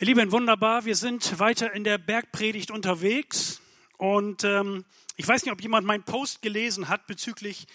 Ihr 0.00 0.06
Lieben, 0.06 0.32
wunderbar. 0.32 0.86
Wir 0.86 0.96
sind 0.96 1.38
weiter 1.40 1.74
in 1.74 1.84
der 1.84 1.98
Bergpredigt 1.98 2.70
unterwegs. 2.70 3.60
Und 3.98 4.44
ähm, 4.44 4.86
ich 5.16 5.28
weiß 5.28 5.44
nicht, 5.44 5.52
ob 5.52 5.60
jemand 5.60 5.86
meinen 5.86 6.04
Post 6.04 6.40
gelesen 6.40 6.88
hat 6.88 7.06
bezüglich 7.06 7.66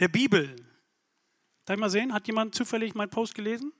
der 0.00 0.08
Bibel. 0.08 0.56
Darf 1.66 1.76
ich 1.76 1.80
mal 1.80 1.90
sehen? 1.90 2.14
Hat 2.14 2.26
jemand 2.28 2.54
zufällig 2.54 2.94
meinen 2.94 3.10
Post 3.10 3.34
gelesen? 3.34 3.74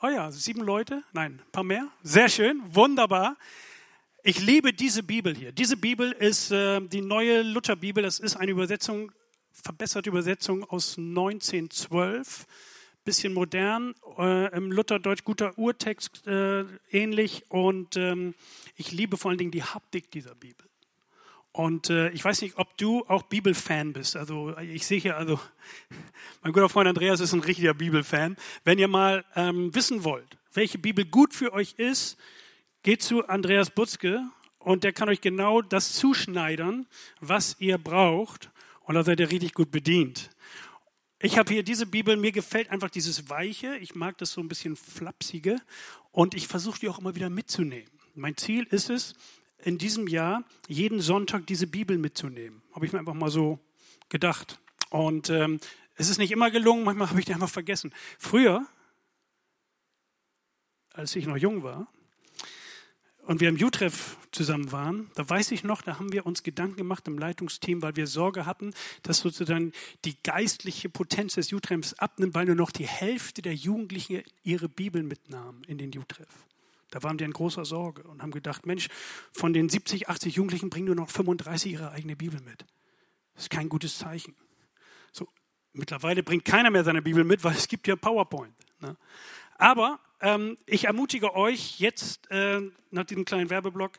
Oh 0.00 0.08
ja, 0.08 0.30
sieben 0.30 0.62
Leute? 0.62 1.02
Nein, 1.12 1.42
ein 1.44 1.52
paar 1.52 1.64
mehr. 1.64 1.88
Sehr 2.02 2.30
schön, 2.30 2.62
wunderbar. 2.74 3.36
Ich 4.22 4.40
liebe 4.40 4.72
diese 4.72 5.02
Bibel 5.02 5.36
hier. 5.36 5.52
Diese 5.52 5.76
Bibel 5.76 6.12
ist 6.12 6.50
äh, 6.50 6.80
die 6.80 7.02
neue 7.02 7.42
Lutherbibel. 7.42 8.04
Das 8.04 8.20
ist 8.20 8.36
eine 8.36 8.52
Übersetzung, 8.52 9.12
verbesserte 9.52 10.08
Übersetzung 10.08 10.64
aus 10.64 10.96
1912 10.96 12.46
bisschen 13.08 13.32
modern, 13.32 13.94
äh, 14.18 14.54
im 14.54 14.70
Lutherdeutsch 14.70 15.24
guter 15.24 15.56
Urtext 15.56 16.26
äh, 16.26 16.64
ähnlich 16.90 17.42
und 17.48 17.96
ähm, 17.96 18.34
ich 18.76 18.92
liebe 18.92 19.16
vor 19.16 19.30
allen 19.30 19.38
Dingen 19.38 19.50
die 19.50 19.62
Haptik 19.62 20.10
dieser 20.10 20.34
Bibel. 20.34 20.68
Und 21.52 21.88
äh, 21.88 22.10
ich 22.10 22.22
weiß 22.22 22.42
nicht, 22.42 22.58
ob 22.58 22.76
du 22.76 23.06
auch 23.08 23.22
Bibelfan 23.22 23.94
bist. 23.94 24.14
Also 24.14 24.54
ich 24.58 24.86
sehe 24.86 25.00
hier, 25.00 25.16
also 25.16 25.40
mein 26.42 26.52
guter 26.52 26.68
Freund 26.68 26.86
Andreas 26.86 27.20
ist 27.20 27.32
ein 27.32 27.40
richtiger 27.40 27.72
Bibelfan. 27.72 28.36
Wenn 28.64 28.78
ihr 28.78 28.88
mal 28.88 29.24
ähm, 29.34 29.74
wissen 29.74 30.04
wollt, 30.04 30.36
welche 30.52 30.76
Bibel 30.76 31.06
gut 31.06 31.32
für 31.32 31.54
euch 31.54 31.76
ist, 31.78 32.18
geht 32.82 33.02
zu 33.02 33.26
Andreas 33.26 33.70
Butzke 33.70 34.20
und 34.58 34.84
der 34.84 34.92
kann 34.92 35.08
euch 35.08 35.22
genau 35.22 35.62
das 35.62 35.94
zuschneidern, 35.94 36.86
was 37.20 37.56
ihr 37.58 37.78
braucht. 37.78 38.50
Und 38.82 38.96
da 38.96 39.02
seid 39.02 39.18
ihr 39.18 39.30
richtig 39.30 39.54
gut 39.54 39.70
bedient. 39.70 40.28
Ich 41.20 41.36
habe 41.36 41.52
hier 41.52 41.64
diese 41.64 41.86
Bibel, 41.86 42.16
mir 42.16 42.30
gefällt 42.30 42.70
einfach 42.70 42.90
dieses 42.90 43.28
Weiche, 43.28 43.76
ich 43.78 43.96
mag 43.96 44.16
das 44.18 44.30
so 44.30 44.40
ein 44.40 44.46
bisschen 44.46 44.76
flapsige 44.76 45.60
und 46.12 46.34
ich 46.34 46.46
versuche 46.46 46.78
die 46.78 46.88
auch 46.88 47.00
immer 47.00 47.16
wieder 47.16 47.28
mitzunehmen. 47.28 47.90
Mein 48.14 48.36
Ziel 48.36 48.64
ist 48.70 48.88
es, 48.88 49.14
in 49.58 49.78
diesem 49.78 50.06
Jahr 50.06 50.44
jeden 50.68 51.00
Sonntag 51.00 51.46
diese 51.48 51.66
Bibel 51.66 51.98
mitzunehmen. 51.98 52.62
Habe 52.72 52.86
ich 52.86 52.92
mir 52.92 53.00
einfach 53.00 53.14
mal 53.14 53.30
so 53.30 53.58
gedacht. 54.08 54.60
Und 54.90 55.28
ähm, 55.30 55.58
es 55.96 56.08
ist 56.08 56.18
nicht 56.18 56.30
immer 56.30 56.52
gelungen, 56.52 56.84
manchmal 56.84 57.10
habe 57.10 57.18
ich 57.18 57.26
die 57.26 57.34
einfach 57.34 57.50
vergessen. 57.50 57.92
Früher, 58.18 58.64
als 60.92 61.16
ich 61.16 61.26
noch 61.26 61.36
jung 61.36 61.64
war, 61.64 61.88
und 63.28 63.40
wir 63.40 63.50
im 63.50 63.62
Utreff 63.62 64.16
zusammen 64.32 64.72
waren, 64.72 65.10
da 65.14 65.28
weiß 65.28 65.50
ich 65.50 65.62
noch, 65.62 65.82
da 65.82 65.98
haben 65.98 66.14
wir 66.14 66.24
uns 66.24 66.42
Gedanken 66.42 66.76
gemacht 66.76 67.06
im 67.08 67.18
Leitungsteam, 67.18 67.82
weil 67.82 67.94
wir 67.94 68.06
Sorge 68.06 68.46
hatten, 68.46 68.72
dass 69.02 69.18
sozusagen 69.18 69.72
die 70.06 70.16
geistliche 70.22 70.88
Potenz 70.88 71.34
des 71.34 71.52
Utreffs 71.52 71.92
abnimmt, 71.92 72.34
weil 72.34 72.46
nur 72.46 72.54
noch 72.54 72.70
die 72.70 72.86
Hälfte 72.86 73.42
der 73.42 73.54
Jugendlichen 73.54 74.22
ihre 74.44 74.70
Bibel 74.70 75.02
mitnahmen 75.02 75.62
in 75.64 75.76
den 75.76 75.90
Utreff. 75.98 76.46
Da 76.90 77.02
waren 77.02 77.18
wir 77.18 77.26
in 77.26 77.34
großer 77.34 77.66
Sorge 77.66 78.02
und 78.04 78.22
haben 78.22 78.30
gedacht, 78.30 78.64
Mensch, 78.64 78.88
von 79.32 79.52
den 79.52 79.68
70, 79.68 80.08
80 80.08 80.36
Jugendlichen 80.36 80.70
bringen 80.70 80.86
nur 80.86 80.94
noch 80.94 81.10
35 81.10 81.72
ihre 81.72 81.90
eigene 81.90 82.16
Bibel 82.16 82.40
mit. 82.40 82.64
Das 83.34 83.44
ist 83.44 83.50
kein 83.50 83.68
gutes 83.68 83.98
Zeichen. 83.98 84.36
So, 85.12 85.28
mittlerweile 85.74 86.22
bringt 86.22 86.46
keiner 86.46 86.70
mehr 86.70 86.82
seine 86.82 87.02
Bibel 87.02 87.24
mit, 87.24 87.44
weil 87.44 87.52
es 87.54 87.68
gibt 87.68 87.88
ja 87.88 87.96
PowerPoint. 87.96 88.54
Ne? 88.80 88.96
Aber 89.58 90.00
ähm, 90.20 90.58
ich 90.66 90.84
ermutige 90.84 91.34
euch 91.34 91.78
jetzt 91.80 92.30
äh, 92.30 92.60
nach 92.90 93.04
diesem 93.04 93.24
kleinen 93.24 93.50
Werbeblock, 93.50 93.92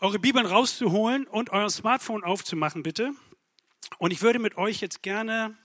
eure 0.00 0.18
Bibeln 0.18 0.46
rauszuholen 0.46 1.26
und 1.26 1.50
euer 1.50 1.70
Smartphone 1.70 2.24
aufzumachen, 2.24 2.82
bitte. 2.82 3.12
Und 3.98 4.12
ich 4.12 4.22
würde 4.22 4.38
mit 4.38 4.56
euch 4.56 4.80
jetzt 4.80 5.02
gerne 5.02 5.56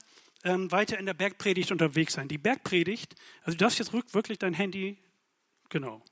ähm, 0.44 0.70
weiter 0.72 0.98
in 0.98 1.06
der 1.06 1.14
Bergpredigt 1.14 1.72
unterwegs 1.72 2.14
sein. 2.14 2.28
Die 2.28 2.38
Bergpredigt, 2.38 3.14
also 3.42 3.56
du 3.56 3.64
darfst 3.64 3.78
jetzt 3.78 3.92
wirklich 3.92 4.38
dein 4.38 4.54
Handy, 4.54 4.98
genau. 5.68 6.02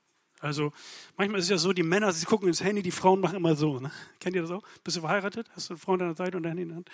Also 0.41 0.71
manchmal 1.17 1.39
ist 1.39 1.45
es 1.45 1.51
ja 1.51 1.57
so, 1.57 1.73
die 1.73 1.83
Männer, 1.83 2.13
sie 2.13 2.25
gucken 2.25 2.47
ins 2.47 2.63
Handy, 2.63 2.81
die 2.81 2.91
Frauen 2.91 3.19
machen 3.19 3.35
immer 3.35 3.55
so. 3.55 3.79
Ne? 3.79 3.91
Kennt 4.19 4.35
ihr 4.35 4.41
das 4.41 4.51
auch? 4.51 4.63
Bist 4.83 4.97
du 4.97 5.01
verheiratet? 5.01 5.49
Hast 5.55 5.69
du 5.69 5.73
eine 5.73 5.79
Frau 5.79 5.93
an 5.93 5.99
deiner 5.99 6.15
Seite 6.15 6.37
und 6.37 6.43
dein 6.43 6.51
Handy 6.51 6.63
in 6.63 6.69
der 6.69 6.75
Hand? 6.77 6.89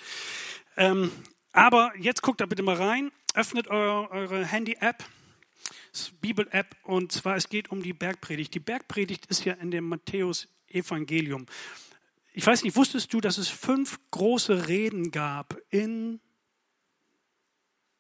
Ähm, 0.78 1.12
aber 1.51 1.94
jetzt 1.97 2.22
guckt 2.22 2.41
da 2.41 2.45
bitte 2.47 2.63
mal 2.63 2.75
rein, 2.75 3.12
öffnet 3.35 3.68
eure, 3.68 4.09
eure 4.12 4.45
Handy-App 4.45 5.03
Bibel-App 6.22 6.75
und 6.83 7.11
zwar 7.11 7.35
es 7.35 7.50
geht 7.50 7.72
um 7.72 7.81
die 7.81 7.94
Bergpredigt. 7.94 8.53
Die 8.53 8.59
Bergpredigt 8.59 9.25
ist 9.28 9.45
ja 9.45 9.53
in 9.53 9.72
dem 9.72 9.88
Matthäus-Evangelium. 9.88 11.45
Ich 12.33 12.45
weiß 12.45 12.63
nicht, 12.63 12.75
wusstest 12.75 13.13
du, 13.13 13.22
dass 13.22 13.38
es 13.38 13.47
fünf 13.47 14.00
große 14.11 14.67
Reden 14.67 15.11
gab 15.11 15.57
in 15.69 16.19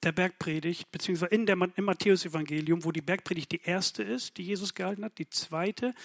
der 0.03 0.11
Bergpredigt, 0.11 0.91
beziehungsweise 0.91 1.33
in 1.33 1.45
der, 1.45 1.57
im 1.75 1.83
Matthäus-Evangelium, 1.83 2.83
wo 2.83 2.91
die 2.91 3.01
Bergpredigt 3.01 3.51
die 3.51 3.61
erste 3.61 4.03
ist, 4.03 4.37
die 4.37 4.43
Jesus 4.43 4.73
gehalten 4.73 5.03
hat. 5.03 5.17
Die 5.17 5.29
zweite 5.29 5.95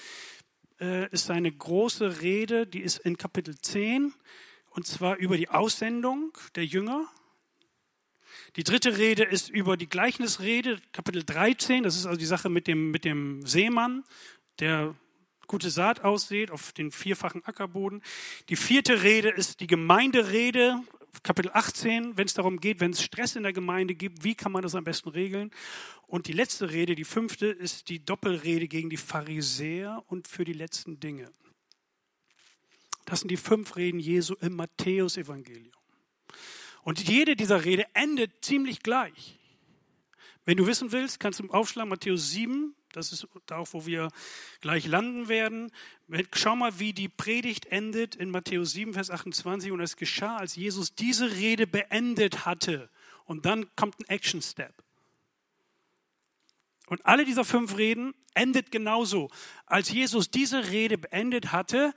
äh, 0.80 1.08
ist 1.10 1.26
seine 1.26 1.52
große 1.52 2.22
Rede, 2.22 2.66
die 2.66 2.80
ist 2.80 2.98
in 2.98 3.18
Kapitel 3.18 3.58
10, 3.58 4.14
und 4.70 4.86
zwar 4.86 5.16
über 5.16 5.36
die 5.36 5.48
Aussendung 5.48 6.32
der 6.54 6.64
Jünger. 6.64 7.08
Die 8.56 8.64
dritte 8.64 8.98
Rede 8.98 9.22
ist 9.22 9.48
über 9.48 9.76
die 9.76 9.88
Gleichnisrede, 9.88 10.80
Kapitel 10.92 11.22
13. 11.22 11.84
Das 11.84 11.96
ist 11.96 12.06
also 12.06 12.18
die 12.18 12.26
Sache 12.26 12.48
mit 12.48 12.66
dem, 12.66 12.90
mit 12.90 13.04
dem 13.04 13.46
Seemann, 13.46 14.02
der 14.58 14.96
gute 15.46 15.70
Saat 15.70 16.00
aussät 16.00 16.50
auf 16.50 16.72
den 16.72 16.90
vierfachen 16.90 17.44
Ackerboden. 17.44 18.02
Die 18.48 18.56
vierte 18.56 19.02
Rede 19.02 19.28
ist 19.28 19.60
die 19.60 19.68
Gemeinderede, 19.68 20.82
Kapitel 21.22 21.50
18, 21.52 22.16
wenn 22.16 22.26
es 22.26 22.34
darum 22.34 22.58
geht, 22.58 22.80
wenn 22.80 22.90
es 22.90 23.02
Stress 23.02 23.36
in 23.36 23.44
der 23.44 23.52
Gemeinde 23.52 23.94
gibt, 23.94 24.24
wie 24.24 24.34
kann 24.34 24.52
man 24.52 24.62
das 24.62 24.74
am 24.74 24.84
besten 24.84 25.10
regeln? 25.10 25.50
Und 26.06 26.26
die 26.26 26.32
letzte 26.32 26.70
Rede, 26.70 26.96
die 26.96 27.04
fünfte, 27.04 27.46
ist 27.46 27.88
die 27.88 28.04
Doppelrede 28.04 28.66
gegen 28.66 28.90
die 28.90 28.96
Pharisäer 28.96 30.02
und 30.08 30.26
für 30.26 30.44
die 30.44 30.52
letzten 30.52 30.98
Dinge. 30.98 31.30
Das 33.04 33.20
sind 33.20 33.30
die 33.30 33.36
fünf 33.36 33.76
Reden 33.76 34.00
Jesu 34.00 34.34
im 34.40 34.56
Matthäusevangelium. 34.56 35.72
Und 36.82 37.08
jede 37.08 37.36
dieser 37.36 37.64
Rede 37.64 37.86
endet 37.94 38.44
ziemlich 38.44 38.82
gleich. 38.82 39.38
Wenn 40.44 40.56
du 40.56 40.66
wissen 40.66 40.92
willst, 40.92 41.20
kannst 41.20 41.40
du 41.40 41.48
aufschlagen 41.50 41.90
Matthäus 41.90 42.30
7, 42.30 42.74
das 42.92 43.12
ist 43.12 43.28
auch, 43.52 43.68
wo 43.72 43.86
wir 43.86 44.08
gleich 44.60 44.86
landen 44.86 45.28
werden. 45.28 45.70
Schau 46.34 46.56
mal, 46.56 46.78
wie 46.80 46.92
die 46.92 47.08
Predigt 47.08 47.66
endet 47.66 48.16
in 48.16 48.30
Matthäus 48.30 48.72
7, 48.72 48.94
Vers 48.94 49.10
28. 49.10 49.70
Und 49.70 49.80
es 49.80 49.96
geschah, 49.96 50.38
als 50.38 50.56
Jesus 50.56 50.94
diese 50.94 51.36
Rede 51.36 51.66
beendet 51.66 52.46
hatte. 52.46 52.90
Und 53.26 53.46
dann 53.46 53.66
kommt 53.76 54.00
ein 54.00 54.08
Action-Step. 54.08 54.74
Und 56.88 57.06
alle 57.06 57.24
dieser 57.24 57.44
fünf 57.44 57.76
Reden 57.76 58.12
endet 58.34 58.72
genauso. 58.72 59.30
Als 59.66 59.90
Jesus 59.90 60.32
diese 60.32 60.70
Rede 60.70 60.98
beendet 60.98 61.52
hatte, 61.52 61.94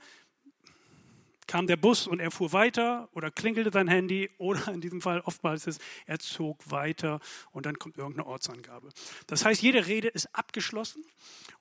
kam 1.46 1.66
der 1.66 1.76
Bus 1.76 2.06
und 2.06 2.20
er 2.20 2.30
fuhr 2.30 2.52
weiter 2.52 3.08
oder 3.12 3.30
klingelte 3.30 3.70
sein 3.72 3.88
Handy 3.88 4.30
oder 4.38 4.68
in 4.72 4.80
diesem 4.80 5.00
Fall 5.00 5.20
oftmals 5.20 5.66
ist, 5.66 5.80
er 6.06 6.18
zog 6.18 6.70
weiter 6.70 7.20
und 7.52 7.66
dann 7.66 7.78
kommt 7.78 7.96
irgendeine 7.98 8.26
Ortsangabe. 8.26 8.90
Das 9.26 9.44
heißt, 9.44 9.62
jede 9.62 9.86
Rede 9.86 10.08
ist 10.08 10.34
abgeschlossen 10.34 11.04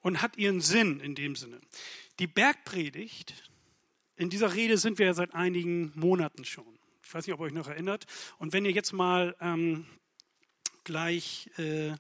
und 0.02 0.22
hat 0.22 0.38
ihren 0.38 0.62
Sinn 0.62 1.00
in 1.00 1.16
dem 1.16 1.36
Sinne. 1.36 1.60
Die 2.20 2.28
Bergpredigt, 2.28 3.50
in 4.16 4.30
dieser 4.30 4.54
Rede 4.54 4.78
sind 4.78 5.00
wir 5.00 5.08
ja 5.08 5.14
seit 5.14 5.34
einigen 5.34 5.92
Monaten 5.96 6.46
schon. 6.46 6.78
Ich 7.04 7.14
weiß 7.14 7.28
nicht, 7.28 7.34
ob 7.34 7.42
ihr 7.42 7.48
euch 7.48 7.54
noch 7.54 7.68
erinnert. 7.68 8.06
Und 8.38 8.54
wenn 8.54 8.66
ihr 8.66 8.72
jetzt 8.72 8.94
mal 8.94 9.36
ähm, 9.42 9.86
gleich 10.84 11.50
äh, 11.58 11.94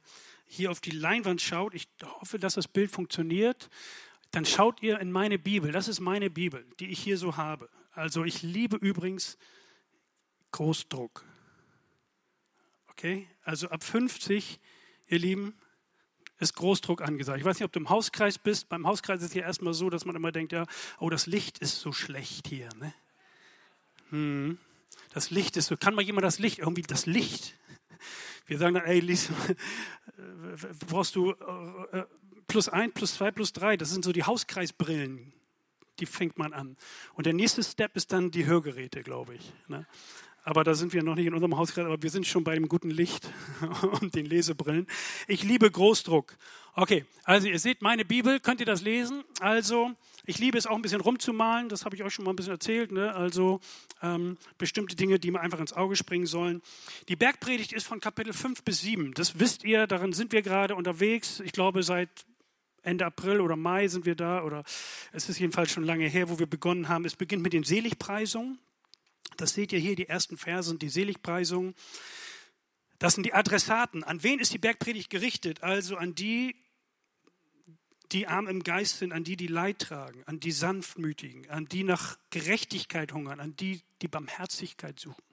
hier 0.45 0.71
auf 0.71 0.79
die 0.79 0.91
Leinwand 0.91 1.41
schaut, 1.41 1.73
ich 1.73 1.87
hoffe, 2.03 2.39
dass 2.39 2.55
das 2.55 2.67
Bild 2.67 2.91
funktioniert 2.91 3.69
dann 4.33 4.45
schaut 4.45 4.81
ihr 4.81 4.99
in 4.99 5.11
meine 5.11 5.37
Bibel. 5.37 5.71
Das 5.71 5.87
ist 5.87 5.99
meine 5.99 6.31
Bibel, 6.31 6.65
die 6.79 6.87
ich 6.87 6.99
hier 6.99 7.19
so 7.19 7.37
habe. 7.37 7.69
Also 7.91 8.23
ich 8.23 8.41
liebe 8.41 8.75
übrigens 8.77 9.37
Großdruck. 10.51 11.23
Okay? 12.89 13.27
Also 13.43 13.69
ab 13.69 13.83
50, 13.83 14.59
ihr 15.07 15.19
Lieben, 15.19 15.53
ist 16.39 16.55
Großdruck 16.55 17.03
angesagt. 17.03 17.37
Ich 17.37 17.45
weiß 17.45 17.59
nicht, 17.59 17.65
ob 17.65 17.73
du 17.73 17.79
im 17.79 17.89
Hauskreis 17.89 18.39
bist. 18.39 18.69
Beim 18.69 18.87
Hauskreis 18.87 19.21
ist 19.21 19.29
es 19.29 19.33
ja 19.35 19.43
erstmal 19.43 19.75
so, 19.75 19.91
dass 19.91 20.03
man 20.03 20.15
immer 20.15 20.31
denkt, 20.31 20.51
ja, 20.51 20.65
oh, 20.99 21.11
das 21.11 21.27
Licht 21.27 21.59
ist 21.59 21.79
so 21.79 21.91
schlecht 21.91 22.47
hier. 22.47 22.69
Ne? 22.79 22.93
Hm. 24.09 24.57
Das 25.13 25.29
Licht 25.29 25.57
ist 25.57 25.67
so. 25.67 25.77
Kann 25.77 25.93
mal 25.93 26.01
jemand 26.01 26.25
das 26.25 26.39
Licht, 26.39 26.57
irgendwie 26.57 26.81
das 26.81 27.05
Licht? 27.05 27.53
Wir 28.47 28.57
sagen 28.57 28.73
dann, 28.73 28.85
ey, 28.85 28.99
Lies, 28.99 29.29
brauchst 30.87 31.15
du 31.15 31.33
äh, 31.33 31.99
äh 31.99 32.05
plus 32.47 32.69
1, 32.69 32.93
plus 32.93 33.15
2, 33.15 33.31
plus 33.31 33.53
3, 33.53 33.77
das 33.77 33.89
sind 33.89 34.05
so 34.05 34.11
die 34.11 34.23
Hauskreisbrillen, 34.23 35.33
die 35.99 36.05
fängt 36.05 36.37
man 36.37 36.53
an. 36.53 36.77
Und 37.13 37.25
der 37.25 37.33
nächste 37.33 37.63
Step 37.63 37.95
ist 37.95 38.11
dann 38.11 38.31
die 38.31 38.45
Hörgeräte, 38.45 39.03
glaube 39.03 39.35
ich. 39.35 39.53
Ne? 39.67 39.85
Aber 40.45 40.65
da 40.65 40.73
sind 40.73 40.91
wir 40.91 41.03
noch 41.03 41.15
nicht 41.15 41.27
in 41.27 41.33
unserem 41.33 41.55
Hauskreis, 41.57 41.85
aber 41.85 42.01
wir 42.01 42.09
sind 42.09 42.27
schon 42.27 42.43
bei 42.43 42.53
dem 42.53 42.67
guten 42.67 42.89
Licht 42.89 43.29
und 44.01 44.13
den 44.13 44.25
Lesebrillen. 44.25 44.87
Ich 45.27 45.43
liebe 45.43 45.71
Großdruck. 45.71 46.35
Okay, 46.75 47.05
also 47.23 47.47
ihr 47.47 47.59
seht 47.59 47.81
meine 47.81 48.03
Bibel, 48.03 48.39
könnt 48.39 48.59
ihr 48.59 48.65
das 48.65 48.81
lesen? 48.81 49.23
Also, 49.39 49.91
ich 50.25 50.39
liebe 50.39 50.57
es 50.57 50.67
auch 50.67 50.75
ein 50.75 50.81
bisschen 50.81 51.01
rumzumalen, 51.01 51.69
das 51.69 51.85
habe 51.85 51.95
ich 51.95 52.03
euch 52.03 52.13
schon 52.13 52.25
mal 52.25 52.31
ein 52.31 52.35
bisschen 52.35 52.53
erzählt. 52.53 52.91
Ne? 52.91 53.15
Also, 53.15 53.61
ähm, 54.01 54.37
bestimmte 54.57 54.95
Dinge, 54.97 55.17
die 55.17 55.31
mir 55.31 55.39
einfach 55.39 55.59
ins 55.59 55.71
Auge 55.71 55.95
springen 55.95 56.25
sollen. 56.25 56.61
Die 57.07 57.15
Bergpredigt 57.15 57.71
ist 57.71 57.87
von 57.87 58.01
Kapitel 58.01 58.33
5 58.33 58.63
bis 58.63 58.81
7. 58.81 59.13
Das 59.13 59.39
wisst 59.39 59.63
ihr, 59.63 59.87
darin 59.87 60.11
sind 60.11 60.33
wir 60.33 60.41
gerade 60.41 60.75
unterwegs. 60.75 61.39
Ich 61.41 61.53
glaube, 61.53 61.83
seit 61.83 62.25
Ende 62.83 63.05
April 63.05 63.41
oder 63.41 63.55
Mai 63.55 63.87
sind 63.87 64.05
wir 64.05 64.15
da, 64.15 64.43
oder 64.43 64.63
es 65.11 65.29
ist 65.29 65.39
jedenfalls 65.39 65.71
schon 65.71 65.83
lange 65.83 66.07
her, 66.07 66.29
wo 66.29 66.37
wir 66.37 66.47
begonnen 66.47 66.89
haben. 66.89 67.05
Es 67.05 67.15
beginnt 67.15 67.41
mit 67.41 67.53
den 67.53 67.63
Seligpreisungen. 67.63 68.59
Das 69.37 69.53
seht 69.53 69.71
ihr 69.71 69.79
hier, 69.79 69.95
die 69.95 70.07
ersten 70.07 70.37
Verse 70.37 70.69
sind 70.69 70.81
die 70.81 70.89
Seligpreisungen. 70.89 71.73
Das 72.99 73.15
sind 73.15 73.25
die 73.25 73.33
Adressaten. 73.33 74.03
An 74.03 74.21
wen 74.23 74.39
ist 74.39 74.53
die 74.53 74.59
Bergpredigt 74.59 75.09
gerichtet? 75.09 75.63
Also 75.63 75.97
an 75.97 76.13
die, 76.13 76.55
die 78.11 78.27
arm 78.27 78.47
im 78.47 78.63
Geist 78.63 78.99
sind, 78.99 79.11
an 79.11 79.23
die, 79.23 79.35
die 79.35 79.47
Leid 79.47 79.79
tragen, 79.79 80.23
an 80.25 80.39
die 80.39 80.51
Sanftmütigen, 80.51 81.49
an 81.49 81.65
die 81.65 81.83
nach 81.83 82.17
Gerechtigkeit 82.29 83.13
hungern, 83.13 83.39
an 83.39 83.55
die, 83.55 83.81
die 84.01 84.07
Barmherzigkeit 84.07 84.99
suchen, 84.99 85.23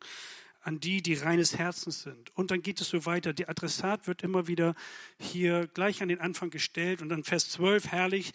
an 0.62 0.80
die, 0.80 1.02
die 1.02 1.14
reines 1.14 1.56
Herzens 1.58 2.02
sind. 2.02 2.34
Und 2.36 2.50
dann 2.50 2.62
geht 2.62 2.80
es 2.80 2.88
so 2.88 3.06
weiter. 3.06 3.32
Der 3.32 3.48
Adressat 3.48 4.06
wird 4.06 4.22
immer 4.22 4.46
wieder 4.46 4.74
hier 5.18 5.66
gleich 5.68 6.02
an 6.02 6.08
den 6.08 6.20
Anfang 6.20 6.50
gestellt 6.50 7.02
und 7.02 7.08
dann 7.08 7.24
Vers 7.24 7.48
12, 7.50 7.88
herrlich, 7.88 8.32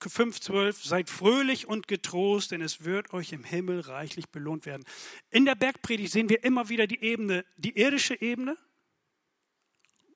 5,12, 0.00 0.86
seid 0.86 1.08
fröhlich 1.08 1.66
und 1.66 1.88
getrost, 1.88 2.50
denn 2.50 2.60
es 2.60 2.84
wird 2.84 3.12
euch 3.14 3.32
im 3.32 3.44
Himmel 3.44 3.80
reichlich 3.80 4.28
belohnt 4.28 4.66
werden. 4.66 4.84
In 5.30 5.44
der 5.44 5.54
Bergpredigt 5.54 6.12
sehen 6.12 6.28
wir 6.28 6.44
immer 6.44 6.68
wieder 6.68 6.86
die 6.86 7.00
Ebene, 7.00 7.44
die 7.56 7.78
irdische 7.78 8.20
Ebene 8.20 8.56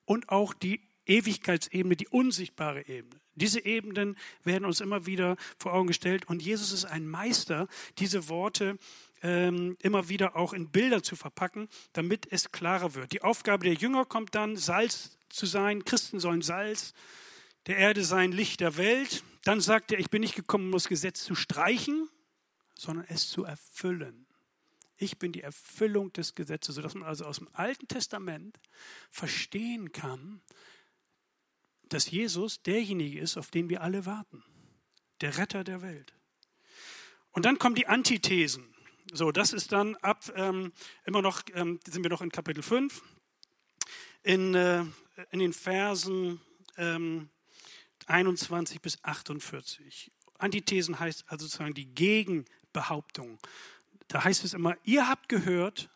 und 0.04 0.28
auch 0.28 0.52
die 0.52 0.80
Ewigkeitsebene, 1.06 1.96
die 1.96 2.08
unsichtbare 2.08 2.86
Ebene. 2.86 3.20
Diese 3.34 3.64
Ebenen 3.64 4.16
werden 4.44 4.64
uns 4.64 4.80
immer 4.80 5.06
wieder 5.06 5.36
vor 5.58 5.72
Augen 5.72 5.88
gestellt 5.88 6.28
und 6.28 6.42
Jesus 6.42 6.72
ist 6.72 6.84
ein 6.84 7.08
Meister, 7.08 7.66
diese 7.98 8.28
Worte 8.28 8.78
ähm, 9.22 9.76
immer 9.80 10.08
wieder 10.08 10.36
auch 10.36 10.52
in 10.52 10.70
Bilder 10.70 11.02
zu 11.02 11.16
verpacken, 11.16 11.68
damit 11.92 12.26
es 12.30 12.52
klarer 12.52 12.94
wird. 12.94 13.12
Die 13.12 13.22
Aufgabe 13.22 13.64
der 13.64 13.74
Jünger 13.74 14.04
kommt 14.04 14.34
dann, 14.34 14.56
Salz 14.56 15.18
zu 15.28 15.46
sein. 15.46 15.84
Christen 15.84 16.20
sollen 16.20 16.42
Salz 16.42 16.94
der 17.66 17.76
Erde 17.76 18.04
sein, 18.04 18.32
Licht 18.32 18.60
der 18.60 18.76
Welt. 18.76 19.22
Dann 19.44 19.60
sagt 19.60 19.92
er, 19.92 19.98
ich 19.98 20.10
bin 20.10 20.20
nicht 20.20 20.34
gekommen, 20.34 20.66
um 20.66 20.72
das 20.72 20.88
Gesetz 20.88 21.22
zu 21.22 21.34
streichen, 21.34 22.08
sondern 22.74 23.06
es 23.08 23.28
zu 23.28 23.44
erfüllen. 23.44 24.26
Ich 24.96 25.18
bin 25.18 25.32
die 25.32 25.42
Erfüllung 25.42 26.12
des 26.12 26.34
Gesetzes, 26.34 26.74
sodass 26.74 26.94
man 26.94 27.08
also 27.08 27.24
aus 27.24 27.38
dem 27.38 27.48
Alten 27.52 27.86
Testament 27.86 28.58
verstehen 29.10 29.92
kann, 29.92 30.40
dass 31.88 32.10
Jesus 32.10 32.62
derjenige 32.62 33.20
ist, 33.20 33.36
auf 33.36 33.50
den 33.50 33.68
wir 33.68 33.82
alle 33.82 34.06
warten. 34.06 34.42
Der 35.20 35.38
Retter 35.38 35.64
der 35.64 35.82
Welt. 35.82 36.14
Und 37.32 37.44
dann 37.44 37.58
kommen 37.58 37.74
die 37.74 37.86
Antithesen. 37.86 38.74
So, 39.12 39.32
das 39.32 39.52
ist 39.52 39.72
dann 39.72 39.96
ab, 39.96 40.30
ähm, 40.34 40.72
immer 41.04 41.22
noch, 41.22 41.42
ähm, 41.54 41.80
sind 41.86 42.02
wir 42.02 42.10
noch 42.10 42.20
in 42.20 42.30
Kapitel 42.30 42.62
5, 42.62 43.02
in, 44.22 44.54
äh, 44.54 44.84
in 45.30 45.38
den 45.38 45.52
Versen 45.54 46.40
ähm, 46.76 47.30
21 48.06 48.82
bis 48.82 49.02
48. 49.02 50.12
Antithesen 50.38 50.98
heißt 50.98 51.24
also 51.28 51.46
sozusagen 51.46 51.74
die 51.74 51.86
Gegenbehauptung. 51.86 53.38
Da 54.08 54.24
heißt 54.24 54.44
es 54.44 54.54
immer, 54.54 54.76
ihr 54.84 55.08
habt 55.08 55.28
gehört, 55.28 55.90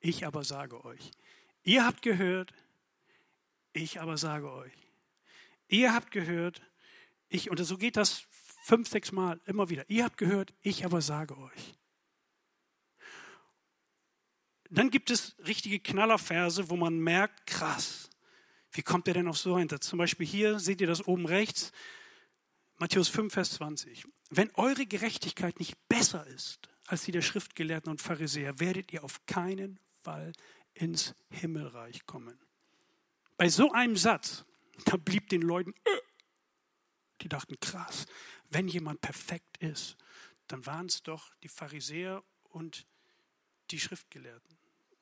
ich 0.00 0.26
aber 0.26 0.44
sage 0.44 0.84
euch. 0.84 1.10
Ihr 1.62 1.84
habt 1.84 2.02
gehört, 2.02 2.52
ich 3.72 4.00
aber 4.00 4.16
sage 4.16 4.50
euch. 4.52 4.72
Ihr 5.68 5.94
habt 5.94 6.10
gehört, 6.10 6.62
ich, 7.28 7.50
und 7.50 7.62
so 7.62 7.76
geht 7.76 7.96
das 7.96 8.26
fünf, 8.62 8.88
sechs 8.88 9.12
Mal 9.12 9.40
immer 9.46 9.70
wieder. 9.70 9.84
Ihr 9.88 10.04
habt 10.04 10.16
gehört, 10.16 10.52
ich 10.62 10.84
aber 10.84 11.00
sage 11.00 11.38
euch. 11.38 11.79
Dann 14.70 14.90
gibt 14.90 15.10
es 15.10 15.34
richtige 15.46 15.80
Knallerverse, 15.80 16.70
wo 16.70 16.76
man 16.76 16.98
merkt, 16.98 17.46
krass, 17.46 18.08
wie 18.70 18.82
kommt 18.82 19.08
er 19.08 19.14
denn 19.14 19.26
auf 19.26 19.36
so 19.36 19.54
einen 19.56 19.68
Satz? 19.68 19.88
Zum 19.88 19.98
Beispiel 19.98 20.26
hier 20.26 20.60
seht 20.60 20.80
ihr 20.80 20.86
das 20.86 21.06
oben 21.06 21.26
rechts, 21.26 21.72
Matthäus 22.78 23.08
5, 23.08 23.34
Vers 23.34 23.50
20. 23.54 24.04
Wenn 24.30 24.50
eure 24.54 24.86
Gerechtigkeit 24.86 25.58
nicht 25.58 25.76
besser 25.88 26.26
ist 26.28 26.68
als 26.86 27.02
die 27.02 27.12
der 27.12 27.22
Schriftgelehrten 27.22 27.90
und 27.90 28.00
Pharisäer, 28.00 28.60
werdet 28.60 28.92
ihr 28.92 29.02
auf 29.02 29.26
keinen 29.26 29.80
Fall 30.02 30.32
ins 30.74 31.14
Himmelreich 31.30 32.06
kommen. 32.06 32.38
Bei 33.36 33.48
so 33.48 33.72
einem 33.72 33.96
Satz, 33.96 34.44
da 34.84 34.96
blieb 34.96 35.28
den 35.30 35.42
Leuten, 35.42 35.74
äh, 35.84 35.98
die 37.22 37.28
dachten, 37.28 37.58
krass, 37.60 38.06
wenn 38.50 38.68
jemand 38.68 39.00
perfekt 39.00 39.58
ist, 39.58 39.96
dann 40.46 40.64
waren 40.64 40.86
es 40.86 41.02
doch 41.02 41.34
die 41.42 41.48
Pharisäer 41.48 42.22
und 42.44 42.86
die 43.70 43.80
Schriftgelehrten. 43.80 44.59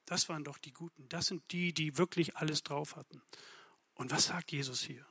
Das 0.08 0.30
waren 0.30 0.42
doch 0.42 0.56
die 0.56 0.72
Guten. 0.72 1.06
Das 1.10 1.26
sind 1.26 1.42
die, 1.52 1.74
die 1.74 1.98
wirklich 1.98 2.34
alles 2.38 2.62
drauf 2.62 2.96
hatten. 2.96 3.20
Und 3.92 4.10
was 4.10 4.24
sagt 4.24 4.52
Jesus 4.52 4.80
hier? 4.80 5.04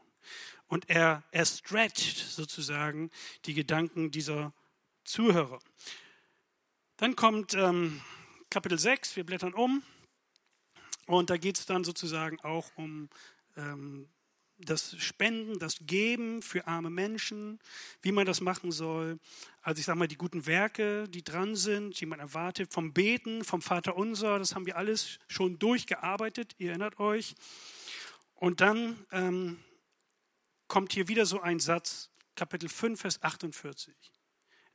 Und 0.65 0.89
er, 0.89 1.23
er 1.29 1.45
stretcht 1.45 2.17
sozusagen 2.17 3.11
die 3.45 3.53
Gedanken 3.53 4.09
dieser 4.09 4.53
Zuhörer. 5.03 5.59
Dann 6.97 7.15
kommt 7.15 7.53
ähm, 7.53 8.01
Kapitel 8.49 8.79
6, 8.79 9.15
wir 9.15 9.23
blättern 9.23 9.53
um. 9.53 9.83
Und 11.05 11.29
da 11.29 11.37
geht 11.37 11.59
es 11.59 11.67
dann 11.67 11.83
sozusagen 11.83 12.39
auch 12.39 12.71
um 12.75 13.07
ähm, 13.55 14.09
das 14.59 14.95
Spenden, 14.97 15.59
das 15.59 15.77
Geben 15.81 16.41
für 16.41 16.67
arme 16.67 16.89
Menschen, 16.89 17.59
wie 18.01 18.11
man 18.11 18.25
das 18.25 18.41
machen 18.41 18.71
soll. 18.71 19.19
Also 19.61 19.79
ich 19.79 19.85
sage 19.85 19.99
mal, 19.99 20.07
die 20.07 20.17
guten 20.17 20.45
Werke, 20.45 21.07
die 21.09 21.23
dran 21.23 21.55
sind, 21.55 21.99
die 21.99 22.05
man 22.05 22.19
erwartet, 22.19 22.73
vom 22.73 22.93
Beten, 22.93 23.43
vom 23.43 23.61
Vater 23.61 23.95
Unser, 23.95 24.39
das 24.39 24.55
haben 24.55 24.65
wir 24.65 24.77
alles 24.77 25.19
schon 25.27 25.59
durchgearbeitet, 25.59 26.55
ihr 26.57 26.69
erinnert 26.69 26.99
euch. 26.99 27.35
Und 28.33 28.61
dann 28.61 29.05
ähm, 29.11 29.59
kommt 30.67 30.93
hier 30.93 31.07
wieder 31.07 31.25
so 31.25 31.41
ein 31.41 31.59
Satz, 31.59 32.09
Kapitel 32.35 32.69
5, 32.69 32.99
Vers 32.99 33.23
48. 33.23 33.93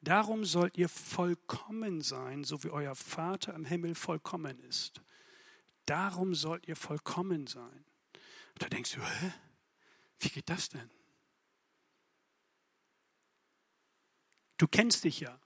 Darum 0.00 0.44
sollt 0.44 0.76
ihr 0.76 0.88
vollkommen 0.88 2.00
sein, 2.00 2.42
so 2.42 2.64
wie 2.64 2.70
euer 2.70 2.96
Vater 2.96 3.54
im 3.54 3.64
Himmel 3.64 3.94
vollkommen 3.94 4.58
ist. 4.60 5.00
Darum 5.86 6.34
sollt 6.34 6.66
ihr 6.66 6.76
vollkommen 6.76 7.46
sein. 7.46 7.84
Und 8.52 8.62
da 8.62 8.68
denkst 8.68 8.92
du, 8.92 9.00
hä? 9.00 9.32
Wie 10.22 10.28
geht 10.28 10.48
das 10.48 10.68
denn? 10.68 10.88
Du 14.56 14.68
kennst 14.68 15.02
dich 15.02 15.18
ja. 15.18 15.40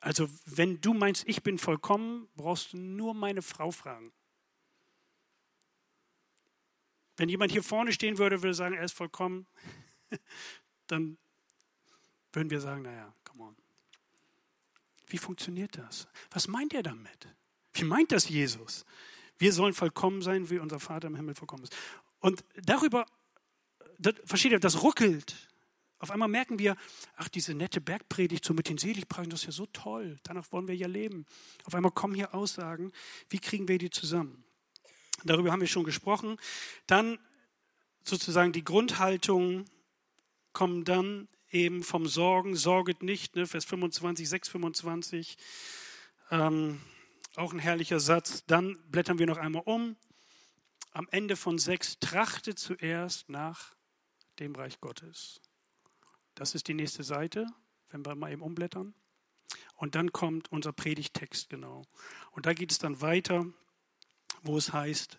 Also 0.00 0.30
wenn 0.46 0.80
du 0.80 0.94
meinst, 0.94 1.28
ich 1.28 1.42
bin 1.42 1.58
vollkommen, 1.58 2.28
brauchst 2.34 2.72
du 2.72 2.78
nur 2.78 3.12
meine 3.12 3.42
Frau 3.42 3.70
fragen. 3.70 4.12
Wenn 7.18 7.28
jemand 7.28 7.52
hier 7.52 7.62
vorne 7.62 7.92
stehen 7.92 8.16
würde, 8.16 8.42
würde 8.42 8.54
sagen, 8.54 8.74
er 8.74 8.84
ist 8.84 8.94
vollkommen, 8.94 9.46
dann 10.86 11.18
würden 12.32 12.48
wir 12.48 12.62
sagen, 12.62 12.80
naja, 12.80 13.14
come 13.24 13.44
on. 13.44 13.56
Wie 15.06 15.18
funktioniert 15.18 15.76
das? 15.76 16.08
Was 16.30 16.48
meint 16.48 16.72
er 16.72 16.82
damit? 16.82 17.28
Wie 17.74 17.84
meint 17.84 18.10
das 18.10 18.30
Jesus? 18.30 18.86
Wir 19.40 19.54
sollen 19.54 19.72
vollkommen 19.72 20.20
sein, 20.20 20.50
wie 20.50 20.58
unser 20.58 20.78
Vater 20.78 21.08
im 21.08 21.16
Himmel 21.16 21.34
vollkommen 21.34 21.62
ist. 21.62 21.74
Und 22.20 22.44
darüber, 22.62 23.06
das, 23.98 24.14
versteht 24.24 24.52
ihr, 24.52 24.60
das 24.60 24.82
ruckelt. 24.82 25.34
Auf 25.98 26.10
einmal 26.10 26.28
merken 26.28 26.58
wir, 26.58 26.76
ach, 27.16 27.28
diese 27.28 27.54
nette 27.54 27.80
Bergpredigt 27.80 28.44
so 28.44 28.52
mit 28.52 28.68
den 28.68 28.76
Seligpreisen, 28.76 29.30
das 29.30 29.40
ist 29.40 29.46
ja 29.46 29.52
so 29.52 29.66
toll. 29.66 30.18
Danach 30.24 30.52
wollen 30.52 30.68
wir 30.68 30.76
ja 30.76 30.86
leben. 30.86 31.24
Auf 31.64 31.74
einmal 31.74 31.90
kommen 31.90 32.14
hier 32.14 32.34
Aussagen. 32.34 32.92
Wie 33.30 33.38
kriegen 33.38 33.66
wir 33.66 33.78
die 33.78 33.88
zusammen? 33.88 34.44
Darüber 35.24 35.52
haben 35.52 35.60
wir 35.60 35.68
schon 35.68 35.84
gesprochen. 35.84 36.36
Dann 36.86 37.18
sozusagen 38.04 38.52
die 38.52 38.64
Grundhaltung 38.64 39.64
kommen 40.52 40.84
dann 40.84 41.28
eben 41.50 41.82
vom 41.82 42.06
Sorgen, 42.06 42.56
sorget 42.56 43.02
nicht, 43.02 43.36
ne, 43.36 43.46
Vers 43.46 43.64
25, 43.64 44.28
6, 44.28 44.48
25. 44.50 45.38
Ähm, 46.30 46.78
auch 47.36 47.52
ein 47.52 47.58
herrlicher 47.58 48.00
Satz. 48.00 48.44
Dann 48.46 48.78
blättern 48.90 49.18
wir 49.18 49.26
noch 49.26 49.38
einmal 49.38 49.62
um. 49.64 49.96
Am 50.92 51.08
Ende 51.10 51.36
von 51.36 51.58
6, 51.58 51.98
trachtet 52.00 52.58
zuerst 52.58 53.28
nach 53.28 53.74
dem 54.38 54.54
Reich 54.54 54.80
Gottes. 54.80 55.40
Das 56.34 56.54
ist 56.54 56.68
die 56.68 56.74
nächste 56.74 57.04
Seite, 57.04 57.46
wenn 57.90 58.04
wir 58.04 58.14
mal 58.14 58.32
eben 58.32 58.42
umblättern. 58.42 58.94
Und 59.76 59.94
dann 59.94 60.12
kommt 60.12 60.50
unser 60.50 60.72
Predigtext 60.72 61.48
genau. 61.48 61.82
Und 62.32 62.46
da 62.46 62.52
geht 62.52 62.72
es 62.72 62.78
dann 62.78 63.00
weiter 63.00 63.46
wo 64.42 64.56
es 64.56 64.72
heißt, 64.72 65.18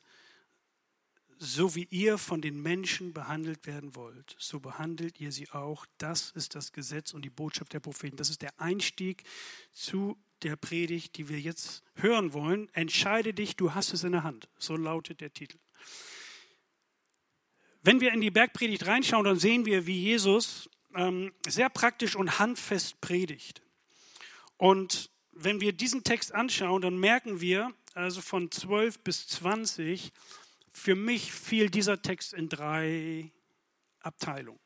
so 1.37 1.73
wie 1.75 1.87
ihr 1.89 2.17
von 2.17 2.41
den 2.41 2.61
Menschen 2.61 3.13
behandelt 3.13 3.65
werden 3.65 3.95
wollt, 3.95 4.35
so 4.37 4.59
behandelt 4.59 5.19
ihr 5.19 5.31
sie 5.31 5.49
auch. 5.49 5.85
Das 5.97 6.31
ist 6.31 6.53
das 6.53 6.71
Gesetz 6.71 7.13
und 7.13 7.23
die 7.23 7.31
Botschaft 7.31 7.73
der 7.73 7.79
Propheten. 7.79 8.17
Das 8.17 8.29
ist 8.29 8.43
der 8.43 8.59
Einstieg 8.59 9.23
zu 9.71 10.17
der 10.43 10.55
Predigt, 10.55 11.17
die 11.17 11.29
wir 11.29 11.39
jetzt 11.39 11.83
hören 11.95 12.33
wollen. 12.33 12.69
Entscheide 12.73 13.33
dich, 13.33 13.55
du 13.55 13.73
hast 13.73 13.93
es 13.93 14.03
in 14.03 14.11
der 14.11 14.23
Hand. 14.23 14.49
So 14.57 14.75
lautet 14.75 15.21
der 15.21 15.33
Titel. 15.33 15.57
Wenn 17.83 17.99
wir 17.99 18.13
in 18.13 18.21
die 18.21 18.31
Bergpredigt 18.31 18.85
reinschauen, 18.85 19.25
dann 19.25 19.39
sehen 19.39 19.65
wir, 19.65 19.87
wie 19.87 19.99
Jesus 19.99 20.69
ähm, 20.95 21.33
sehr 21.47 21.69
praktisch 21.69 22.15
und 22.15 22.39
handfest 22.39 23.01
predigt. 23.01 23.61
Und 24.57 25.09
wenn 25.31 25.61
wir 25.61 25.73
diesen 25.73 26.03
Text 26.03 26.33
anschauen, 26.33 26.81
dann 26.81 26.99
merken 26.99 27.41
wir, 27.41 27.73
also 27.93 28.21
von 28.21 28.51
12 28.51 28.99
bis 28.99 29.27
20, 29.27 30.11
für 30.71 30.95
mich 30.95 31.31
fiel 31.31 31.69
dieser 31.69 32.01
Text 32.01 32.33
in 32.33 32.49
drei 32.49 33.31
Abteilungen. 33.99 34.59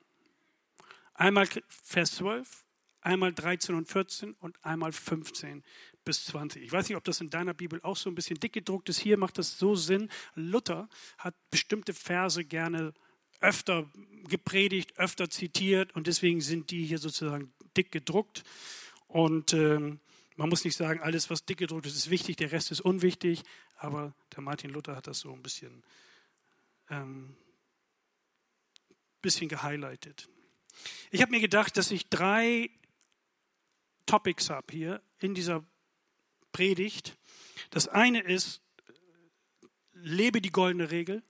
Einmal 1.13 1.47
Vers 1.67 2.15
12, 2.15 2.64
einmal 3.05 3.33
13 3.33 3.75
und 3.75 3.87
14 3.87 4.33
und 4.39 4.63
einmal 4.65 4.91
15 4.91 5.63
bis 6.03 6.25
20. 6.25 6.63
Ich 6.63 6.71
weiß 6.71 6.89
nicht, 6.89 6.97
ob 6.97 7.03
das 7.03 7.21
in 7.21 7.29
deiner 7.29 7.53
Bibel 7.53 7.79
auch 7.81 7.97
so 7.97 8.09
ein 8.09 8.15
bisschen 8.15 8.39
dick 8.39 8.53
gedruckt 8.53 8.89
ist. 8.89 8.99
Hier 8.99 9.17
macht 9.17 9.37
das 9.37 9.57
so 9.57 9.75
Sinn. 9.75 10.09
Luther 10.33 10.89
hat 11.17 11.35
bestimmte 11.51 11.93
Verse 11.93 12.43
gerne 12.43 12.93
öfter 13.41 13.89
gepredigt, 14.27 14.97
öfter 14.97 15.29
zitiert 15.29 15.93
und 15.95 16.07
deswegen 16.07 16.41
sind 16.41 16.71
die 16.71 16.85
hier 16.85 16.97
sozusagen 16.97 17.53
dick 17.77 17.91
gedruckt. 17.91 18.43
Und 19.07 19.53
ähm, 19.53 19.99
man 20.35 20.49
muss 20.49 20.65
nicht 20.65 20.75
sagen, 20.75 20.99
alles, 21.01 21.29
was 21.29 21.45
dick 21.45 21.59
gedruckt 21.59 21.85
ist, 21.85 21.95
ist 21.95 22.09
wichtig, 22.09 22.37
der 22.37 22.51
Rest 22.51 22.71
ist 22.71 22.81
unwichtig, 22.81 23.43
aber 23.77 24.15
der 24.35 24.41
Martin 24.41 24.71
Luther 24.71 24.95
hat 24.95 25.07
das 25.07 25.19
so 25.19 25.31
ein 25.31 25.43
bisschen, 25.43 25.83
ähm, 26.89 27.35
bisschen 29.21 29.47
gehighlightet. 29.47 30.27
Ich 31.11 31.21
habe 31.21 31.31
mir 31.31 31.39
gedacht, 31.39 31.77
dass 31.77 31.91
ich 31.91 32.09
drei 32.09 32.69
Topics 34.05 34.49
habe 34.49 34.67
hier 34.71 35.01
in 35.19 35.33
dieser 35.33 35.63
Predigt. 36.51 37.17
Das 37.69 37.87
eine 37.87 38.21
ist, 38.21 38.61
lebe 39.93 40.41
die 40.41 40.51
goldene 40.51 40.91
Regel. 40.91 41.23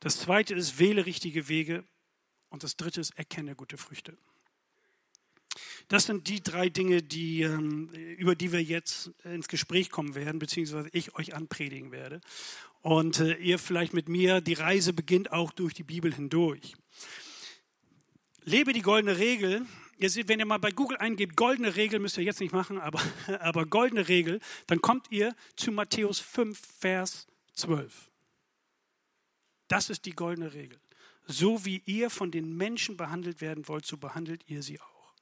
Das 0.00 0.20
zweite 0.20 0.54
ist, 0.54 0.78
wähle 0.78 1.06
richtige 1.06 1.48
Wege. 1.48 1.84
Und 2.50 2.62
das 2.62 2.76
dritte 2.76 3.00
ist, 3.00 3.10
erkenne 3.18 3.54
gute 3.54 3.76
Früchte. 3.76 4.16
Das 5.88 6.06
sind 6.06 6.28
die 6.28 6.42
drei 6.42 6.68
Dinge, 6.68 7.02
die, 7.02 7.42
ähm, 7.42 7.90
über 7.90 8.34
die 8.34 8.52
wir 8.52 8.62
jetzt 8.62 9.10
ins 9.24 9.48
Gespräch 9.48 9.90
kommen 9.90 10.14
werden, 10.14 10.38
beziehungsweise 10.38 10.88
ich 10.92 11.14
euch 11.14 11.34
anpredigen 11.34 11.92
werde. 11.92 12.20
Und 12.80 13.20
äh, 13.20 13.34
ihr 13.34 13.58
vielleicht 13.58 13.92
mit 13.92 14.08
mir, 14.08 14.40
die 14.40 14.54
Reise 14.54 14.92
beginnt 14.92 15.32
auch 15.32 15.52
durch 15.52 15.74
die 15.74 15.82
Bibel 15.82 16.14
hindurch. 16.14 16.74
Lebe 18.44 18.72
die 18.72 18.82
goldene 18.82 19.18
Regel. 19.18 19.66
Ihr 19.98 20.10
seht, 20.10 20.28
wenn 20.28 20.38
ihr 20.38 20.46
mal 20.46 20.58
bei 20.58 20.70
Google 20.70 20.96
eingebt, 20.98 21.36
goldene 21.36 21.76
Regel, 21.76 22.00
müsst 22.00 22.16
ihr 22.18 22.24
jetzt 22.24 22.40
nicht 22.40 22.52
machen, 22.52 22.80
aber, 22.80 23.00
aber 23.40 23.66
goldene 23.66 24.08
Regel, 24.08 24.40
dann 24.66 24.80
kommt 24.80 25.10
ihr 25.10 25.34
zu 25.56 25.72
Matthäus 25.72 26.20
5, 26.20 26.58
Vers 26.78 27.26
12. 27.54 28.10
Das 29.68 29.90
ist 29.90 30.04
die 30.04 30.12
goldene 30.12 30.52
Regel. 30.52 30.78
So 31.26 31.64
wie 31.64 31.82
ihr 31.86 32.10
von 32.10 32.30
den 32.30 32.56
Menschen 32.56 32.96
behandelt 32.96 33.40
werden 33.40 33.66
wollt, 33.68 33.86
so 33.86 33.96
behandelt 33.96 34.42
ihr 34.46 34.62
sie 34.62 34.80
auch. 34.80 35.14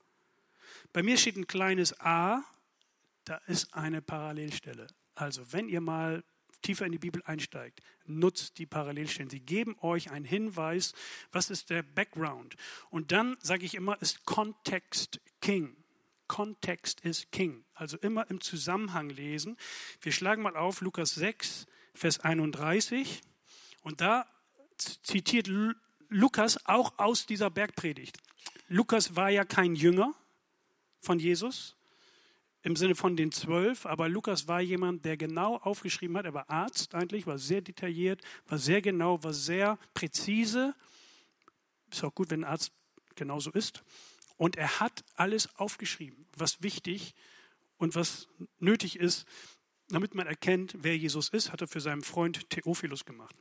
Bei 0.93 1.03
mir 1.03 1.17
steht 1.17 1.37
ein 1.37 1.47
kleines 1.47 1.99
a, 2.01 2.43
da 3.25 3.37
ist 3.47 3.73
eine 3.73 4.03
Parallelstelle. 4.03 4.89
Also 5.15 5.53
wenn 5.53 5.69
ihr 5.69 5.81
mal 5.81 6.25
tiefer 6.63 6.87
in 6.87 6.93
die 6.93 6.99
Bibel 6.99 7.23
einsteigt, 7.25 7.81
nutzt 8.07 8.59
die 8.59 8.67
Parallelstellen. 8.67 9.31
Sie 9.31 9.41
geben 9.41 9.77
euch 9.81 10.11
einen 10.11 10.25
Hinweis, 10.25 10.95
was 11.31 11.51
ist 11.51 11.71
der 11.71 11.83
Background. 11.83 12.57
Und 12.91 13.13
dann 13.13 13.37
sage 13.41 13.65
ich 13.65 13.75
immer, 13.75 14.01
ist 14.01 14.25
Kontext 14.25 15.21
King. 15.41 15.77
Kontext 16.29 17.01
ist 17.01 17.31
King. 17.31 17.65
Also 17.75 17.99
immer 17.99 18.31
im 18.31 18.41
Zusammenhang 18.41 19.11
lesen. 19.11 19.57
Wir 20.01 20.13
schlagen 20.13 20.43
mal 20.43 20.57
auf 20.57 20.81
Lukas 20.81 21.15
6, 21.15 21.67
Vers 21.95 22.21
31. 22.21 23.21
Und 23.83 24.01
da 24.01 24.27
zitiert 24.79 25.49
Lukas 26.09 26.67
auch 26.67 26.99
aus 26.99 27.27
dieser 27.27 27.51
Bergpredigt. 27.51 28.19
Lukas 28.69 29.17
war 29.17 29.29
ja 29.29 29.45
kein 29.45 29.75
Jünger 29.75 30.15
von 31.01 31.19
Jesus, 31.19 31.77
im 32.63 32.77
Sinne 32.77 32.95
von 32.95 33.17
den 33.17 33.33
zwölf, 33.33 33.87
aber 33.87 34.09
Lukas 34.09 34.47
war 34.47 34.61
jemand, 34.61 35.05
der 35.05 35.17
genau 35.17 35.57
aufgeschrieben 35.57 36.17
hat. 36.17 36.27
Er 36.27 36.35
war 36.35 36.49
Arzt 36.49 36.95
eigentlich, 36.95 37.27
war 37.27 37.39
sehr 37.39 37.61
detailliert, 37.61 38.23
war 38.47 38.59
sehr 38.59 38.81
genau, 38.81 39.23
war 39.25 39.33
sehr 39.33 39.79
präzise. 39.95 40.75
Ist 41.91 42.05
auch 42.05 42.15
gut, 42.15 42.31
wenn 42.31 42.45
ein 42.45 42.51
Arzt 42.51 42.73
genauso 43.17 43.51
ist. 43.51 43.83
Und 44.37 44.57
er 44.57 44.81
hat 44.81 45.05
alles 45.15 45.55
aufgeschrieben, 45.57 46.27
was 46.37 46.63
wichtig 46.63 47.15
und 47.79 47.95
was 47.95 48.29
nötig 48.59 48.99
ist, 48.99 49.27
damit 49.89 50.15
man 50.15 50.27
erkennt, 50.27 50.77
wer 50.79 50.97
Jesus 50.97 51.29
ist, 51.29 51.53
hat 51.53 51.61
er 51.61 51.69
für 51.69 51.81
seinen 51.81 52.03
Freund 52.03 52.49
Theophilus 52.49 53.05
gemacht. 53.05 53.37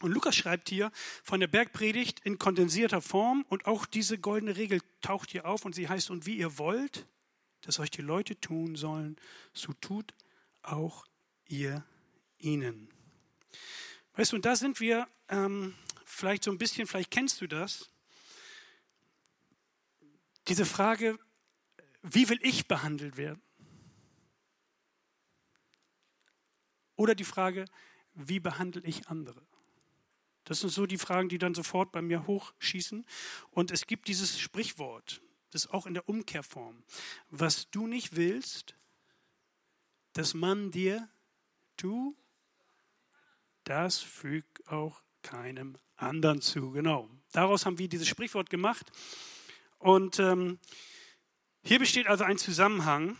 Und 0.00 0.12
Lukas 0.12 0.36
schreibt 0.36 0.68
hier 0.68 0.90
von 1.22 1.40
der 1.40 1.48
Bergpredigt 1.48 2.20
in 2.20 2.38
kondensierter 2.38 3.00
Form 3.00 3.44
und 3.48 3.66
auch 3.66 3.84
diese 3.84 4.18
goldene 4.18 4.56
Regel 4.56 4.80
taucht 5.00 5.30
hier 5.30 5.46
auf 5.46 5.64
und 5.64 5.74
sie 5.74 5.88
heißt, 5.88 6.10
und 6.10 6.24
wie 6.24 6.38
ihr 6.38 6.58
wollt, 6.58 7.06
dass 7.62 7.78
euch 7.78 7.90
die 7.90 8.02
Leute 8.02 8.40
tun 8.40 8.76
sollen, 8.76 9.16
so 9.52 9.72
tut 9.74 10.14
auch 10.62 11.06
ihr 11.46 11.84
ihnen. 12.38 12.88
Weißt 14.14 14.32
du, 14.32 14.36
und 14.36 14.44
da 14.44 14.56
sind 14.56 14.80
wir 14.80 15.08
ähm, 15.28 15.74
vielleicht 16.04 16.44
so 16.44 16.50
ein 16.50 16.58
bisschen, 16.58 16.86
vielleicht 16.86 17.10
kennst 17.10 17.40
du 17.40 17.46
das, 17.46 17.90
diese 20.48 20.64
Frage, 20.64 21.18
wie 22.02 22.28
will 22.28 22.38
ich 22.42 22.68
behandelt 22.68 23.16
werden? 23.16 23.42
Oder 26.96 27.14
die 27.14 27.24
Frage, 27.24 27.66
wie 28.14 28.40
behandle 28.40 28.82
ich 28.82 29.08
andere? 29.08 29.40
Das 30.44 30.60
sind 30.60 30.70
so 30.70 30.86
die 30.86 30.98
Fragen, 30.98 31.28
die 31.28 31.38
dann 31.38 31.54
sofort 31.54 31.92
bei 31.92 32.00
mir 32.00 32.26
hochschießen. 32.26 33.06
Und 33.50 33.70
es 33.70 33.86
gibt 33.86 34.08
dieses 34.08 34.40
Sprichwort, 34.40 35.20
das 35.50 35.64
ist 35.64 35.70
auch 35.72 35.86
in 35.86 35.94
der 35.94 36.08
Umkehrform. 36.08 36.82
Was 37.30 37.70
du 37.70 37.86
nicht 37.86 38.16
willst, 38.16 38.74
dass 40.12 40.34
man 40.34 40.70
dir 40.70 41.08
tu, 41.76 42.16
das 43.64 43.98
fügt 43.98 44.66
auch 44.68 45.02
keinem 45.22 45.76
anderen 45.96 46.40
zu. 46.40 46.70
Genau. 46.72 47.08
Daraus 47.32 47.66
haben 47.66 47.78
wir 47.78 47.88
dieses 47.88 48.08
Sprichwort 48.08 48.50
gemacht. 48.50 48.90
Und 49.78 50.18
ähm, 50.18 50.58
hier 51.62 51.78
besteht 51.78 52.06
also 52.06 52.24
ein 52.24 52.38
Zusammenhang. 52.38 53.16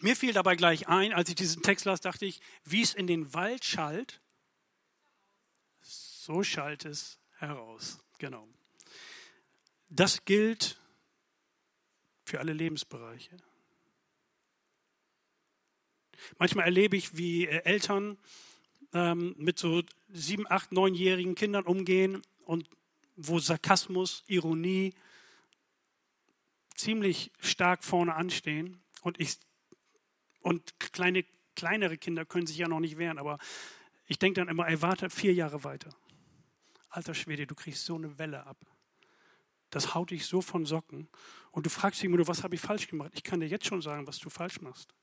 Mir 0.00 0.16
fiel 0.16 0.32
dabei 0.32 0.56
gleich 0.56 0.88
ein, 0.88 1.12
als 1.12 1.28
ich 1.28 1.34
diesen 1.34 1.62
Text 1.62 1.84
las, 1.84 2.00
dachte 2.00 2.26
ich, 2.26 2.40
wie 2.64 2.82
es 2.82 2.94
in 2.94 3.06
den 3.06 3.32
Wald 3.32 3.64
schallt, 3.64 4.20
so 5.80 6.42
schallt 6.42 6.84
es 6.84 7.18
heraus. 7.38 7.98
Genau. 8.18 8.48
Das 9.88 10.24
gilt 10.24 10.80
für 12.26 12.40
alle 12.40 12.52
Lebensbereiche. 12.52 13.36
Manchmal 16.38 16.64
erlebe 16.64 16.96
ich, 16.96 17.16
wie 17.16 17.46
äh, 17.46 17.62
Eltern 17.64 18.18
ähm, 18.92 19.34
mit 19.38 19.58
so 19.58 19.82
sieben, 20.08 20.50
acht, 20.50 20.72
neunjährigen 20.72 21.36
Kindern 21.36 21.64
umgehen 21.64 22.22
und 22.44 22.68
wo 23.14 23.38
Sarkasmus, 23.38 24.24
Ironie 24.26 24.92
ziemlich 26.74 27.30
stark 27.38 27.84
vorne 27.84 28.14
anstehen. 28.14 28.82
Und, 29.02 29.20
ich, 29.20 29.38
und 30.42 30.78
kleine, 30.80 31.24
kleinere 31.54 31.96
Kinder 31.96 32.24
können 32.24 32.46
sich 32.46 32.58
ja 32.58 32.66
noch 32.66 32.80
nicht 32.80 32.98
wehren, 32.98 33.18
aber 33.18 33.38
ich 34.06 34.18
denke 34.18 34.40
dann 34.40 34.48
immer, 34.48 34.68
ey, 34.68 34.82
warte 34.82 35.10
vier 35.10 35.32
Jahre 35.32 35.62
weiter. 35.64 35.90
Alter 36.88 37.14
Schwede, 37.14 37.46
du 37.46 37.54
kriegst 37.54 37.84
so 37.84 37.94
eine 37.94 38.18
Welle 38.18 38.46
ab. 38.46 38.58
Das 39.76 39.94
haut 39.94 40.10
dich 40.10 40.24
so 40.24 40.40
von 40.40 40.64
Socken. 40.64 41.06
Und 41.50 41.66
du 41.66 41.68
fragst 41.68 42.00
dich 42.00 42.06
immer, 42.06 42.26
was 42.26 42.42
habe 42.42 42.54
ich 42.54 42.62
falsch 42.62 42.88
gemacht? 42.88 43.12
Ich 43.14 43.22
kann 43.22 43.40
dir 43.40 43.46
jetzt 43.46 43.66
schon 43.66 43.82
sagen, 43.82 44.06
was 44.06 44.18
du 44.18 44.30
falsch 44.30 44.62
machst. 44.62 44.94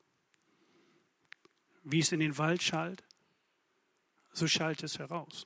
Wie 1.83 1.99
es 1.99 2.11
in 2.11 2.19
den 2.19 2.39
Wald 2.39 2.63
schallt, 2.63 3.03
so 4.31 4.47
schallt 4.47 4.81
es 4.81 4.97
heraus. 4.97 5.45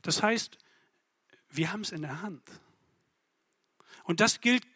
Das 0.00 0.22
heißt, 0.22 0.56
wir 1.50 1.74
haben 1.74 1.82
es 1.82 1.92
in 1.92 2.00
der 2.00 2.22
Hand. 2.22 2.42
Und 4.04 4.20
das 4.20 4.40
gilt 4.40 4.66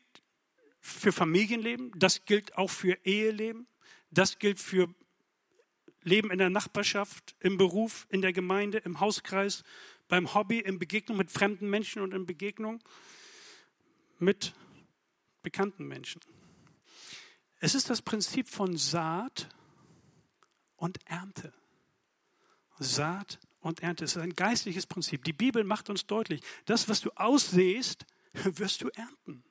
für 0.81 1.13
Familienleben, 1.13 1.99
das 1.99 2.27
gilt 2.27 2.59
auch 2.59 2.69
für 2.69 2.99
Eheleben, 3.07 3.67
das 4.11 4.39
gilt 4.39 4.61
für 4.61 4.95
Leben 6.03 6.31
in 6.31 6.37
der 6.37 6.51
Nachbarschaft, 6.51 7.37
im 7.41 7.57
Beruf, 7.57 8.07
in 8.11 8.21
der 8.21 8.35
Gemeinde, 8.35 8.77
im 8.85 9.01
Hauskreis, 9.01 9.65
beim 10.13 10.35
Hobby, 10.35 10.59
in 10.59 10.79
Begegnung 10.79 11.17
mit 11.17 11.31
fremden 11.31 11.71
Menschen 11.71 12.03
und 12.03 12.13
in 12.13 12.27
Begegnung 12.27 12.83
mit 14.19 14.53
bekannten 15.43 15.89
Menschen. 15.89 16.21
Es 17.61 17.75
ist 17.75 17.89
das 17.89 18.03
Prinzip 18.03 18.47
von 18.47 18.77
Saat 18.77 19.49
und 20.77 20.99
Ernte. 21.07 21.55
Saat 22.79 23.41
und 23.61 23.83
Ernte. 23.83 24.05
Es 24.05 24.15
ist 24.15 24.23
ein 24.23 24.35
geistliches 24.35 24.87
Prinzip. 24.87 25.25
Die 25.25 25.33
Bibel 25.33 25.65
macht 25.65 25.89
uns 25.89 26.07
deutlich, 26.07 26.43
das, 26.67 26.91
was 26.91 27.01
du 27.01 27.09
aussehst, 27.15 28.05
wirst 28.35 28.83
du 28.83 28.91
ernten. 28.91 29.43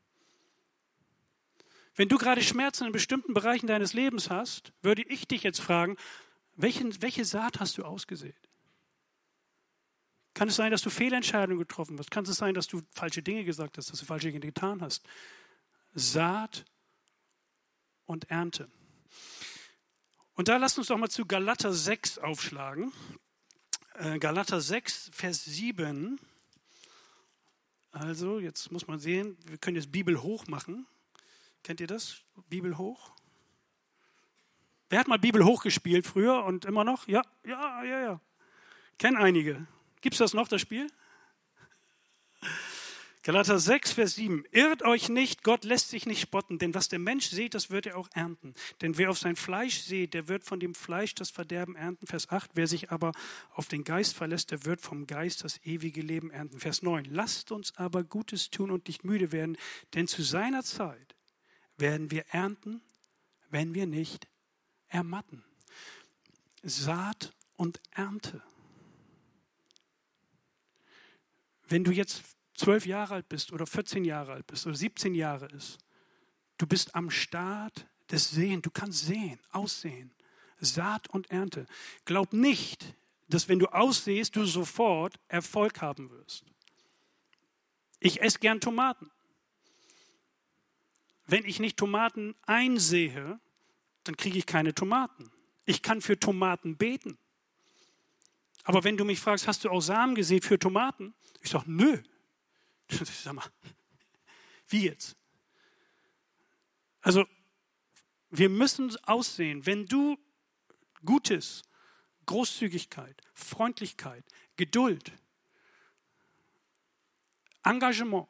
Wenn 1.96 2.08
du 2.08 2.20
gerade 2.20 2.44
Schmerzen 2.44 2.86
in 2.86 2.92
bestimmten 2.92 3.34
Bereichen 3.34 3.66
deines 3.66 3.94
Lebens 3.94 4.30
hast, 4.30 4.74
würde 4.84 5.02
ich 5.02 5.28
dich 5.28 5.42
jetzt 5.42 5.60
fragen, 5.60 5.98
welchen, 6.56 7.02
welche 7.02 7.26
Saat 7.26 7.60
hast 7.60 7.80
du 7.80 7.84
ausgesät? 7.84 8.51
Kann 10.34 10.48
es 10.48 10.56
sein, 10.56 10.72
dass 10.72 10.82
du 10.82 10.90
Fehlentscheidungen 10.90 11.60
getroffen 11.60 11.98
hast? 12.00 12.12
Kann 12.12 12.24
es 12.24 12.36
sein, 12.36 12.54
dass 12.54 12.68
du 12.68 12.82
falsche 12.92 13.22
Dinge 13.22 13.44
gesagt 13.44 13.78
hast, 13.78 13.92
dass 13.92 14.00
du 14.00 14.06
falsche 14.06 14.28
Dinge 14.28 14.40
getan 14.40 14.82
hast? 14.82 15.06
Saat 15.94 16.66
und 18.06 18.30
Ernte. 18.30 18.70
Und 20.34 20.48
da 20.48 20.58
lasst 20.58 20.78
uns 20.78 20.88
doch 20.88 20.98
mal 20.98 21.10
zu 21.10 21.26
Galater 21.26 21.74
6 21.74 22.20
aufschlagen. 22.20 22.92
Äh, 23.96 24.20
Galater 24.20 24.62
6, 24.62 25.12
Vers 25.14 25.44
7. 25.44 26.20
Also, 27.92 28.40
jetzt 28.40 28.72
muss 28.72 28.88
man 28.88 29.00
sehen, 29.00 29.38
wir 29.46 29.58
können 29.58 29.76
jetzt 29.76 29.92
Bibel 29.92 30.22
hoch 30.22 30.48
machen. 30.48 30.88
Kennt 31.64 31.82
ihr 31.82 31.88
das? 31.88 32.22
Bibel 32.50 32.78
hoch? 32.78 33.12
Wer 34.90 35.00
hat 35.00 35.08
mal 35.08 35.20
Bibel 35.20 35.44
hoch 35.46 35.64
gespielt 35.64 36.08
früher 36.08 36.44
und 36.46 36.66
immer 36.66 36.84
noch? 36.84 37.08
Ja, 37.08 37.22
ja, 37.46 37.84
ja, 37.84 38.02
ja. 38.02 38.22
Kennen 38.98 39.18
einige. 39.18 39.68
Gibt 40.02 40.16
es 40.16 40.20
das 40.20 40.34
noch, 40.34 40.48
das 40.48 40.62
Spiel? 40.62 40.88
Galater 43.24 43.60
6, 43.60 43.92
Vers 43.92 44.16
7. 44.16 44.46
Irrt 44.50 44.82
euch 44.82 45.08
nicht, 45.08 45.44
Gott 45.44 45.64
lässt 45.64 45.90
sich 45.90 46.08
nicht 46.08 46.22
spotten, 46.22 46.58
denn 46.58 46.74
was 46.74 46.90
der 46.90 46.98
Mensch 46.98 47.30
sieht, 47.30 47.54
das 47.54 47.70
wird 47.70 47.86
er 47.86 47.96
auch 47.98 48.10
ernten. 48.14 48.56
Denn 48.82 48.98
wer 48.98 49.12
auf 49.12 49.20
sein 49.20 49.36
Fleisch 49.36 49.82
sieht, 49.82 50.16
der 50.16 50.28
wird 50.28 50.44
von 50.44 50.60
dem 50.60 50.74
Fleisch 50.74 51.14
das 51.14 51.30
Verderben 51.30 51.76
ernten. 51.76 52.08
Vers 52.08 52.32
8. 52.32 52.50
Wer 52.56 52.66
sich 52.66 52.90
aber 52.90 53.12
auf 53.54 53.68
den 53.68 53.84
Geist 53.84 54.16
verlässt, 54.16 54.50
der 54.50 54.66
wird 54.66 54.82
vom 54.82 55.06
Geist 55.06 55.44
das 55.44 55.64
ewige 55.64 56.02
Leben 56.02 56.32
ernten. 56.32 56.60
Vers 56.60 56.82
9. 56.82 57.06
Lasst 57.06 57.52
uns 57.52 57.78
aber 57.78 58.04
Gutes 58.04 58.50
tun 58.50 58.72
und 58.72 58.88
nicht 58.88 59.04
müde 59.04 59.32
werden, 59.32 59.56
denn 59.94 60.08
zu 60.08 60.24
seiner 60.24 60.64
Zeit 60.64 61.16
werden 61.78 62.10
wir 62.10 62.26
ernten, 62.30 62.82
wenn 63.52 63.76
wir 63.76 63.86
nicht 63.86 64.28
ermatten. 64.88 65.44
Saat 66.64 67.34
und 67.56 67.80
Ernte. 67.92 68.42
Wenn 71.72 71.86
du 71.86 71.92
jetzt 71.92 72.24
zwölf 72.54 72.86
Jahre 72.86 73.16
alt 73.16 73.30
bist 73.30 73.54
oder 73.54 73.66
14 73.66 74.04
Jahre 74.04 74.34
alt 74.34 74.48
bist 74.48 74.68
oder 74.68 74.76
17 74.76 75.16
Jahre 75.16 75.46
ist, 75.48 75.78
du 76.58 76.68
bist 76.68 76.96
am 76.96 77.10
Start 77.10 77.88
des 78.12 78.30
Sehen. 78.30 78.62
Du 78.62 78.70
kannst 78.70 79.06
sehen, 79.06 79.40
aussehen. 79.52 80.12
Saat 80.60 81.08
und 81.10 81.32
Ernte. 81.32 81.66
Glaub 82.04 82.34
nicht, 82.34 82.96
dass 83.30 83.48
wenn 83.48 83.58
du 83.58 83.68
aussehst, 83.68 84.36
du 84.36 84.44
sofort 84.46 85.18
Erfolg 85.30 85.82
haben 85.82 86.12
wirst. 86.12 86.44
Ich 88.00 88.22
esse 88.22 88.40
gern 88.40 88.60
Tomaten. 88.60 89.10
Wenn 91.26 91.46
ich 91.46 91.60
nicht 91.62 91.78
Tomaten 91.78 92.36
einsehe, 92.46 93.40
dann 94.04 94.18
kriege 94.18 94.38
ich 94.38 94.46
keine 94.46 94.76
Tomaten. 94.76 95.32
Ich 95.66 95.82
kann 95.82 96.02
für 96.02 96.20
Tomaten 96.20 96.76
beten. 96.76 97.18
Aber 98.64 98.84
wenn 98.84 98.98
du 98.98 99.06
mich 99.06 99.20
fragst, 99.20 99.48
hast 99.48 99.64
du 99.64 99.70
auch 99.70 99.82
Samen 99.82 100.16
gesät 100.16 100.46
für 100.46 100.60
Tomaten? 100.60 101.14
Ich 101.42 101.50
sage, 101.50 101.66
nö. 101.68 102.02
Ich 102.90 103.10
sag 103.10 103.34
mal, 103.34 103.46
wie 104.68 104.86
jetzt? 104.86 105.16
Also, 107.02 107.26
wir 108.30 108.50
müssen 108.50 108.96
aussehen, 109.04 109.66
wenn 109.66 109.86
du 109.86 110.18
Gutes, 111.06 111.64
Großzügigkeit, 112.26 113.22
Freundlichkeit, 113.34 114.24
Geduld, 114.56 115.12
Engagement, 117.64 118.28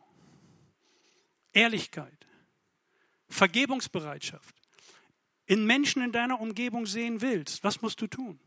Ehrlichkeit, 1.54 2.28
Vergebungsbereitschaft 3.30 4.56
in 5.46 5.66
Menschen 5.66 6.02
in 6.02 6.12
deiner 6.12 6.40
Umgebung 6.40 6.86
sehen 6.86 7.22
willst, 7.22 7.64
was 7.64 7.82
musst 7.82 8.02
du 8.02 8.08
tun? 8.08 8.40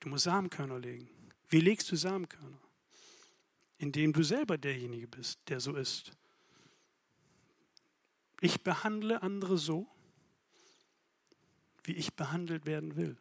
Du 0.00 0.08
musst 0.08 0.24
Samenkörner 0.24 0.78
legen. 0.78 1.08
Wie 1.48 1.60
legst 1.60 1.90
du 1.90 1.96
Samenkörner? 1.96 2.60
Indem 3.78 4.12
du 4.12 4.22
selber 4.22 4.58
derjenige 4.58 5.06
bist, 5.06 5.40
der 5.48 5.60
so 5.60 5.76
ist. 5.76 6.12
Ich 8.40 8.62
behandle 8.62 9.22
andere 9.22 9.58
so, 9.58 9.86
wie 11.84 11.92
ich 11.92 12.14
behandelt 12.14 12.66
werden 12.66 12.96
will. 12.96 13.16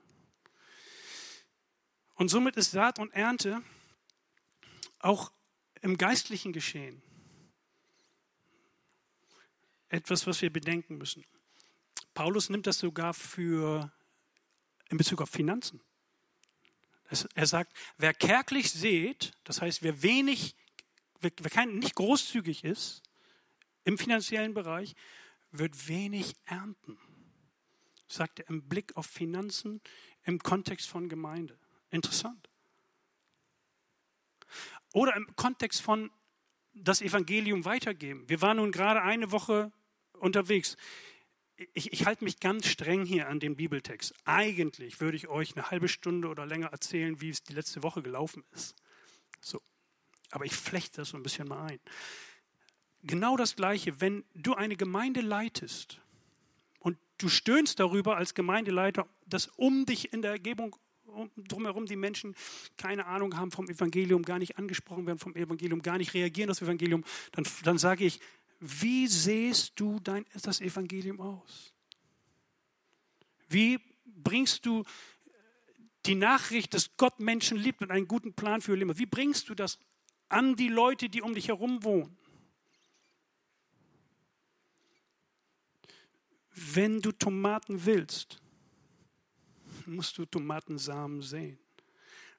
Und 2.15 2.29
somit 2.29 2.55
ist 2.57 2.71
Saat 2.71 2.99
und 2.99 3.11
Ernte 3.11 3.61
auch 4.99 5.31
im 5.81 5.97
geistlichen 5.97 6.51
Geschehen 6.51 7.01
etwas, 9.89 10.27
was 10.27 10.41
wir 10.41 10.51
bedenken 10.51 10.97
müssen. 10.97 11.25
Paulus 12.13 12.49
nimmt 12.49 12.67
das 12.67 12.79
sogar 12.79 13.13
für 13.13 13.91
in 14.89 14.97
Bezug 14.97 15.21
auf 15.21 15.29
Finanzen. 15.29 15.81
Er 17.33 17.47
sagt, 17.47 17.75
wer 17.97 18.13
kärglich 18.13 18.71
sät, 18.71 19.31
das 19.43 19.61
heißt, 19.61 19.81
wer 19.81 20.03
wenig, 20.03 20.55
wer 21.21 21.31
kein, 21.31 21.79
nicht 21.79 21.95
großzügig 21.95 22.63
ist 22.63 23.01
im 23.83 23.97
finanziellen 23.97 24.53
Bereich, 24.53 24.95
wird 25.51 25.87
wenig 25.87 26.35
ernten. 26.45 26.99
Sagt 28.07 28.39
er 28.39 28.49
im 28.49 28.67
Blick 28.67 28.95
auf 28.95 29.07
Finanzen 29.07 29.81
im 30.23 30.39
Kontext 30.39 30.87
von 30.87 31.09
Gemeinde. 31.09 31.57
Interessant. 31.89 32.49
Oder 34.93 35.15
im 35.15 35.35
Kontext 35.35 35.81
von 35.81 36.11
das 36.73 37.01
Evangelium 37.01 37.65
weitergeben. 37.65 38.29
Wir 38.29 38.41
waren 38.41 38.57
nun 38.57 38.71
gerade 38.71 39.01
eine 39.01 39.31
Woche 39.31 39.71
unterwegs 40.13 40.77
ich, 41.73 41.91
ich 41.93 42.05
halte 42.05 42.23
mich 42.23 42.39
ganz 42.39 42.67
streng 42.67 43.05
hier 43.05 43.27
an 43.27 43.39
den 43.39 43.55
Bibeltext. 43.55 44.13
Eigentlich 44.25 45.01
würde 45.01 45.17
ich 45.17 45.27
euch 45.27 45.55
eine 45.55 45.69
halbe 45.69 45.87
Stunde 45.87 46.27
oder 46.27 46.45
länger 46.45 46.67
erzählen, 46.67 47.19
wie 47.21 47.29
es 47.29 47.43
die 47.43 47.53
letzte 47.53 47.83
Woche 47.83 48.01
gelaufen 48.01 48.43
ist. 48.51 48.75
So. 49.41 49.61
Aber 50.31 50.45
ich 50.45 50.53
flechte 50.53 50.97
das 50.97 51.09
so 51.09 51.17
ein 51.17 51.23
bisschen 51.23 51.47
mal 51.47 51.65
ein. 51.67 51.79
Genau 53.01 53.37
das 53.37 53.55
Gleiche, 53.55 54.01
wenn 54.01 54.23
du 54.35 54.53
eine 54.53 54.75
Gemeinde 54.75 55.21
leitest 55.21 56.01
und 56.79 56.97
du 57.17 57.29
stöhnst 57.29 57.79
darüber 57.79 58.17
als 58.17 58.33
Gemeindeleiter, 58.33 59.07
dass 59.25 59.47
um 59.47 59.85
dich 59.85 60.13
in 60.13 60.21
der 60.21 60.31
Ergebung 60.31 60.75
drumherum 61.37 61.85
die 61.85 61.95
Menschen 61.95 62.35
keine 62.77 63.05
Ahnung 63.05 63.35
haben 63.35 63.51
vom 63.51 63.67
Evangelium, 63.67 64.23
gar 64.23 64.39
nicht 64.39 64.57
angesprochen 64.57 65.07
werden 65.07 65.17
vom 65.17 65.35
Evangelium, 65.35 65.81
gar 65.81 65.97
nicht 65.97 66.13
reagieren 66.13 66.49
auf 66.49 66.59
das 66.59 66.67
Evangelium, 66.67 67.03
dann, 67.31 67.45
dann 67.63 67.77
sage 67.77 68.05
ich, 68.05 68.19
wie 68.59 69.07
siehst 69.07 69.79
du 69.79 69.99
dein, 69.99 70.25
das 70.41 70.59
Evangelium 70.61 71.21
aus? 71.21 71.73
Wie 73.47 73.79
bringst 74.05 74.65
du 74.65 74.83
die 76.05 76.15
Nachricht, 76.15 76.73
dass 76.73 76.95
Gott 76.97 77.19
Menschen 77.19 77.57
liebt 77.57 77.81
und 77.81 77.91
einen 77.91 78.07
guten 78.07 78.33
Plan 78.33 78.61
für 78.61 78.73
ihr 78.73 78.77
Leben? 78.77 78.97
Wie 78.97 79.05
bringst 79.05 79.49
du 79.49 79.55
das 79.55 79.79
an 80.27 80.55
die 80.55 80.67
Leute, 80.67 81.09
die 81.09 81.21
um 81.21 81.33
dich 81.33 81.47
herum 81.47 81.83
wohnen? 81.83 82.17
Wenn 86.51 87.01
du 87.01 87.11
Tomaten 87.13 87.85
willst, 87.85 88.41
musst 89.85 90.17
du 90.17 90.25
Tomatensamen 90.25 91.21
sehen. 91.21 91.57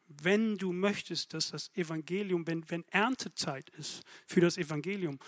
Wenn 0.08 0.58
du 0.58 0.72
möchtest, 0.72 1.32
dass 1.32 1.50
das 1.50 1.70
Evangelium, 1.74 2.46
wenn, 2.46 2.68
wenn 2.68 2.86
Erntezeit 2.88 3.70
ist 3.70 4.02
für 4.26 4.40
das 4.40 4.58
Evangelium, 4.58 5.18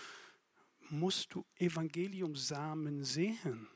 musst 0.89 1.33
du 1.33 1.45
Evangeliumsamen 1.57 3.03
sehen. 3.03 3.67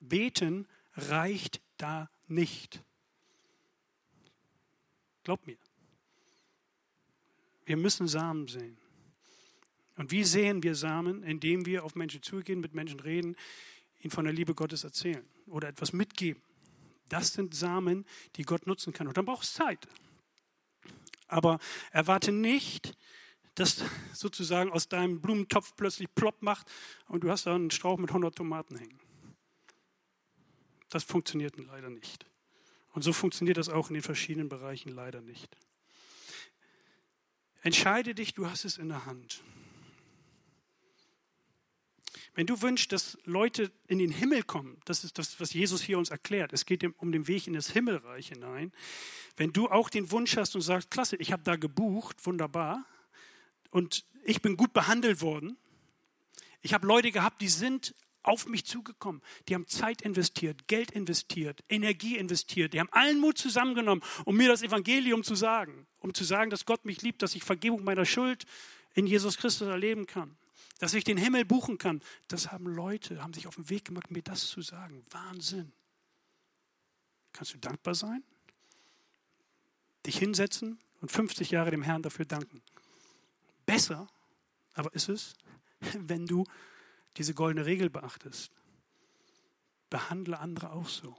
Beten 0.00 0.66
reicht 0.94 1.60
da 1.76 2.10
nicht. 2.26 2.82
Glaub 5.22 5.46
mir. 5.46 5.56
Wir 7.64 7.76
müssen 7.76 8.06
Samen 8.06 8.46
sehen. 8.48 8.76
Und 9.96 10.10
wie 10.10 10.24
sehen 10.24 10.62
wir 10.62 10.74
Samen? 10.74 11.22
Indem 11.22 11.66
wir 11.66 11.84
auf 11.84 11.94
Menschen 11.94 12.22
zugehen, 12.22 12.60
mit 12.60 12.74
Menschen 12.74 13.00
reden, 13.00 13.36
ihnen 14.00 14.10
von 14.10 14.24
der 14.24 14.34
Liebe 14.34 14.54
Gottes 14.54 14.84
erzählen 14.84 15.24
oder 15.46 15.68
etwas 15.68 15.92
mitgeben. 15.92 16.42
Das 17.08 17.32
sind 17.32 17.54
Samen, 17.54 18.04
die 18.36 18.42
Gott 18.42 18.66
nutzen 18.66 18.92
kann. 18.92 19.06
Und 19.06 19.16
dann 19.16 19.24
braucht 19.24 19.44
es 19.44 19.54
Zeit. 19.54 19.86
Aber 21.26 21.58
erwarte 21.90 22.32
nicht, 22.32 22.96
das 23.54 23.84
sozusagen 24.12 24.72
aus 24.72 24.88
deinem 24.88 25.20
Blumentopf 25.20 25.74
plötzlich 25.76 26.12
plopp 26.14 26.42
macht 26.42 26.70
und 27.06 27.22
du 27.22 27.30
hast 27.30 27.46
da 27.46 27.54
einen 27.54 27.70
Strauch 27.70 27.98
mit 27.98 28.10
100 28.10 28.34
Tomaten 28.34 28.76
hängen. 28.76 28.98
Das 30.90 31.04
funktioniert 31.04 31.56
leider 31.56 31.90
nicht. 31.90 32.26
Und 32.92 33.02
so 33.02 33.12
funktioniert 33.12 33.56
das 33.56 33.68
auch 33.68 33.88
in 33.90 33.94
den 33.94 34.02
verschiedenen 34.02 34.48
Bereichen 34.48 34.90
leider 34.90 35.20
nicht. 35.20 35.56
Entscheide 37.62 38.14
dich, 38.14 38.34
du 38.34 38.48
hast 38.48 38.64
es 38.64 38.78
in 38.78 38.88
der 38.88 39.06
Hand. 39.06 39.42
Wenn 42.34 42.46
du 42.46 42.60
wünschst, 42.62 42.90
dass 42.90 43.16
Leute 43.24 43.70
in 43.86 43.98
den 43.98 44.10
Himmel 44.10 44.42
kommen, 44.42 44.78
das 44.84 45.04
ist 45.04 45.18
das, 45.18 45.38
was 45.40 45.52
Jesus 45.52 45.80
hier 45.82 45.98
uns 45.98 46.10
erklärt. 46.10 46.52
Es 46.52 46.66
geht 46.66 46.84
um 46.98 47.12
den 47.12 47.28
Weg 47.28 47.46
in 47.46 47.54
das 47.54 47.70
Himmelreich 47.70 48.28
hinein. 48.28 48.72
Wenn 49.36 49.52
du 49.52 49.68
auch 49.68 49.88
den 49.88 50.10
Wunsch 50.10 50.36
hast 50.36 50.54
und 50.56 50.62
sagst, 50.62 50.90
klasse, 50.90 51.16
ich 51.16 51.32
habe 51.32 51.44
da 51.44 51.56
gebucht, 51.56 52.26
wunderbar, 52.26 52.84
und 53.74 54.04
ich 54.22 54.40
bin 54.40 54.56
gut 54.56 54.72
behandelt 54.72 55.20
worden. 55.20 55.56
Ich 56.62 56.72
habe 56.74 56.86
Leute 56.86 57.10
gehabt, 57.10 57.42
die 57.42 57.48
sind 57.48 57.92
auf 58.22 58.46
mich 58.46 58.64
zugekommen. 58.64 59.20
Die 59.48 59.54
haben 59.54 59.66
Zeit 59.66 60.00
investiert, 60.00 60.68
Geld 60.68 60.92
investiert, 60.92 61.64
Energie 61.68 62.16
investiert. 62.16 62.72
Die 62.72 62.78
haben 62.78 62.88
allen 62.92 63.18
Mut 63.18 63.36
zusammengenommen, 63.36 64.02
um 64.24 64.36
mir 64.36 64.46
das 64.46 64.62
Evangelium 64.62 65.24
zu 65.24 65.34
sagen. 65.34 65.88
Um 65.98 66.14
zu 66.14 66.22
sagen, 66.22 66.50
dass 66.50 66.66
Gott 66.66 66.84
mich 66.84 67.02
liebt, 67.02 67.20
dass 67.20 67.34
ich 67.34 67.42
Vergebung 67.42 67.82
meiner 67.82 68.06
Schuld 68.06 68.44
in 68.94 69.08
Jesus 69.08 69.36
Christus 69.36 69.66
erleben 69.66 70.06
kann. 70.06 70.36
dass 70.78 70.94
ich 70.94 71.04
den 71.04 71.16
Himmel 71.16 71.44
buchen 71.44 71.78
kann. 71.78 72.00
Das 72.28 72.52
haben 72.52 72.66
Leute, 72.66 73.22
haben 73.22 73.32
sich 73.32 73.46
auf 73.46 73.54
den 73.56 73.70
Weg 73.70 73.86
gemacht, 73.86 74.10
mir 74.10 74.22
das 74.22 74.46
zu 74.46 74.60
sagen. 74.60 75.04
Wahnsinn. 75.10 75.72
Kannst 77.32 77.54
du 77.54 77.58
dankbar 77.58 77.94
sein? 77.94 78.22
Dich 80.06 80.18
hinsetzen 80.18 80.78
und 81.00 81.10
50 81.10 81.50
Jahre 81.50 81.70
dem 81.70 81.82
Herrn 81.82 82.02
dafür 82.02 82.24
danken. 82.24 82.62
Besser, 83.66 84.08
aber 84.74 84.94
ist 84.94 85.08
es, 85.08 85.34
wenn 85.98 86.26
du 86.26 86.44
diese 87.16 87.34
goldene 87.34 87.66
Regel 87.66 87.90
beachtest. 87.90 88.52
Behandle 89.90 90.38
andere 90.38 90.72
auch 90.72 90.88
so. 90.88 91.16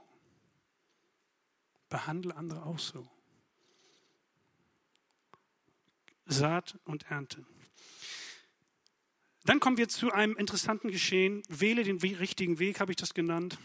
Behandle 1.88 2.36
andere 2.36 2.64
auch 2.64 2.78
so. 2.78 3.08
Saat 6.26 6.78
und 6.84 7.10
Ernte. 7.10 7.46
Dann 9.44 9.60
kommen 9.60 9.76
wir 9.76 9.88
zu 9.88 10.10
einem 10.12 10.36
interessanten 10.36 10.90
Geschehen. 10.90 11.42
Wähle 11.48 11.84
den 11.84 11.98
richtigen 11.98 12.58
Weg, 12.58 12.80
habe 12.80 12.92
ich 12.92 12.96
das 12.96 13.14
genannt. 13.14 13.58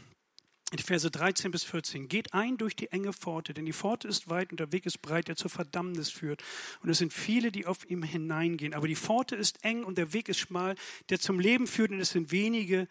In 0.72 0.80
Verse 0.80 1.12
13 1.12 1.52
bis 1.52 1.66
14. 1.66 2.08
Geht 2.08 2.34
ein 2.34 2.58
durch 2.58 2.78
die 2.78 2.92
enge 2.94 3.12
Pforte, 3.12 3.54
denn 3.54 3.66
die 3.66 3.74
Pforte 3.74 4.08
ist 4.08 4.30
weit 4.30 4.52
und 4.52 4.60
der 4.60 4.72
Weg 4.72 4.86
ist 4.86 5.02
breit, 5.02 5.28
der 5.28 5.36
zur 5.36 5.50
Verdammnis 5.50 6.10
führt. 6.10 6.42
Und 6.82 6.90
es 6.90 6.98
sind 6.98 7.12
viele, 7.12 7.52
die 7.52 7.66
auf 7.66 7.90
ihm 7.90 8.04
hineingehen. 8.04 8.74
Aber 8.74 8.88
die 8.88 8.96
Pforte 8.96 9.36
ist 9.36 9.66
eng 9.66 9.84
und 9.84 9.98
der 9.98 10.14
Weg 10.14 10.30
ist 10.30 10.40
schmal, 10.40 10.76
der 11.10 11.20
zum 11.20 11.42
Leben 11.42 11.68
führt. 11.68 11.92
Und 11.92 12.00
es 12.00 12.12
sind 12.12 12.32
wenige, 12.32 12.88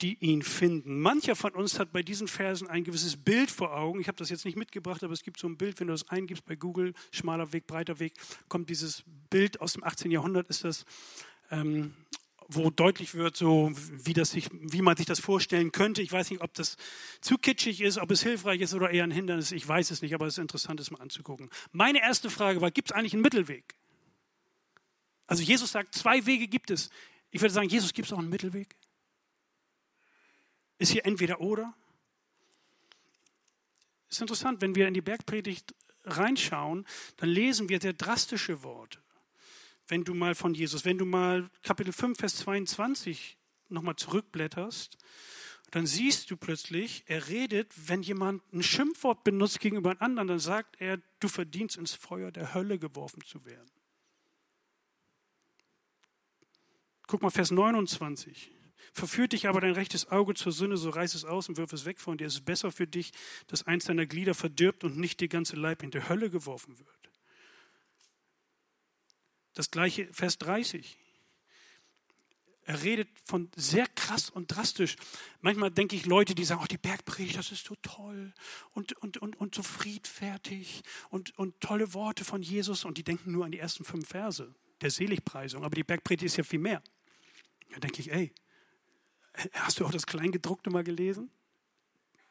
die 0.00 0.16
ihn 0.20 0.42
finden. 0.42 1.00
Mancher 1.00 1.36
von 1.36 1.52
uns 1.52 1.78
hat 1.78 1.92
bei 1.92 2.02
diesen 2.02 2.28
Versen 2.28 2.66
ein 2.66 2.82
gewisses 2.82 3.16
Bild 3.16 3.50
vor 3.50 3.76
Augen. 3.76 4.00
Ich 4.00 4.08
habe 4.08 4.16
das 4.16 4.30
jetzt 4.30 4.44
nicht 4.44 4.56
mitgebracht, 4.56 5.04
aber 5.04 5.12
es 5.12 5.22
gibt 5.22 5.38
so 5.38 5.46
ein 5.46 5.58
Bild, 5.58 5.78
wenn 5.80 5.88
du 5.88 5.92
das 5.92 6.08
eingibst 6.08 6.46
bei 6.46 6.56
Google, 6.56 6.94
schmaler 7.10 7.52
Weg, 7.52 7.66
breiter 7.66 8.00
Weg, 8.00 8.14
kommt 8.48 8.70
dieses 8.70 9.04
Bild 9.30 9.60
aus 9.60 9.74
dem 9.74 9.84
18. 9.84 10.10
Jahrhundert, 10.10 10.48
ist 10.48 10.64
das, 10.64 10.86
ähm, 11.50 11.94
wo 12.54 12.70
deutlich 12.70 13.14
wird, 13.14 13.36
so 13.36 13.72
wie, 13.74 14.12
das 14.12 14.30
sich, 14.30 14.48
wie 14.52 14.82
man 14.82 14.96
sich 14.96 15.06
das 15.06 15.20
vorstellen 15.20 15.72
könnte. 15.72 16.02
Ich 16.02 16.12
weiß 16.12 16.30
nicht, 16.30 16.42
ob 16.42 16.54
das 16.54 16.76
zu 17.20 17.38
kitschig 17.38 17.80
ist, 17.80 17.98
ob 17.98 18.10
es 18.10 18.22
hilfreich 18.22 18.60
ist 18.60 18.74
oder 18.74 18.90
eher 18.90 19.04
ein 19.04 19.10
Hindernis. 19.10 19.52
Ich 19.52 19.66
weiß 19.66 19.90
es 19.90 20.02
nicht, 20.02 20.14
aber 20.14 20.26
es 20.26 20.34
ist 20.34 20.38
interessant, 20.38 20.80
es 20.80 20.90
mal 20.90 21.00
anzugucken. 21.00 21.50
Meine 21.72 22.00
erste 22.00 22.30
Frage 22.30 22.60
war, 22.60 22.70
gibt 22.70 22.90
es 22.90 22.96
eigentlich 22.96 23.14
einen 23.14 23.22
Mittelweg? 23.22 23.74
Also 25.26 25.42
Jesus 25.42 25.72
sagt, 25.72 25.94
zwei 25.94 26.26
Wege 26.26 26.48
gibt 26.48 26.70
es. 26.70 26.90
Ich 27.30 27.40
würde 27.40 27.54
sagen, 27.54 27.68
Jesus, 27.68 27.92
gibt 27.92 28.06
es 28.06 28.12
auch 28.12 28.18
einen 28.18 28.28
Mittelweg? 28.28 28.76
Ist 30.78 30.92
hier 30.92 31.06
entweder 31.06 31.40
oder? 31.40 31.74
Ist 34.10 34.20
interessant, 34.20 34.60
wenn 34.60 34.74
wir 34.74 34.88
in 34.88 34.94
die 34.94 35.00
Bergpredigt 35.00 35.74
reinschauen, 36.04 36.86
dann 37.16 37.28
lesen 37.28 37.68
wir 37.68 37.80
sehr 37.80 37.92
drastische 37.92 38.62
Worte. 38.62 39.01
Wenn 39.92 40.04
du 40.04 40.14
mal 40.14 40.34
von 40.34 40.54
Jesus, 40.54 40.86
wenn 40.86 40.96
du 40.96 41.04
mal 41.04 41.50
Kapitel 41.62 41.92
5, 41.92 42.18
Vers 42.18 42.36
22 42.36 43.36
nochmal 43.68 43.94
zurückblätterst, 43.96 44.96
dann 45.70 45.86
siehst 45.86 46.30
du 46.30 46.38
plötzlich, 46.38 47.04
er 47.08 47.28
redet, 47.28 47.70
wenn 47.90 48.02
jemand 48.02 48.42
ein 48.54 48.62
Schimpfwort 48.62 49.22
benutzt 49.22 49.60
gegenüber 49.60 49.90
einem 49.90 50.00
anderen, 50.00 50.28
dann 50.28 50.38
sagt 50.38 50.80
er, 50.80 50.98
du 51.20 51.28
verdienst 51.28 51.76
ins 51.76 51.92
Feuer 51.92 52.32
der 52.32 52.54
Hölle 52.54 52.78
geworfen 52.78 53.22
zu 53.22 53.44
werden. 53.44 53.70
Guck 57.06 57.20
mal, 57.20 57.28
Vers 57.28 57.50
29. 57.50 58.50
Verführt 58.94 59.34
dich 59.34 59.46
aber 59.46 59.60
dein 59.60 59.74
rechtes 59.74 60.10
Auge 60.10 60.32
zur 60.32 60.52
Sünde, 60.52 60.78
so 60.78 60.88
reiß 60.88 61.14
es 61.14 61.26
aus 61.26 61.50
und 61.50 61.58
wirf 61.58 61.74
es 61.74 61.84
weg 61.84 62.00
von 62.00 62.16
dir. 62.16 62.28
Es 62.28 62.36
ist 62.36 62.46
besser 62.46 62.72
für 62.72 62.86
dich, 62.86 63.12
dass 63.46 63.66
eins 63.66 63.84
deiner 63.84 64.06
Glieder 64.06 64.32
verdirbt 64.32 64.84
und 64.84 64.96
nicht 64.96 65.20
die 65.20 65.28
ganze 65.28 65.56
Leib 65.56 65.82
in 65.82 65.90
die 65.90 66.08
Hölle 66.08 66.30
geworfen 66.30 66.78
wird. 66.78 67.11
Das 69.54 69.70
gleiche 69.70 70.12
Vers 70.12 70.38
30. 70.38 70.98
Er 72.64 72.82
redet 72.82 73.08
von 73.24 73.50
sehr 73.56 73.86
krass 73.88 74.30
und 74.30 74.54
drastisch. 74.54 74.96
Manchmal 75.40 75.70
denke 75.70 75.96
ich 75.96 76.06
Leute, 76.06 76.34
die 76.34 76.44
sagen, 76.44 76.60
oh, 76.62 76.66
die 76.66 76.78
Bergpredigt, 76.78 77.36
das 77.36 77.50
ist 77.50 77.66
so 77.66 77.74
toll 77.82 78.32
und, 78.70 78.92
und, 78.94 79.16
und, 79.18 79.34
und 79.36 79.54
so 79.54 79.62
friedfertig 79.64 80.82
und, 81.10 81.36
und 81.38 81.60
tolle 81.60 81.92
Worte 81.92 82.24
von 82.24 82.40
Jesus 82.40 82.84
und 82.84 82.98
die 82.98 83.04
denken 83.04 83.32
nur 83.32 83.44
an 83.44 83.50
die 83.50 83.58
ersten 83.58 83.84
fünf 83.84 84.08
Verse 84.08 84.54
der 84.80 84.90
Seligpreisung. 84.90 85.64
Aber 85.64 85.74
die 85.74 85.82
Bergpredigt 85.82 86.26
ist 86.26 86.36
ja 86.36 86.44
viel 86.44 86.60
mehr. 86.60 86.82
Da 87.70 87.80
denke 87.80 88.00
ich, 88.00 88.12
ey, 88.12 88.32
Hast 89.54 89.80
du 89.80 89.86
auch 89.86 89.90
das 89.90 90.06
Kleingedruckte 90.06 90.70
mal 90.70 90.84
gelesen? 90.84 91.30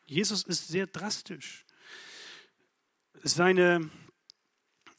Jesus 0.06 0.44
ist 0.44 0.68
sehr 0.68 0.88
drastisch. 0.88 1.66
Seine, 3.24 3.90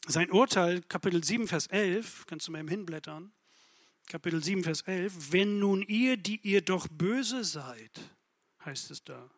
sein 0.07 0.31
Urteil, 0.31 0.81
Kapitel 0.81 1.23
7, 1.23 1.47
Vers 1.47 1.67
11, 1.67 2.25
kannst 2.27 2.47
du 2.47 2.51
mal 2.51 2.59
eben 2.59 2.67
hinblättern. 2.67 3.31
Kapitel 4.07 4.43
7, 4.43 4.63
Vers 4.63 4.81
11. 4.81 5.31
Wenn 5.31 5.59
nun 5.59 5.81
ihr, 5.81 6.17
die 6.17 6.39
ihr 6.43 6.61
doch 6.61 6.87
böse 6.89 7.43
seid, 7.43 8.01
heißt 8.65 8.91
es 8.91 9.03
da, 9.03 9.29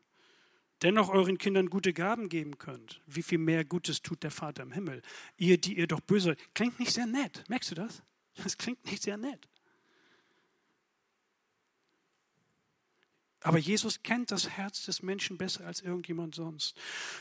dennoch 0.81 1.09
euren 1.09 1.37
Kindern 1.37 1.69
gute 1.69 1.93
Gaben 1.93 2.29
geben 2.29 2.57
könnt, 2.57 3.01
wie 3.05 3.23
viel 3.23 3.37
mehr 3.37 3.63
Gutes 3.63 4.01
tut 4.01 4.23
der 4.23 4.31
Vater 4.31 4.63
im 4.63 4.71
Himmel? 4.71 5.01
Ihr, 5.37 5.57
die 5.59 5.77
ihr 5.77 5.87
doch 5.87 6.01
böse 6.01 6.29
seid. 6.29 6.39
Klingt 6.55 6.79
nicht 6.79 6.93
sehr 6.93 7.05
nett. 7.05 7.43
Merkst 7.47 7.71
du 7.71 7.75
das? 7.75 8.01
Das 8.43 8.57
klingt 8.57 8.83
nicht 8.85 9.03
sehr 9.03 9.17
nett. 9.17 9.47
Aber 13.41 13.59
Jesus 13.59 14.01
kennt 14.01 14.31
das 14.31 14.49
Herz 14.49 14.85
des 14.85 15.03
Menschen 15.03 15.37
besser 15.37 15.67
als 15.67 15.81
irgendjemand 15.81 16.33
sonst. 16.33 16.75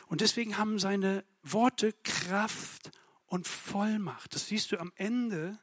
Und 0.07 0.23
deswegen 0.23 0.57
haben 0.57 0.79
seine 0.79 1.23
Worte 1.43 1.93
Kraft 2.03 2.91
und 3.35 3.49
Vollmacht. 3.49 4.33
Das 4.33 4.47
siehst 4.47 4.71
du 4.71 4.79
am 4.79 4.93
Ende 4.95 5.59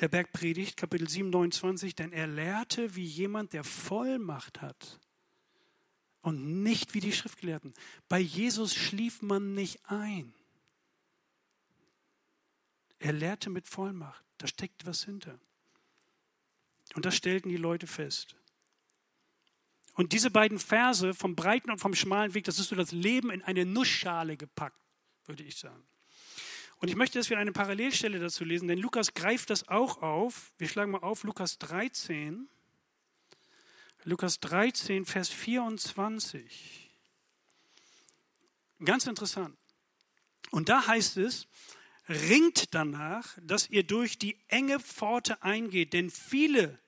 der 0.00 0.08
Bergpredigt, 0.08 0.78
Kapitel 0.78 1.06
7, 1.06 1.28
29. 1.28 1.94
Denn 1.94 2.10
er 2.10 2.26
lehrte 2.26 2.96
wie 2.96 3.04
jemand, 3.04 3.52
der 3.52 3.64
Vollmacht 3.64 4.62
hat. 4.62 4.98
Und 6.22 6.62
nicht 6.62 6.94
wie 6.94 7.00
die 7.00 7.12
Schriftgelehrten. 7.12 7.74
Bei 8.08 8.18
Jesus 8.18 8.74
schlief 8.74 9.20
man 9.20 9.52
nicht 9.52 9.78
ein. 9.90 10.32
Er 12.98 13.12
lehrte 13.12 13.50
mit 13.50 13.68
Vollmacht. 13.68 14.24
Da 14.38 14.46
steckt 14.46 14.86
was 14.86 15.04
hinter. 15.04 15.38
Und 16.94 17.04
das 17.04 17.14
stellten 17.14 17.50
die 17.50 17.58
Leute 17.58 17.86
fest. 17.86 18.36
Und 19.96 20.14
diese 20.14 20.30
beiden 20.30 20.58
Verse 20.58 21.12
vom 21.12 21.36
breiten 21.36 21.70
und 21.70 21.78
vom 21.78 21.94
schmalen 21.94 22.32
Weg, 22.32 22.44
das 22.44 22.58
ist 22.58 22.70
so 22.70 22.74
das 22.74 22.92
Leben 22.92 23.30
in 23.30 23.42
eine 23.42 23.66
Nussschale 23.66 24.38
gepackt, 24.38 24.80
würde 25.26 25.42
ich 25.42 25.58
sagen. 25.58 25.84
Und 26.84 26.90
ich 26.90 26.96
möchte, 26.96 27.18
dass 27.18 27.30
wir 27.30 27.38
eine 27.38 27.50
Parallelstelle 27.50 28.18
dazu 28.18 28.44
lesen, 28.44 28.68
denn 28.68 28.78
Lukas 28.78 29.14
greift 29.14 29.48
das 29.48 29.68
auch 29.68 30.02
auf. 30.02 30.52
Wir 30.58 30.68
schlagen 30.68 30.90
mal 30.90 30.98
auf 30.98 31.22
Lukas 31.22 31.56
13. 31.56 32.46
Lukas 34.02 34.38
13, 34.40 35.06
Vers 35.06 35.30
24. 35.30 36.90
Ganz 38.84 39.06
interessant. 39.06 39.56
Und 40.50 40.68
da 40.68 40.86
heißt 40.86 41.16
es, 41.16 41.46
ringt 42.06 42.74
danach, 42.74 43.38
dass 43.40 43.70
ihr 43.70 43.84
durch 43.84 44.18
die 44.18 44.36
enge 44.48 44.78
Pforte 44.78 45.42
eingeht, 45.42 45.94
denn 45.94 46.10
viele 46.10 46.78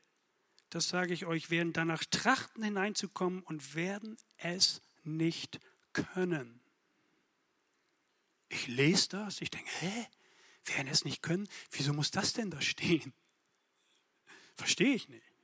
das 0.68 0.90
sage 0.90 1.14
ich 1.14 1.24
euch, 1.24 1.48
werden 1.48 1.72
danach 1.72 2.04
trachten 2.04 2.62
hineinzukommen 2.62 3.42
und 3.44 3.74
werden 3.74 4.18
es 4.36 4.82
nicht 5.04 5.58
können. 5.94 6.60
Ich 8.48 8.68
lese 8.68 9.08
das, 9.10 9.40
ich 9.40 9.50
denke, 9.50 9.70
hä, 9.80 10.06
werden 10.64 10.88
es 10.88 11.04
nicht 11.04 11.22
können? 11.22 11.48
Wieso 11.70 11.92
muss 11.92 12.10
das 12.10 12.32
denn 12.32 12.50
da 12.50 12.60
stehen? 12.60 13.12
Verstehe 14.56 14.94
ich 14.94 15.08
nicht. 15.08 15.36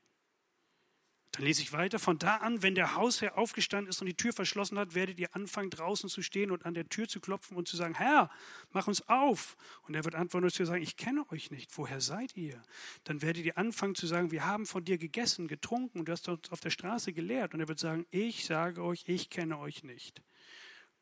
Dann 1.32 1.46
lese 1.46 1.62
ich 1.62 1.72
weiter. 1.72 1.98
Von 1.98 2.18
da 2.18 2.36
an, 2.36 2.62
wenn 2.62 2.74
der 2.74 2.94
Hausherr 2.94 3.38
aufgestanden 3.38 3.88
ist 3.88 4.02
und 4.02 4.06
die 4.06 4.16
Tür 4.16 4.34
verschlossen 4.34 4.78
hat, 4.78 4.94
werdet 4.94 5.18
ihr 5.18 5.34
anfangen, 5.34 5.70
draußen 5.70 6.10
zu 6.10 6.20
stehen 6.20 6.50
und 6.50 6.66
an 6.66 6.74
der 6.74 6.90
Tür 6.90 7.08
zu 7.08 7.20
klopfen 7.20 7.56
und 7.56 7.66
zu 7.66 7.76
sagen, 7.78 7.94
Herr, 7.94 8.30
mach 8.70 8.86
uns 8.86 9.08
auf. 9.08 9.56
Und 9.84 9.94
er 9.94 10.04
wird 10.04 10.14
antworten 10.14 10.44
und 10.44 10.50
zu 10.52 10.66
sagen, 10.66 10.82
ich 10.82 10.98
kenne 10.98 11.24
euch 11.32 11.50
nicht. 11.50 11.70
Woher 11.78 12.02
seid 12.02 12.36
ihr? 12.36 12.60
Dann 13.04 13.22
werdet 13.22 13.46
ihr 13.46 13.56
anfangen 13.56 13.94
zu 13.94 14.06
sagen, 14.06 14.30
wir 14.30 14.44
haben 14.44 14.66
von 14.66 14.84
dir 14.84 14.98
gegessen, 14.98 15.48
getrunken 15.48 16.00
und 16.00 16.08
du 16.08 16.12
hast 16.12 16.28
uns 16.28 16.52
auf 16.52 16.60
der 16.60 16.70
Straße 16.70 17.14
gelehrt. 17.14 17.54
Und 17.54 17.60
er 17.60 17.68
wird 17.68 17.78
sagen, 17.78 18.04
ich 18.10 18.44
sage 18.44 18.82
euch, 18.82 19.04
ich 19.06 19.30
kenne 19.30 19.58
euch 19.58 19.84
nicht. 19.84 20.20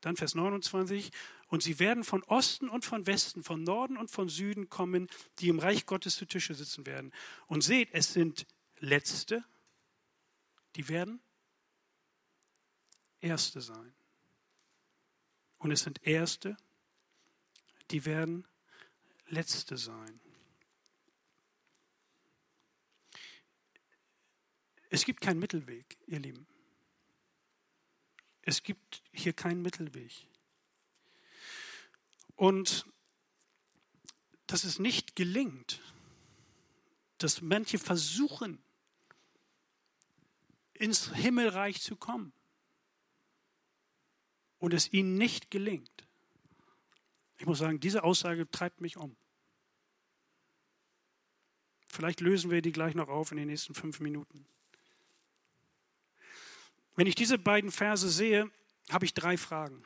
Dann 0.01 0.17
Vers 0.17 0.37
29. 0.37 1.11
Und 1.51 1.63
sie 1.63 1.79
werden 1.79 2.05
von 2.05 2.23
Osten 2.25 2.71
und 2.71 2.87
von 2.87 3.07
Westen, 3.07 3.43
von 3.43 3.63
Norden 3.63 3.99
und 3.99 4.11
von 4.11 4.31
Süden 4.31 4.71
kommen, 4.71 5.09
die 5.41 5.49
im 5.49 5.59
Reich 5.59 5.85
Gottes 5.85 6.17
zu 6.17 6.25
Tische 6.25 6.55
sitzen 6.55 6.87
werden. 6.87 7.13
Und 7.47 7.63
seht, 7.63 7.91
es 7.93 8.15
sind 8.15 8.47
Letzte 8.79 9.45
die 10.77 10.89
werden 10.89 11.21
Erste 13.21 13.61
sein. 13.61 13.93
Und 15.59 15.73
es 15.73 15.81
sind 15.81 16.03
Erste, 16.07 16.57
die 17.91 18.05
werden 18.05 18.47
Letzte 19.27 19.77
sein. 19.77 20.21
Es 24.89 25.05
gibt 25.05 25.21
keinen 25.21 25.39
Mittelweg, 25.39 25.99
ihr 26.07 26.19
Lieben. 26.19 26.47
Es 28.43 28.63
gibt 28.63 29.03
hier 29.13 29.33
keinen 29.33 29.63
Mittelweg. 29.63 30.27
Und 32.40 32.87
dass 34.46 34.64
es 34.64 34.79
nicht 34.79 35.14
gelingt, 35.14 35.83
dass 37.18 37.42
manche 37.42 37.79
versuchen, 37.79 38.64
ins 40.72 41.14
Himmelreich 41.14 41.83
zu 41.83 41.96
kommen 41.96 42.33
und 44.59 44.72
es 44.72 44.90
ihnen 44.90 45.18
nicht 45.18 45.50
gelingt. 45.50 46.09
Ich 47.37 47.44
muss 47.44 47.59
sagen, 47.59 47.79
diese 47.79 48.05
Aussage 48.05 48.50
treibt 48.50 48.81
mich 48.81 48.96
um. 48.96 49.14
Vielleicht 51.88 52.22
lösen 52.22 52.50
wir 52.50 52.62
die 52.62 52.72
gleich 52.72 52.94
noch 52.94 53.11
auf 53.11 53.33
in 53.33 53.37
den 53.37 53.48
nächsten 53.48 53.74
fünf 53.74 54.00
Minuten. 54.00 54.46
Wenn 56.96 57.07
ich 57.07 57.16
diese 57.16 57.37
beiden 57.37 57.70
Verse 57.70 58.09
sehe, 58.09 58.50
habe 58.88 59.05
ich 59.05 59.12
drei 59.12 59.37
Fragen. 59.37 59.85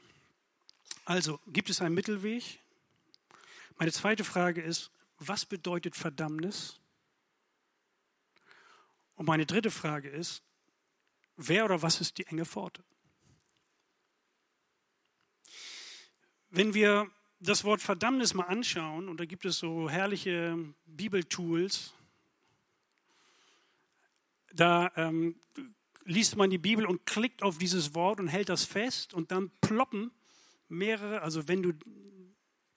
Also, 1.05 1.39
gibt 1.47 1.69
es 1.69 1.83
einen 1.83 1.95
Mittelweg? 1.95 2.61
Meine 3.77 3.93
zweite 3.93 4.25
Frage 4.25 4.63
ist, 4.63 4.91
was 5.19 5.45
bedeutet 5.45 5.97
Verdammnis? 5.97 6.81
Und 9.17 9.27
meine 9.27 9.45
dritte 9.45 9.71
Frage 9.71 10.09
ist, 10.09 10.43
wer 11.37 11.67
oder 11.67 11.83
was 11.83 12.01
ist 12.01 12.19
die 12.19 12.27
enge 12.27 12.47
Pforte? 12.47 12.83
Wenn 16.49 16.73
wir 16.73 17.11
das 17.41 17.65
Wort 17.65 17.83
Verdammnis 17.83 18.33
mal 18.33 18.45
anschauen, 18.45 19.09
und 19.09 19.19
da 19.19 19.27
gibt 19.27 19.45
es 19.45 19.59
so 19.59 19.91
herrliche 19.91 20.57
Bibeltools, 20.87 21.93
da 24.55 24.91
ähm, 24.97 25.39
liest 26.05 26.37
man 26.37 26.49
die 26.49 26.59
Bibel 26.59 26.87
und 26.87 27.05
klickt 27.05 27.43
auf 27.43 27.59
dieses 27.59 27.95
Wort 27.95 28.21
und 28.21 28.29
hält 28.29 28.49
das 28.49 28.65
fest 28.65 29.13
und 29.13 29.31
dann 29.33 29.51
ploppen 29.61 30.11
mehrere, 30.75 31.23
also 31.23 31.49
wenn 31.49 31.63
du 31.63 31.73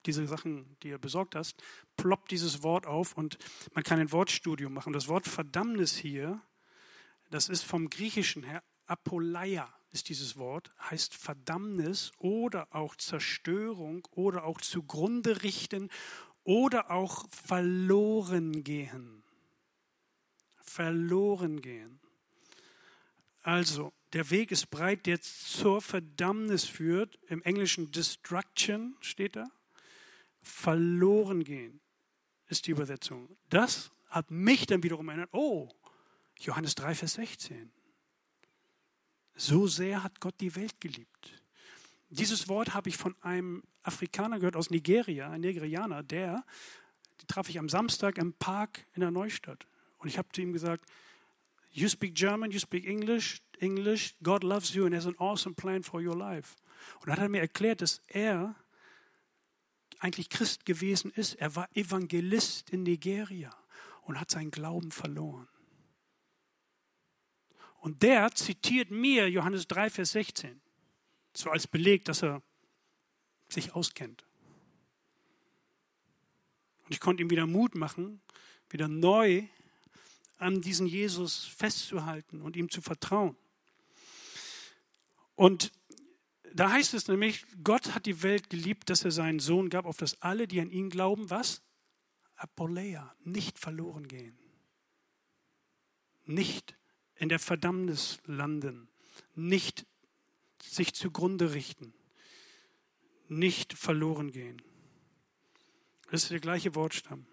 diese 0.06 0.26
Sachen 0.26 0.76
dir 0.82 0.98
besorgt 0.98 1.34
hast, 1.34 1.62
ploppt 1.96 2.30
dieses 2.30 2.62
Wort 2.62 2.86
auf 2.86 3.16
und 3.16 3.38
man 3.74 3.84
kann 3.84 3.98
ein 3.98 4.12
Wortstudium 4.12 4.72
machen. 4.72 4.92
Das 4.92 5.08
Wort 5.08 5.26
Verdammnis 5.26 5.96
hier, 5.96 6.40
das 7.30 7.48
ist 7.48 7.62
vom 7.62 7.90
Griechischen 7.90 8.42
her, 8.42 8.62
Apoleia 8.86 9.68
ist 9.90 10.08
dieses 10.08 10.36
Wort, 10.36 10.70
heißt 10.80 11.14
Verdammnis 11.14 12.12
oder 12.18 12.68
auch 12.74 12.96
Zerstörung 12.96 14.06
oder 14.12 14.44
auch 14.44 14.60
zugrunde 14.60 15.42
richten 15.42 15.90
oder 16.44 16.90
auch 16.90 17.28
verloren 17.30 18.64
gehen. 18.64 19.22
Verloren 20.60 21.60
gehen. 21.60 22.00
Also, 23.42 23.92
der 24.12 24.30
Weg 24.30 24.50
ist 24.50 24.70
breit, 24.70 25.06
der 25.06 25.20
zur 25.20 25.80
Verdammnis 25.82 26.64
führt. 26.64 27.18
Im 27.28 27.42
Englischen 27.42 27.90
Destruction 27.92 28.96
steht 29.00 29.36
da. 29.36 29.46
Verloren 30.40 31.44
gehen 31.44 31.80
ist 32.48 32.66
die 32.66 32.70
Übersetzung. 32.70 33.28
Das 33.50 33.90
hat 34.08 34.30
mich 34.30 34.66
dann 34.66 34.82
wiederum 34.82 35.08
erinnert. 35.08 35.30
Oh, 35.32 35.68
Johannes 36.38 36.74
3, 36.74 36.94
Vers 36.94 37.14
16. 37.14 37.70
So 39.34 39.66
sehr 39.66 40.02
hat 40.02 40.20
Gott 40.20 40.34
die 40.40 40.56
Welt 40.56 40.80
geliebt. 40.80 41.42
Dieses 42.08 42.48
Wort 42.48 42.72
habe 42.72 42.88
ich 42.88 42.96
von 42.96 43.14
einem 43.20 43.62
Afrikaner 43.82 44.38
gehört 44.38 44.56
aus 44.56 44.70
Nigeria, 44.70 45.30
ein 45.30 45.42
Nigerianer, 45.42 46.02
der, 46.02 46.44
die 47.20 47.26
traf 47.26 47.48
ich 47.50 47.58
am 47.58 47.68
Samstag 47.68 48.16
im 48.16 48.32
Park 48.32 48.86
in 48.94 49.00
der 49.00 49.10
Neustadt. 49.10 49.66
Und 49.98 50.08
ich 50.08 50.16
habe 50.16 50.28
zu 50.32 50.40
ihm 50.40 50.52
gesagt, 50.52 50.84
You 51.70 51.88
speak 51.88 52.14
German, 52.14 52.50
you 52.50 52.58
speak 52.58 52.86
English, 52.86 53.42
English, 53.60 54.14
God 54.22 54.44
loves 54.44 54.74
you 54.74 54.84
and 54.84 54.94
has 54.94 55.06
an 55.06 55.16
awesome 55.18 55.54
plan 55.54 55.82
for 55.82 56.00
your 56.00 56.16
life. 56.16 56.56
Und 57.00 57.08
dann 57.08 57.16
hat 57.16 57.22
er 57.22 57.28
mir 57.28 57.40
erklärt, 57.40 57.80
dass 57.82 58.02
er 58.06 58.54
eigentlich 59.98 60.28
Christ 60.28 60.64
gewesen 60.64 61.10
ist. 61.10 61.34
Er 61.34 61.56
war 61.56 61.68
Evangelist 61.74 62.70
in 62.70 62.82
Nigeria 62.84 63.54
und 64.02 64.20
hat 64.20 64.30
seinen 64.30 64.50
Glauben 64.50 64.90
verloren. 64.90 65.48
Und 67.80 68.02
der 68.02 68.32
zitiert 68.32 68.90
mir 68.90 69.30
Johannes 69.30 69.66
3, 69.68 69.90
Vers 69.90 70.12
16, 70.12 70.60
so 71.32 71.50
als 71.50 71.66
Beleg, 71.66 72.04
dass 72.04 72.22
er 72.22 72.42
sich 73.48 73.74
auskennt. 73.74 74.24
Und 76.84 76.92
ich 76.92 77.00
konnte 77.00 77.22
ihm 77.22 77.30
wieder 77.30 77.46
Mut 77.46 77.74
machen, 77.74 78.20
wieder 78.70 78.88
neu 78.88 79.46
an 80.38 80.60
diesen 80.60 80.86
Jesus 80.86 81.44
festzuhalten 81.44 82.42
und 82.42 82.56
ihm 82.56 82.70
zu 82.70 82.80
vertrauen. 82.80 83.36
Und 85.38 85.70
da 86.52 86.72
heißt 86.72 86.94
es 86.94 87.06
nämlich, 87.06 87.46
Gott 87.62 87.94
hat 87.94 88.06
die 88.06 88.24
Welt 88.24 88.50
geliebt, 88.50 88.90
dass 88.90 89.04
er 89.04 89.12
seinen 89.12 89.38
Sohn 89.38 89.70
gab, 89.70 89.86
auf 89.86 89.96
dass 89.96 90.20
alle, 90.20 90.48
die 90.48 90.60
an 90.60 90.68
ihn 90.68 90.90
glauben, 90.90 91.30
was? 91.30 91.62
Apoleia, 92.34 93.14
nicht 93.22 93.56
verloren 93.56 94.08
gehen. 94.08 94.36
Nicht 96.24 96.76
in 97.14 97.28
der 97.28 97.38
Verdammnis 97.38 98.18
landen. 98.24 98.88
Nicht 99.36 99.86
sich 100.60 100.92
zugrunde 100.92 101.54
richten. 101.54 101.94
Nicht 103.28 103.74
verloren 103.74 104.32
gehen. 104.32 104.60
Das 106.10 106.24
ist 106.24 106.32
der 106.32 106.40
gleiche 106.40 106.74
Wortstamm. 106.74 107.28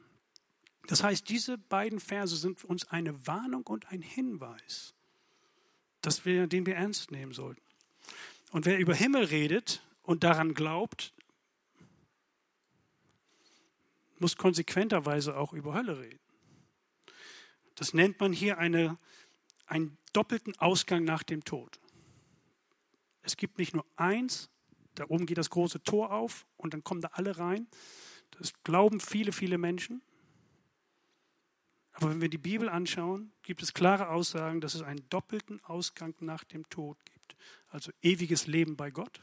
Das 0.86 1.02
heißt, 1.02 1.28
diese 1.28 1.58
beiden 1.58 2.00
Verse 2.00 2.36
sind 2.36 2.64
uns 2.66 2.86
eine 2.86 3.26
Warnung 3.26 3.66
und 3.66 3.88
ein 3.88 4.04
Hinweis, 4.04 4.94
dass 6.02 6.24
wir, 6.24 6.46
den 6.46 6.68
wir 6.68 6.76
ernst 6.76 7.10
nehmen 7.10 7.34
sollten. 7.34 7.65
Und 8.56 8.66
wer 8.66 8.80
über 8.80 8.96
Himmel 8.96 9.26
redet 9.26 9.86
und 10.02 10.24
daran 10.24 10.54
glaubt, 10.54 11.14
muss 14.18 14.38
konsequenterweise 14.38 15.36
auch 15.36 15.52
über 15.52 15.74
Hölle 15.74 16.00
reden. 16.00 16.22
Das 17.76 17.94
nennt 17.94 18.18
man 18.22 18.32
hier 18.32 18.58
eine, 18.58 18.98
einen 19.66 19.98
doppelten 20.14 20.58
Ausgang 20.58 21.04
nach 21.04 21.22
dem 21.24 21.44
Tod. 21.44 21.82
Es 23.24 23.36
gibt 23.36 23.58
nicht 23.58 23.74
nur 23.74 23.86
eins, 23.98 24.50
da 24.94 25.04
oben 25.10 25.26
geht 25.26 25.38
das 25.38 25.50
große 25.50 25.84
Tor 25.84 26.14
auf 26.14 26.46
und 26.56 26.74
dann 26.74 26.82
kommen 26.82 27.02
da 27.02 27.10
alle 27.12 27.38
rein. 27.38 27.68
Das 28.40 28.54
glauben 28.64 29.02
viele, 29.02 29.34
viele 29.34 29.58
Menschen. 29.58 30.02
Aber 31.92 32.10
wenn 32.10 32.22
wir 32.22 32.30
die 32.30 32.38
Bibel 32.38 32.70
anschauen, 32.70 33.34
gibt 33.42 33.62
es 33.62 33.74
klare 33.74 34.08
Aussagen, 34.08 34.62
dass 34.62 34.76
es 34.76 34.82
einen 34.82 35.10
doppelten 35.10 35.62
Ausgang 35.66 36.16
nach 36.22 36.46
dem 36.46 36.70
Tod. 36.70 36.98
Also 37.76 37.92
ewiges 38.02 38.48
Leben 38.48 38.78
bei 38.78 38.90
Gott. 38.90 39.22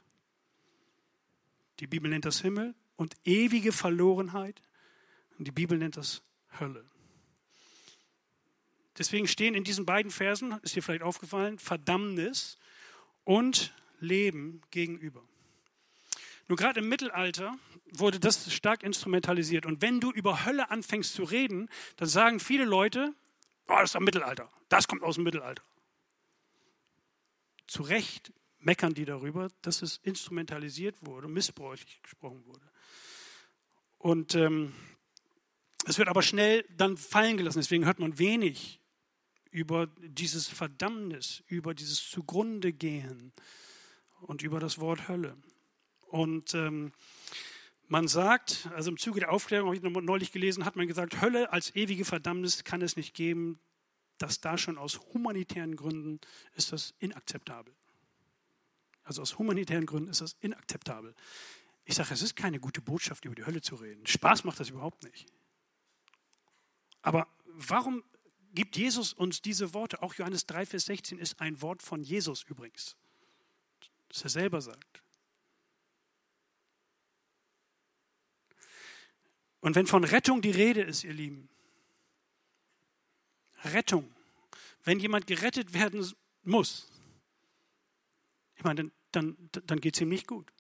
Die 1.81 1.87
Bibel 1.87 2.11
nennt 2.11 2.27
das 2.27 2.43
Himmel 2.43 2.75
und 2.97 3.15
ewige 3.25 3.73
Verlorenheit. 3.73 4.61
Und 5.39 5.49
die 5.49 5.53
Bibel 5.53 5.79
nennt 5.79 5.97
das 5.97 6.23
Hölle. 6.61 6.85
Deswegen 8.99 9.27
stehen 9.27 9.55
in 9.55 9.65
diesen 9.65 9.87
beiden 9.87 10.11
Versen, 10.11 10.53
ist 10.61 10.77
dir 10.77 10.83
vielleicht 10.83 11.03
aufgefallen, 11.03 11.59
Verdammnis 11.59 12.59
und 13.25 13.73
Leben 14.01 14.61
gegenüber. 14.71 15.23
Nur 16.47 16.59
gerade 16.59 16.81
im 16.81 16.91
Mittelalter 16.91 17.57
wurde 17.91 18.21
das 18.21 18.53
stark 18.53 18.83
instrumentalisiert. 18.83 19.65
Und 19.65 19.81
wenn 19.81 19.99
du 19.99 20.11
über 20.11 20.45
Hölle 20.45 20.71
anfängst 20.71 21.15
zu 21.15 21.23
reden, 21.25 21.71
dann 21.97 22.09
sagen 22.09 22.39
viele 22.39 22.67
Leute, 22.67 23.15
oh, 23.69 23.77
das 23.77 23.93
ist 23.93 23.97
am 23.97 24.05
Mittelalter, 24.05 24.51
das 24.69 24.89
kommt 24.89 25.03
aus 25.03 25.15
dem 25.15 25.25
Mittelalter. 25.25 25.63
Zu 27.67 27.85
Recht 27.85 28.31
meckern 28.65 28.95
die 28.95 29.05
darüber, 29.05 29.49
dass 29.63 29.83
es 29.83 29.99
instrumentalisiert 29.99 30.97
wurde, 31.05 31.29
missbräuchlich 31.29 32.03
gesprochen 32.03 32.45
wurde. 32.47 32.71
Und 33.99 34.35
ähm, 34.35 34.73
es 35.87 35.99
wird 35.99 36.09
aber 36.09 36.23
schnell 36.23 36.65
dann 36.77 36.97
fallen 36.97 37.37
gelassen. 37.37 37.59
Deswegen 37.59 37.85
hört 37.85 37.99
man 37.99 38.19
wenig 38.19 38.81
über 39.51 39.89
dieses 39.99 40.49
Verdammnis, 40.49 41.43
über 41.47 41.75
dieses 41.75 42.09
Zugrunde 42.09 42.73
gehen 42.73 43.33
und 44.21 44.43
über 44.43 44.61
das 44.61 44.79
Wort 44.79 45.09
Hölle. 45.09 45.37
Und 46.07 46.55
ähm, 46.55 46.93
man 47.89 48.09
sagt, 48.09 48.69
also 48.75 48.91
im 48.91 48.97
Zuge 48.97 49.21
der 49.21 49.33
Aufklärung, 49.33 49.69
habe 49.69 49.77
ich 49.77 49.83
neulich 49.83 50.33
gelesen, 50.33 50.65
hat 50.65 50.77
man 50.77 50.87
gesagt, 50.87 51.21
Hölle 51.21 51.53
als 51.53 51.75
ewige 51.77 52.05
Verdammnis 52.05 52.65
kann 52.65 52.81
es 52.81 52.97
nicht 52.97 53.15
geben. 53.15 53.61
dass 54.19 54.41
da 54.41 54.57
schon 54.57 54.79
aus 54.79 55.01
humanitären 55.13 55.75
Gründen 55.75 56.21
ist 56.55 56.71
das 56.71 56.95
inakzeptabel. 57.01 57.75
Also 59.05 59.23
aus 59.23 59.39
humanitären 59.39 59.87
Gründen 59.87 60.11
ist 60.11 60.21
das 60.21 60.37
inakzeptabel. 60.41 61.15
Ich 61.85 61.95
sage, 61.95 62.15
es 62.15 62.23
ist 62.23 62.37
keine 62.37 62.61
gute 62.61 62.81
Botschaft, 62.81 63.25
über 63.25 63.35
die 63.35 63.45
Hölle 63.45 63.61
zu 63.61 63.75
reden. 63.75 64.07
Spaß 64.07 64.45
macht 64.45 64.61
das 64.61 64.71
überhaupt 64.71 65.03
nicht. 65.03 65.27
Aber 67.03 67.27
warum 67.47 68.05
gibt 68.55 68.77
Jesus 68.77 69.13
uns 69.13 69.43
diese 69.43 69.75
Worte? 69.75 70.03
Auch 70.03 70.15
Johannes 70.15 70.47
3, 70.47 70.67
Vers 70.67 70.85
16 70.87 71.19
ist 71.19 71.41
ein 71.41 71.61
Wort 71.63 71.83
von 71.83 72.03
Jesus 72.03 72.45
übrigens, 72.45 72.97
das 74.09 74.23
er 74.23 74.31
selber 74.31 74.61
sagt. 74.61 75.03
Und 79.61 79.77
wenn 79.77 79.87
von 79.87 80.05
Rettung 80.05 80.43
die 80.43 80.51
Rede 80.51 80.83
ist, 80.83 81.05
ihr 81.05 81.13
Lieben, 81.13 81.49
Rettung, 83.65 84.13
wenn 84.85 84.99
jemand 84.99 85.27
gerettet 85.27 85.73
werden 85.73 86.13
muss, 86.43 86.92
ich 88.63 88.65
meine, 88.65 88.93
dann, 89.11 89.37
dann, 89.51 89.63
dann 89.67 89.81
geht 89.81 89.97
es 89.97 90.01
ihm 90.01 90.09
nicht 90.09 90.29
gut. 90.29 90.53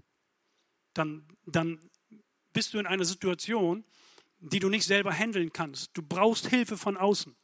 Dann, 0.92 1.24
dann 1.46 1.78
bist 2.52 2.74
du 2.74 2.78
in 2.80 2.86
einer 2.86 3.04
Situation, 3.04 3.84
die 4.40 4.58
du 4.58 4.68
nicht 4.68 4.84
selber 4.84 5.12
handeln 5.12 5.52
kannst. 5.52 5.96
Du 5.96 6.02
brauchst 6.02 6.48
Hilfe 6.48 6.76
von 6.76 6.96
außen. 6.96 7.36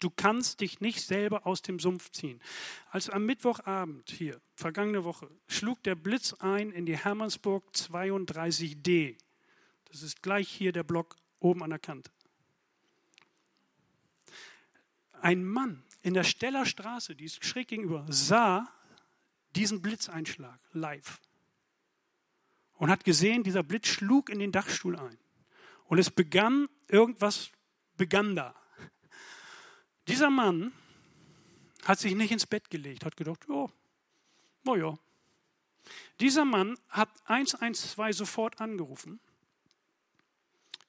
Du 0.00 0.10
kannst 0.10 0.60
dich 0.60 0.80
nicht 0.80 1.00
selber 1.00 1.46
aus 1.46 1.62
dem 1.62 1.78
Sumpf 1.78 2.10
ziehen. 2.10 2.42
Als 2.90 3.08
am 3.08 3.24
Mittwochabend 3.24 4.10
hier, 4.10 4.38
vergangene 4.54 5.04
Woche, 5.04 5.30
schlug 5.46 5.82
der 5.82 5.94
Blitz 5.94 6.34
ein 6.34 6.72
in 6.72 6.84
die 6.84 6.98
Hermannsburg 6.98 7.64
32D. 7.74 9.16
Das 9.86 10.02
ist 10.02 10.22
gleich 10.22 10.50
hier 10.50 10.72
der 10.72 10.82
Block 10.82 11.16
oben 11.40 11.62
an 11.62 11.70
der 11.70 11.78
Kante. 11.78 12.10
Ein 15.22 15.42
Mann 15.44 15.82
in 16.02 16.12
der 16.12 16.24
Steller 16.24 16.66
Straße, 16.66 17.14
die 17.14 17.24
ist 17.24 17.42
schräg 17.42 17.68
gegenüber, 17.68 18.04
sah 18.10 18.68
diesen 19.54 19.82
Blitzeinschlag 19.82 20.58
live 20.72 21.20
und 22.82 22.90
hat 22.90 23.04
gesehen, 23.04 23.44
dieser 23.44 23.62
Blitz 23.62 23.86
schlug 23.86 24.28
in 24.28 24.38
den 24.38 24.50
Dachstuhl 24.50 24.98
ein. 24.98 25.18
Und 25.84 25.98
es 25.98 26.10
begann, 26.10 26.68
irgendwas 26.88 27.50
begann 27.96 28.34
da. 28.34 28.54
Dieser 30.08 30.30
Mann 30.30 30.72
hat 31.84 32.00
sich 32.00 32.14
nicht 32.14 32.32
ins 32.32 32.46
Bett 32.46 32.70
gelegt, 32.70 33.04
hat 33.04 33.16
gedacht, 33.16 33.48
oh, 33.48 33.70
oh 34.66 34.74
ja. 34.74 34.98
Dieser 36.18 36.44
Mann 36.44 36.76
hat 36.88 37.10
112 37.26 38.16
sofort 38.16 38.60
angerufen. 38.60 39.20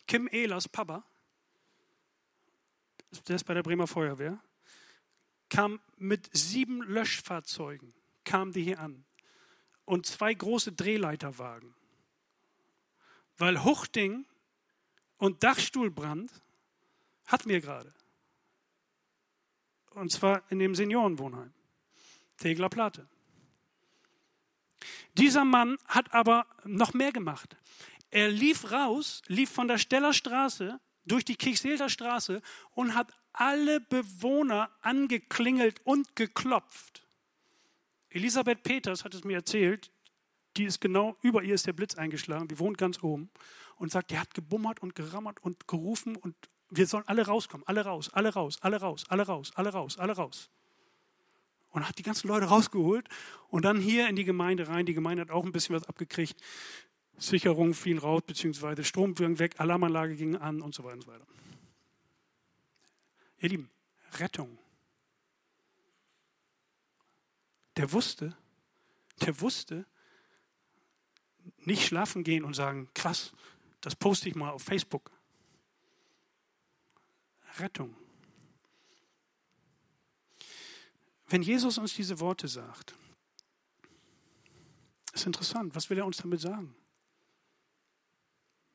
Kim 0.07 0.27
Ehlers 0.31 0.67
Papa, 0.67 1.03
der 3.27 3.35
ist 3.35 3.43
bei 3.43 3.53
der 3.53 3.63
Bremer 3.63 3.87
Feuerwehr, 3.87 4.41
kam 5.49 5.79
mit 5.97 6.29
sieben 6.33 6.81
Löschfahrzeugen, 6.81 7.93
kam 8.23 8.51
die 8.51 8.63
hier 8.63 8.79
an 8.79 9.05
und 9.85 10.05
zwei 10.05 10.33
große 10.33 10.71
Drehleiterwagen. 10.71 11.73
Weil 13.37 13.63
Huchting 13.63 14.25
und 15.17 15.43
Dachstuhlbrand 15.43 16.31
hatten 17.25 17.49
wir 17.49 17.61
gerade. 17.61 17.93
Und 19.91 20.11
zwar 20.11 20.43
in 20.49 20.59
dem 20.59 20.75
Seniorenwohnheim, 20.75 21.53
Tegler 22.37 22.69
Platte. 22.69 23.07
Dieser 25.17 25.45
Mann 25.45 25.77
hat 25.87 26.13
aber 26.13 26.47
noch 26.63 26.93
mehr 26.93 27.11
gemacht. 27.11 27.55
Er 28.09 28.29
lief 28.29 28.71
raus, 28.71 29.21
lief 29.27 29.51
von 29.51 29.67
der 29.67 29.77
Stellerstraße 29.77 30.79
durch 31.05 31.25
die 31.25 31.35
Kirchseelter 31.35 31.89
Straße 31.89 32.41
und 32.71 32.95
hat 32.95 33.13
alle 33.33 33.79
Bewohner 33.81 34.69
angeklingelt 34.81 35.81
und 35.83 36.15
geklopft. 36.15 37.02
Elisabeth 38.13 38.61
Peters 38.63 39.03
hat 39.03 39.13
es 39.13 39.23
mir 39.23 39.37
erzählt, 39.37 39.91
die 40.55 40.65
ist 40.65 40.79
genau, 40.79 41.17
über 41.21 41.43
ihr 41.43 41.55
ist 41.55 41.65
der 41.65 41.73
Blitz 41.73 41.95
eingeschlagen, 41.95 42.47
die 42.47 42.59
wohnt 42.59 42.77
ganz 42.77 43.01
oben 43.01 43.29
und 43.77 43.91
sagt, 43.91 44.11
der 44.11 44.19
hat 44.19 44.33
gebummert 44.33 44.81
und 44.81 44.93
gerammert 44.93 45.39
und 45.41 45.67
gerufen 45.67 46.15
und 46.15 46.35
wir 46.69 46.85
sollen 46.85 47.03
alle 47.07 47.25
rauskommen, 47.25 47.65
alle 47.67 47.81
raus, 47.81 48.09
alle 48.13 48.29
raus, 48.29 48.57
alle 48.61 48.79
raus, 48.79 49.05
alle 49.09 49.23
raus, 49.23 49.51
alle 49.55 49.69
raus, 49.69 49.97
alle 49.97 50.13
raus. 50.13 50.49
Und 51.69 51.87
hat 51.87 51.97
die 51.97 52.03
ganzen 52.03 52.27
Leute 52.27 52.45
rausgeholt 52.45 53.09
und 53.49 53.65
dann 53.65 53.79
hier 53.79 54.07
in 54.07 54.15
die 54.15 54.25
Gemeinde 54.25 54.67
rein. 54.67 54.85
Die 54.85 54.93
Gemeinde 54.93 55.21
hat 55.21 55.31
auch 55.31 55.43
ein 55.43 55.51
bisschen 55.51 55.75
was 55.75 55.83
abgekriegt. 55.87 56.39
Sicherung 57.17 57.73
fiel 57.73 57.97
raus, 57.97 58.21
beziehungsweise 58.25 58.83
Strom 58.83 59.15
ging 59.15 59.39
weg, 59.39 59.55
Alarmanlage 59.59 60.15
ging 60.15 60.35
an 60.35 60.61
und 60.61 60.75
so 60.75 60.83
weiter 60.83 60.95
und 60.95 61.03
so 61.03 61.11
weiter. 61.11 61.25
Ihr 63.39 63.49
Lieben, 63.49 63.69
Rettung. 64.19 64.57
Der 67.77 67.91
wusste, 67.91 68.37
der 69.21 69.39
wusste, 69.41 69.85
nicht 71.57 71.85
schlafen 71.85 72.23
gehen 72.23 72.43
und 72.43 72.53
sagen, 72.53 72.89
krass, 72.93 73.33
das 73.81 73.95
poste 73.95 74.29
ich 74.29 74.35
mal 74.35 74.51
auf 74.51 74.63
Facebook. 74.63 75.11
Rettung. 77.57 77.95
Wenn 81.27 81.41
Jesus 81.41 81.77
uns 81.77 81.93
diese 81.93 82.19
Worte 82.19 82.47
sagt, 82.47 82.95
ist 85.13 85.25
interessant, 85.25 85.75
was 85.75 85.89
will 85.89 85.97
er 85.97 86.05
uns 86.05 86.17
damit 86.17 86.41
sagen? 86.41 86.75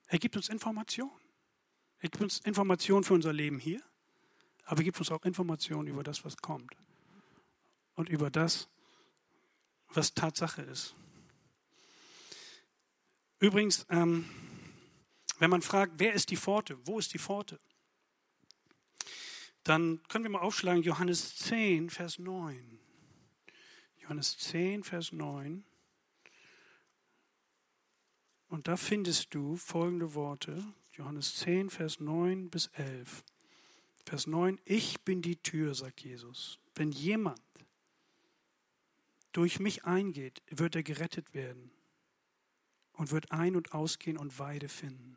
Er 0.06 0.18
gibt 0.18 0.36
uns 0.36 0.48
Informationen. 0.48 1.12
Er 2.00 2.08
gibt 2.08 2.22
uns 2.22 2.40
Informationen 2.40 3.04
für 3.04 3.14
unser 3.14 3.32
Leben 3.32 3.58
hier, 3.58 3.82
aber 4.64 4.80
er 4.80 4.84
gibt 4.84 4.98
uns 4.98 5.10
auch 5.10 5.24
Informationen 5.24 5.88
über 5.88 6.02
das, 6.02 6.24
was 6.24 6.36
kommt 6.36 6.76
und 7.94 8.08
über 8.08 8.30
das, 8.30 8.68
was 9.88 10.14
Tatsache 10.14 10.62
ist. 10.62 10.94
Übrigens, 13.40 13.86
ähm, 13.88 14.28
wenn 15.38 15.50
man 15.50 15.62
fragt, 15.62 15.94
wer 15.98 16.12
ist 16.12 16.30
die 16.30 16.36
Pforte, 16.36 16.78
wo 16.86 16.98
ist 16.98 17.14
die 17.14 17.18
Pforte, 17.18 17.60
dann 19.62 20.02
können 20.08 20.24
wir 20.24 20.30
mal 20.30 20.40
aufschlagen 20.40 20.82
Johannes 20.82 21.36
10, 21.36 21.90
Vers 21.90 22.18
9. 22.18 22.80
Johannes 23.98 24.38
10, 24.38 24.82
Vers 24.82 25.12
9. 25.12 25.64
Und 28.48 28.66
da 28.66 28.76
findest 28.76 29.34
du 29.34 29.56
folgende 29.56 30.14
Worte. 30.14 30.64
Johannes 30.92 31.36
10, 31.36 31.70
Vers 31.70 32.00
9 32.00 32.48
bis 32.50 32.68
11. 32.68 33.22
Vers 34.06 34.26
9, 34.26 34.58
ich 34.64 35.02
bin 35.02 35.20
die 35.20 35.36
Tür, 35.36 35.74
sagt 35.74 36.00
Jesus. 36.00 36.58
Wenn 36.74 36.90
jemand 36.90 37.38
durch 39.38 39.60
mich 39.60 39.84
eingeht, 39.84 40.42
wird 40.50 40.74
er 40.74 40.82
gerettet 40.82 41.32
werden 41.32 41.70
und 42.90 43.12
wird 43.12 43.30
ein- 43.30 43.54
und 43.54 43.72
ausgehen 43.72 44.16
und 44.16 44.40
Weide 44.40 44.68
finden. 44.68 45.16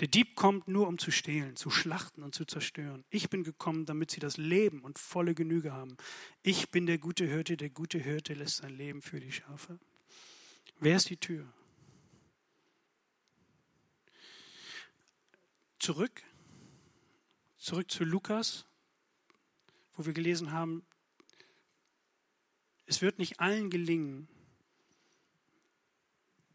Der 0.00 0.08
Dieb 0.08 0.34
kommt 0.34 0.66
nur, 0.66 0.88
um 0.88 0.98
zu 0.98 1.12
stehlen, 1.12 1.54
zu 1.54 1.70
schlachten 1.70 2.24
und 2.24 2.34
zu 2.34 2.44
zerstören. 2.44 3.04
Ich 3.10 3.30
bin 3.30 3.44
gekommen, 3.44 3.86
damit 3.86 4.10
sie 4.10 4.18
das 4.18 4.38
Leben 4.38 4.80
und 4.80 4.98
volle 4.98 5.36
Genüge 5.36 5.72
haben. 5.72 5.96
Ich 6.42 6.72
bin 6.72 6.86
der 6.86 6.98
gute 6.98 7.24
Hirte, 7.26 7.56
der 7.56 7.70
gute 7.70 7.98
Hirte 7.98 8.34
lässt 8.34 8.56
sein 8.56 8.76
Leben 8.76 9.02
für 9.02 9.20
die 9.20 9.30
Schafe. 9.30 9.78
Wer 10.80 10.96
ist 10.96 11.10
die 11.10 11.18
Tür? 11.18 11.46
Zurück, 15.78 16.24
zurück 17.56 17.88
zu 17.88 18.02
Lukas, 18.02 18.66
wo 19.92 20.06
wir 20.06 20.12
gelesen 20.12 20.50
haben, 20.50 20.84
es 22.92 23.00
wird 23.00 23.18
nicht 23.18 23.40
allen 23.40 23.70
gelingen, 23.70 24.28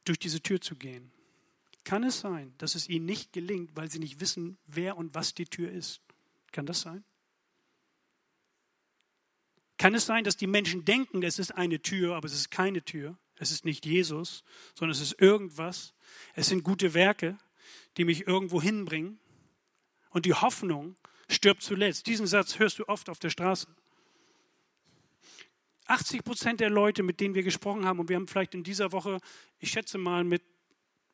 durch 0.05 0.19
diese 0.19 0.39
Tür 0.39 0.61
zu 0.61 0.75
gehen. 0.75 1.11
Kann 1.83 2.03
es 2.03 2.19
sein, 2.19 2.53
dass 2.59 2.75
es 2.75 2.87
ihnen 2.87 3.07
nicht 3.07 3.33
gelingt, 3.33 3.75
weil 3.75 3.89
sie 3.89 3.97
nicht 3.97 4.19
wissen, 4.19 4.59
wer 4.67 4.97
und 4.97 5.15
was 5.15 5.33
die 5.33 5.45
Tür 5.45 5.71
ist? 5.71 5.99
Kann 6.51 6.67
das 6.67 6.81
sein? 6.81 7.03
Kann 9.79 9.95
es 9.95 10.05
sein, 10.05 10.23
dass 10.23 10.37
die 10.37 10.45
Menschen 10.45 10.85
denken, 10.85 11.23
es 11.23 11.39
ist 11.39 11.51
eine 11.51 11.81
Tür, 11.81 12.15
aber 12.15 12.27
es 12.27 12.33
ist 12.33 12.51
keine 12.51 12.85
Tür? 12.85 13.17
Es 13.37 13.49
ist 13.49 13.65
nicht 13.65 13.87
Jesus, 13.87 14.43
sondern 14.75 14.91
es 14.91 15.01
ist 15.01 15.19
irgendwas. 15.19 15.95
Es 16.35 16.49
sind 16.49 16.63
gute 16.63 16.93
Werke, 16.93 17.35
die 17.97 18.05
mich 18.05 18.27
irgendwo 18.27 18.61
hinbringen. 18.61 19.19
Und 20.11 20.27
die 20.27 20.35
Hoffnung 20.35 20.95
stirbt 21.29 21.63
zuletzt. 21.63 22.05
Diesen 22.05 22.27
Satz 22.27 22.59
hörst 22.59 22.77
du 22.77 22.87
oft 22.87 23.09
auf 23.09 23.17
der 23.17 23.31
Straße. 23.31 23.67
80 25.87 26.23
Prozent 26.23 26.59
der 26.59 26.69
Leute, 26.69 27.03
mit 27.03 27.19
denen 27.19 27.35
wir 27.35 27.43
gesprochen 27.43 27.85
haben, 27.85 27.99
und 27.99 28.09
wir 28.09 28.15
haben 28.15 28.27
vielleicht 28.27 28.53
in 28.53 28.63
dieser 28.63 28.91
Woche, 28.91 29.19
ich 29.59 29.71
schätze 29.71 29.97
mal, 29.97 30.23
mit 30.23 30.43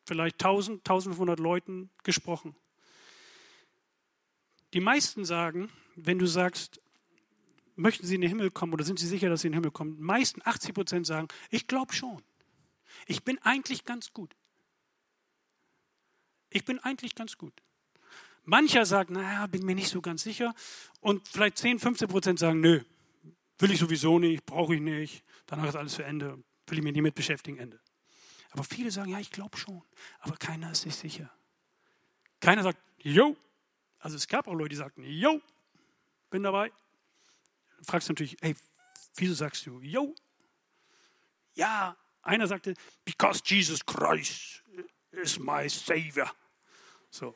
vielleicht 0.06 0.36
1000, 0.44 0.80
1500 0.80 1.40
Leuten 1.40 1.90
gesprochen. 2.04 2.56
Die 4.74 4.82
meisten 4.82 5.24
sagen, 5.24 5.70
wenn 5.96 6.20
du 6.20 6.26
sagst, 6.26 6.82
möchten 7.76 8.06
sie 8.06 8.16
in 8.16 8.22
den 8.22 8.30
Himmel 8.30 8.52
kommen 8.52 8.74
oder 8.74 8.84
sind 8.84 9.00
sie 9.00 9.08
sicher, 9.08 9.30
dass 9.30 9.42
sie 9.42 9.48
in 9.48 9.52
den 9.54 9.58
Himmel 9.58 9.72
kommen, 9.72 9.98
die 9.98 10.04
meisten 10.04 10.42
80 10.44 10.74
Prozent 10.74 11.08
sagen, 11.08 11.28
ich 11.50 11.68
glaube 11.68 11.94
schon. 11.94 12.22
Ich 13.08 13.24
bin 13.24 13.40
eigentlich 13.40 13.86
ganz 13.86 14.14
gut. 14.14 14.36
Ich 16.50 16.66
bin 16.66 16.80
eigentlich 16.80 17.16
ganz 17.16 17.38
gut. 17.38 17.54
Mancher 18.46 18.86
sagt, 18.86 19.10
naja, 19.10 19.48
bin 19.48 19.66
mir 19.66 19.76
nicht 19.76 19.90
so 19.90 20.02
ganz 20.02 20.24
sicher. 20.24 20.54
Und 21.00 21.28
vielleicht 21.28 21.58
10, 21.58 21.80
15 21.80 22.08
Prozent 22.08 22.40
sagen, 22.40 22.60
nö, 22.60 22.82
will 23.64 23.72
ich 23.72 23.80
sowieso 23.80 24.20
nicht, 24.20 24.46
brauche 24.46 24.76
ich 24.76 24.82
nicht. 24.82 25.24
Danach 25.46 25.70
ist 25.70 25.76
alles 25.76 25.94
zu 25.94 26.04
Ende, 26.04 26.44
will 26.68 26.78
ich 26.78 26.84
mich 26.84 26.94
nicht 26.94 27.02
mit 27.02 27.16
beschäftigen, 27.16 27.58
Ende. 27.58 27.80
Aber 28.52 28.64
viele 28.64 28.92
sagen, 28.92 29.10
ja, 29.10 29.20
ich 29.20 29.32
glaube 29.32 29.58
schon. 29.58 29.82
Aber 30.20 30.36
keiner 30.36 30.72
ist 30.72 30.82
sich 30.82 30.96
sicher. 30.96 31.32
Keiner 32.42 32.62
sagt, 32.62 32.78
yo. 32.98 33.38
Also 34.00 34.18
es 34.18 34.28
gab 34.28 34.48
auch 34.48 34.54
Leute, 34.54 34.70
die 34.70 34.76
sagten, 34.76 35.04
yo, 35.06 35.42
bin 36.30 36.44
dabei. 36.44 36.72
Dann 37.78 37.86
fragst 37.86 38.10
du 38.10 38.14
natürlich, 38.14 38.36
hey, 38.42 38.54
wieso 39.16 39.34
sagst 39.34 39.66
du, 39.66 39.80
yo? 39.80 40.14
Ja, 41.54 41.96
einer 42.22 42.48
sagte, 42.48 42.74
because 43.06 43.42
Jesus 43.46 43.84
Christ 43.86 44.62
is 45.12 45.40
my 45.40 45.70
Savior. 45.70 46.30
So. 47.10 47.34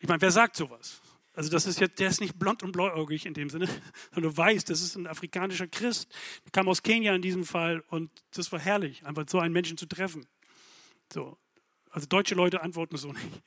Ich 0.00 0.08
meine, 0.08 0.20
wer 0.20 0.32
sagt 0.32 0.56
sowas? 0.56 1.00
Also 1.34 1.50
das 1.50 1.66
ist 1.66 1.80
jetzt, 1.80 1.98
der 1.98 2.08
ist 2.08 2.20
nicht 2.20 2.38
blond 2.38 2.62
und 2.62 2.72
blauäugig 2.72 3.26
in 3.26 3.34
dem 3.34 3.50
Sinne, 3.50 3.66
sondern 4.14 4.32
du 4.32 4.36
weißt, 4.36 4.70
das 4.70 4.80
ist 4.80 4.94
ein 4.94 5.06
afrikanischer 5.06 5.66
Christ, 5.66 6.08
der 6.44 6.52
kam 6.52 6.68
aus 6.68 6.82
Kenia 6.82 7.14
in 7.14 7.22
diesem 7.22 7.44
Fall 7.44 7.82
und 7.88 8.10
das 8.32 8.52
war 8.52 8.60
herrlich, 8.60 9.04
einfach 9.04 9.24
so 9.28 9.40
einen 9.40 9.52
Menschen 9.52 9.76
zu 9.76 9.86
treffen. 9.86 10.26
So. 11.12 11.36
Also 11.90 12.06
deutsche 12.06 12.34
Leute 12.34 12.62
antworten 12.62 12.96
so 12.96 13.12
nicht. 13.12 13.42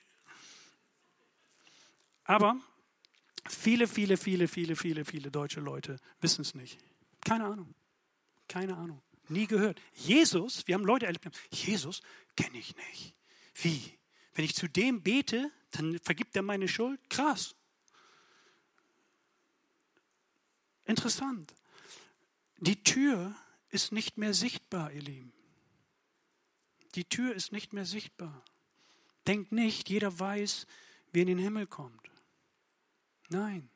Aber 2.23 2.57
viele, 3.47 3.88
viele, 3.88 4.17
viele, 4.17 4.47
viele, 4.47 4.75
viele, 4.75 5.05
viele 5.05 5.31
deutsche 5.31 5.61
Leute 5.61 5.97
wissen 6.19 6.41
es 6.41 6.55
nicht. 6.55 6.77
Keine 7.23 7.45
Ahnung. 7.45 7.73
Keine 8.49 8.75
Ahnung. 8.77 9.01
Nie 9.29 9.47
gehört. 9.47 9.81
Jesus, 9.93 10.67
wir 10.67 10.75
haben 10.75 10.85
Leute 10.85 11.05
erlebt, 11.05 11.27
Jesus 11.51 12.01
kenne 12.35 12.57
ich 12.57 12.75
nicht. 12.75 13.13
Wie? 13.55 13.97
Wenn 14.33 14.45
ich 14.45 14.55
zu 14.55 14.67
dem 14.67 15.01
bete, 15.01 15.51
dann 15.71 15.99
vergibt 15.99 16.35
er 16.35 16.41
meine 16.41 16.67
Schuld? 16.67 16.99
Krass. 17.09 17.55
Interessant. 20.88 21.53
Die 22.57 22.81
Tür 22.83 23.35
ist 23.69 23.91
nicht 23.91 24.17
mehr 24.17 24.33
sichtbar, 24.33 24.91
ihr 24.91 25.01
Lieben. 25.01 25.33
Die 26.95 27.05
Tür 27.05 27.35
ist 27.35 27.51
nicht 27.51 27.73
mehr 27.73 27.85
sichtbar. 27.85 28.43
Denkt 29.27 29.51
nicht, 29.51 29.89
jeder 29.89 30.17
weiß, 30.17 30.65
wie 31.11 31.21
in 31.21 31.27
den 31.27 31.38
Himmel 31.38 31.67
kommt. 31.67 32.09
Nein. 33.29 33.69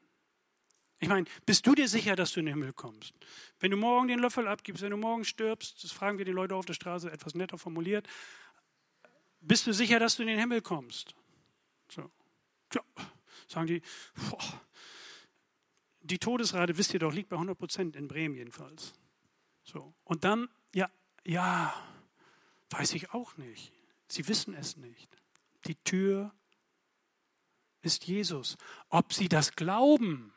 Ich 0.99 1.09
meine, 1.09 1.25
bist 1.45 1.67
du 1.67 1.75
dir 1.75 1.87
sicher, 1.87 2.15
dass 2.15 2.31
du 2.31 2.39
in 2.39 2.45
den 2.45 2.55
Himmel 2.55 2.73
kommst? 2.73 3.13
Wenn 3.59 3.71
du 3.71 3.77
morgen 3.77 4.07
den 4.07 4.19
Löffel 4.19 4.47
abgibst, 4.47 4.81
wenn 4.81 4.91
du 4.91 4.97
morgen 4.97 5.25
stirbst, 5.25 5.83
das 5.83 5.91
fragen 5.91 6.17
wir 6.17 6.25
die 6.25 6.31
Leute 6.31 6.55
auf 6.55 6.65
der 6.65 6.73
Straße 6.73 7.11
etwas 7.11 7.35
netter 7.35 7.57
formuliert, 7.57 8.07
bist 9.41 9.67
du 9.67 9.73
sicher, 9.73 9.99
dass 9.99 10.15
du 10.15 10.21
in 10.21 10.29
den 10.29 10.39
Himmel 10.39 10.61
kommst? 10.61 11.15
So. 11.89 12.09
Ja. 12.73 12.81
Sagen 13.47 13.67
die, 13.67 13.81
boah, 14.29 14.61
die 16.01 16.19
Todesrate, 16.19 16.77
wisst 16.77 16.93
ihr 16.93 16.99
doch, 16.99 17.13
liegt 17.13 17.29
bei 17.29 17.35
100 17.35 17.57
Prozent 17.57 17.95
in 17.95 18.07
Bremen 18.07 18.35
jedenfalls. 18.35 18.93
So. 19.63 19.93
Und 20.03 20.23
dann, 20.23 20.49
ja, 20.73 20.89
ja, 21.25 21.73
weiß 22.69 22.93
ich 22.93 23.13
auch 23.13 23.37
nicht. 23.37 23.71
Sie 24.07 24.27
wissen 24.27 24.53
es 24.53 24.77
nicht. 24.77 25.09
Die 25.67 25.75
Tür 25.75 26.33
ist 27.81 28.05
Jesus. 28.05 28.57
Ob 28.89 29.13
sie 29.13 29.29
das 29.29 29.55
glauben. 29.55 30.33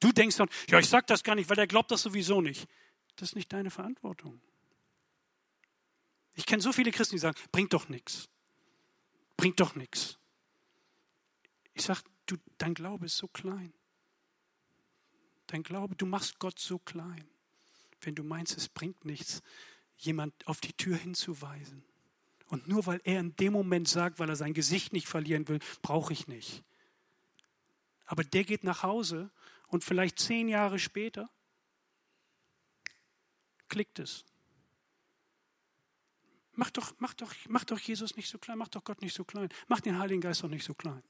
Du 0.00 0.12
denkst 0.12 0.36
dann, 0.36 0.48
ja, 0.68 0.78
ich 0.78 0.88
sag 0.88 1.06
das 1.06 1.22
gar 1.22 1.34
nicht, 1.34 1.48
weil 1.48 1.56
der 1.56 1.66
glaubt 1.66 1.90
das 1.90 2.02
sowieso 2.02 2.40
nicht. 2.40 2.68
Das 3.16 3.30
ist 3.30 3.36
nicht 3.36 3.52
deine 3.52 3.70
Verantwortung. 3.70 4.40
Ich 6.34 6.46
kenne 6.46 6.62
so 6.62 6.72
viele 6.72 6.90
Christen, 6.90 7.16
die 7.16 7.20
sagen, 7.20 7.38
bringt 7.52 7.72
doch 7.72 7.88
nichts. 7.88 8.28
Bringt 9.36 9.60
doch 9.60 9.74
nichts. 9.74 10.18
Ich 11.74 11.82
sage, 11.84 12.00
dein 12.58 12.74
Glaube 12.74 13.06
ist 13.06 13.18
so 13.18 13.28
klein. 13.28 13.72
Dein 15.52 15.62
Glaube, 15.62 15.94
du 15.94 16.06
machst 16.06 16.38
Gott 16.38 16.58
so 16.58 16.78
klein, 16.78 17.28
wenn 18.00 18.14
du 18.14 18.24
meinst, 18.24 18.56
es 18.56 18.70
bringt 18.70 19.04
nichts, 19.04 19.42
jemand 19.98 20.46
auf 20.46 20.62
die 20.62 20.72
Tür 20.72 20.96
hinzuweisen. 20.96 21.84
Und 22.46 22.68
nur 22.68 22.86
weil 22.86 23.02
er 23.04 23.20
in 23.20 23.36
dem 23.36 23.52
Moment 23.52 23.86
sagt, 23.86 24.18
weil 24.18 24.30
er 24.30 24.36
sein 24.36 24.54
Gesicht 24.54 24.94
nicht 24.94 25.06
verlieren 25.06 25.46
will, 25.48 25.58
brauche 25.82 26.14
ich 26.14 26.26
nicht. 26.26 26.64
Aber 28.06 28.24
der 28.24 28.44
geht 28.44 28.64
nach 28.64 28.82
Hause 28.82 29.30
und 29.66 29.84
vielleicht 29.84 30.18
zehn 30.18 30.48
Jahre 30.48 30.78
später 30.78 31.28
klickt 33.68 33.98
es. 33.98 34.24
Mach 36.52 36.70
doch, 36.70 36.94
mach, 36.98 37.12
doch, 37.12 37.34
mach 37.48 37.64
doch 37.64 37.78
Jesus 37.78 38.16
nicht 38.16 38.30
so 38.30 38.38
klein, 38.38 38.56
mach 38.56 38.68
doch 38.68 38.84
Gott 38.84 39.02
nicht 39.02 39.14
so 39.14 39.24
klein, 39.24 39.50
mach 39.68 39.80
den 39.80 39.98
Heiligen 39.98 40.22
Geist 40.22 40.42
doch 40.42 40.48
nicht 40.48 40.64
so 40.64 40.72
klein. 40.72 41.02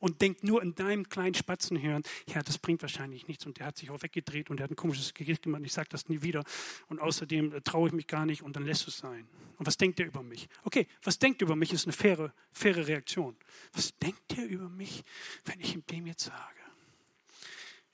Und 0.00 0.20
denk 0.22 0.44
nur 0.44 0.62
in 0.62 0.74
deinem 0.74 1.08
kleinen 1.08 1.34
Spatzenhirn, 1.34 2.02
ja, 2.26 2.42
das 2.42 2.58
bringt 2.58 2.82
wahrscheinlich 2.82 3.26
nichts. 3.26 3.46
Und 3.46 3.58
der 3.58 3.66
hat 3.66 3.76
sich 3.76 3.90
auch 3.90 4.02
weggedreht 4.02 4.48
und 4.48 4.58
der 4.58 4.64
hat 4.64 4.70
ein 4.70 4.76
komisches 4.76 5.12
Gericht 5.14 5.42
gemacht. 5.42 5.62
Ich 5.64 5.72
sage 5.72 5.88
das 5.90 6.08
nie 6.08 6.22
wieder. 6.22 6.44
Und 6.88 7.00
außerdem 7.00 7.52
äh, 7.52 7.60
traue 7.62 7.88
ich 7.88 7.94
mich 7.94 8.06
gar 8.06 8.24
nicht 8.24 8.42
und 8.42 8.54
dann 8.54 8.64
lässt 8.64 8.86
es 8.86 8.98
sein. 8.98 9.26
Und 9.56 9.66
was 9.66 9.76
denkt 9.76 9.98
der 9.98 10.06
über 10.06 10.22
mich? 10.22 10.48
Okay, 10.62 10.86
was 11.02 11.18
denkt 11.18 11.42
er 11.42 11.46
über 11.46 11.56
mich, 11.56 11.72
ist 11.72 11.86
eine 11.86 11.92
faire, 11.92 12.32
faire 12.52 12.86
Reaktion. 12.86 13.36
Was 13.72 13.96
denkt 13.98 14.36
der 14.36 14.46
über 14.46 14.68
mich, 14.68 15.02
wenn 15.44 15.60
ich 15.60 15.74
ihm 15.74 15.84
dem 15.86 16.06
jetzt 16.06 16.24
sage? 16.24 16.60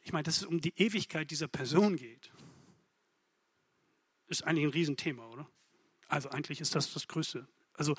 Ich 0.02 0.12
meine, 0.12 0.24
dass 0.24 0.36
es 0.36 0.44
um 0.44 0.60
die 0.60 0.74
Ewigkeit 0.76 1.30
dieser 1.30 1.48
Person 1.48 1.96
geht, 1.96 2.30
ist 4.28 4.42
eigentlich 4.44 4.64
ein 4.64 4.70
Riesenthema, 4.70 5.26
oder? 5.28 5.48
Also 6.08 6.28
eigentlich 6.28 6.60
ist 6.60 6.74
das 6.74 6.92
das 6.92 7.08
Größte. 7.08 7.46
Also 7.72 7.94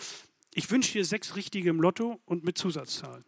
ich 0.54 0.70
wünsche 0.70 0.94
dir 0.94 1.06
sechs 1.06 1.36
richtige 1.36 1.70
im 1.70 1.82
Lotto 1.82 2.22
und 2.26 2.44
mit 2.44 2.58
Zusatzzahl. 2.58 3.26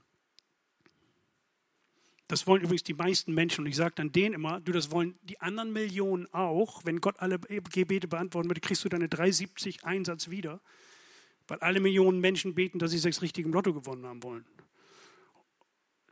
Das 2.27 2.45
wollen 2.45 2.61
übrigens 2.61 2.83
die 2.83 2.93
meisten 2.93 3.33
Menschen. 3.33 3.61
Und 3.61 3.67
ich 3.67 3.75
sage 3.75 3.95
dann 3.95 4.11
denen 4.11 4.35
immer, 4.35 4.59
du, 4.59 4.71
das 4.71 4.91
wollen 4.91 5.17
die 5.23 5.39
anderen 5.39 5.71
Millionen 5.71 6.31
auch. 6.33 6.83
Wenn 6.83 6.99
Gott 6.99 7.19
alle 7.19 7.39
Gebete 7.39 8.07
beantworten 8.07 8.49
würde, 8.49 8.59
kriegst 8.61 8.83
du 8.83 8.89
deine 8.89 9.07
370 9.07 9.85
Einsatz 9.85 10.29
wieder. 10.29 10.59
Weil 11.47 11.59
alle 11.59 11.79
Millionen 11.79 12.19
Menschen 12.19 12.55
beten, 12.55 12.79
dass 12.79 12.91
sie 12.91 12.97
sechs 12.97 13.21
richtige 13.21 13.47
im 13.47 13.53
Lotto 13.53 13.73
gewonnen 13.73 14.05
haben 14.05 14.23
wollen. 14.23 14.45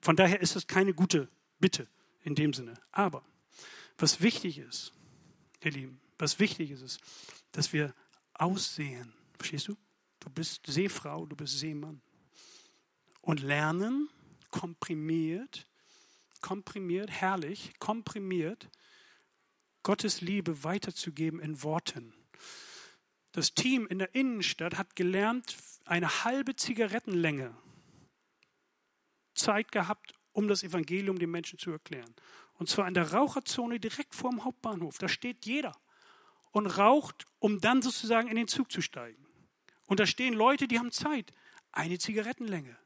Von 0.02 0.16
daher 0.16 0.40
ist 0.40 0.56
das 0.56 0.68
keine 0.68 0.94
gute 0.94 1.28
Bitte 1.60 1.88
in 2.24 2.36
dem 2.36 2.54
Sinne. 2.54 2.76
Aber 2.92 3.24
was 3.98 4.22
wichtig 4.22 4.60
ist, 4.60 4.94
ihr 5.64 5.72
Lieben, 5.72 6.00
was 6.18 6.40
wichtig 6.40 6.72
ist, 6.72 6.82
ist, 6.82 7.00
dass 7.52 7.74
wir 7.74 7.94
aussehen. 8.34 9.14
Verstehst 9.38 9.68
du? 9.68 9.76
Du 10.20 10.30
bist 10.30 10.66
Seefrau, 10.66 11.26
du 11.26 11.36
bist 11.36 11.60
Seemann. 11.60 12.02
Und 13.22 13.42
lernen, 13.42 14.10
komprimiert, 14.52 15.68
komprimiert, 16.46 17.10
herrlich, 17.10 17.74
komprimiert, 17.80 18.70
Gottes 19.82 20.22
Liebe 20.22 20.64
weiterzugeben 20.64 21.40
in 21.40 21.64
Worten. 21.64 22.14
Das 23.32 23.56
Team 23.56 23.88
in 23.88 23.98
der 23.98 24.14
Innenstadt 24.14 24.78
hat 24.78 24.96
gelernt, 24.96 25.58
eine 25.86 26.24
halbe 26.24 26.56
Zigarettenlänge 26.56 27.58
Zeit 29.34 29.72
gehabt, 29.72 30.14
um 30.34 30.48
das 30.48 30.62
Evangelium 30.62 31.18
den 31.18 31.32
Menschen 31.32 31.58
zu 31.58 31.72
erklären. 31.72 32.14
Und 32.60 32.70
zwar 32.70 32.88
in 32.88 32.94
der 32.94 33.12
Raucherzone 33.12 33.80
direkt 33.80 34.14
vor 34.14 34.30
dem 34.30 34.44
Hauptbahnhof. 34.44 35.00
Da 35.00 35.08
steht 35.08 35.48
jeder 35.48 35.76
und 36.52 36.68
raucht, 36.68 37.26
um 37.40 37.60
dann 37.60 37.82
sozusagen 37.82 38.28
in 38.28 38.36
den 38.36 38.48
Zug 38.48 38.72
zu 38.72 38.82
steigen. 38.82 39.26
Und 39.88 40.00
da 40.00 40.06
stehen 40.06 40.36
Leute, 40.36 40.68
die 40.68 40.78
haben 40.78 40.92
Zeit. 40.92 41.34
Eine 41.72 41.98
Zigarettenlänge. 41.98 42.78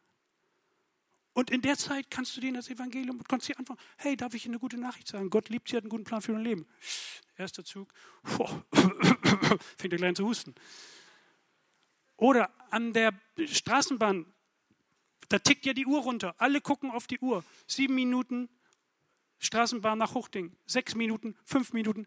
Und 1.33 1.51
in 1.51 1.61
der 1.61 1.77
Zeit 1.77 2.09
kannst 2.09 2.35
du 2.35 2.41
denen 2.41 2.55
das 2.55 2.69
Evangelium 2.69 3.17
und 3.17 3.29
kannst 3.29 3.47
sie 3.47 3.55
antworten, 3.55 3.81
hey, 3.97 4.17
darf 4.17 4.33
ich 4.33 4.45
Ihnen 4.45 4.55
eine 4.55 4.59
gute 4.59 4.77
Nachricht 4.77 5.07
sagen? 5.07 5.29
Gott 5.29 5.49
liebt 5.49 5.69
sie, 5.69 5.77
hat 5.77 5.83
einen 5.83 5.89
guten 5.89 6.03
Plan 6.03 6.21
für 6.21 6.33
dein 6.33 6.43
Leben. 6.43 6.67
Erster 7.37 7.63
Zug, 7.63 7.93
fängt 9.77 9.93
er 9.93 9.97
gleich 9.97 10.09
an 10.09 10.15
zu 10.15 10.25
husten. 10.25 10.55
Oder 12.17 12.51
an 12.71 12.91
der 12.91 13.13
Straßenbahn, 13.45 14.25
da 15.29 15.39
tickt 15.39 15.65
ja 15.65 15.73
die 15.73 15.85
Uhr 15.85 16.01
runter. 16.01 16.35
Alle 16.37 16.59
gucken 16.59 16.91
auf 16.91 17.07
die 17.07 17.19
Uhr. 17.19 17.45
Sieben 17.67 17.95
Minuten 17.95 18.49
Straßenbahn 19.39 19.97
nach 19.97 20.15
Huchting, 20.15 20.55
sechs 20.65 20.95
Minuten, 20.95 21.35
fünf 21.45 21.73
Minuten 21.73 22.05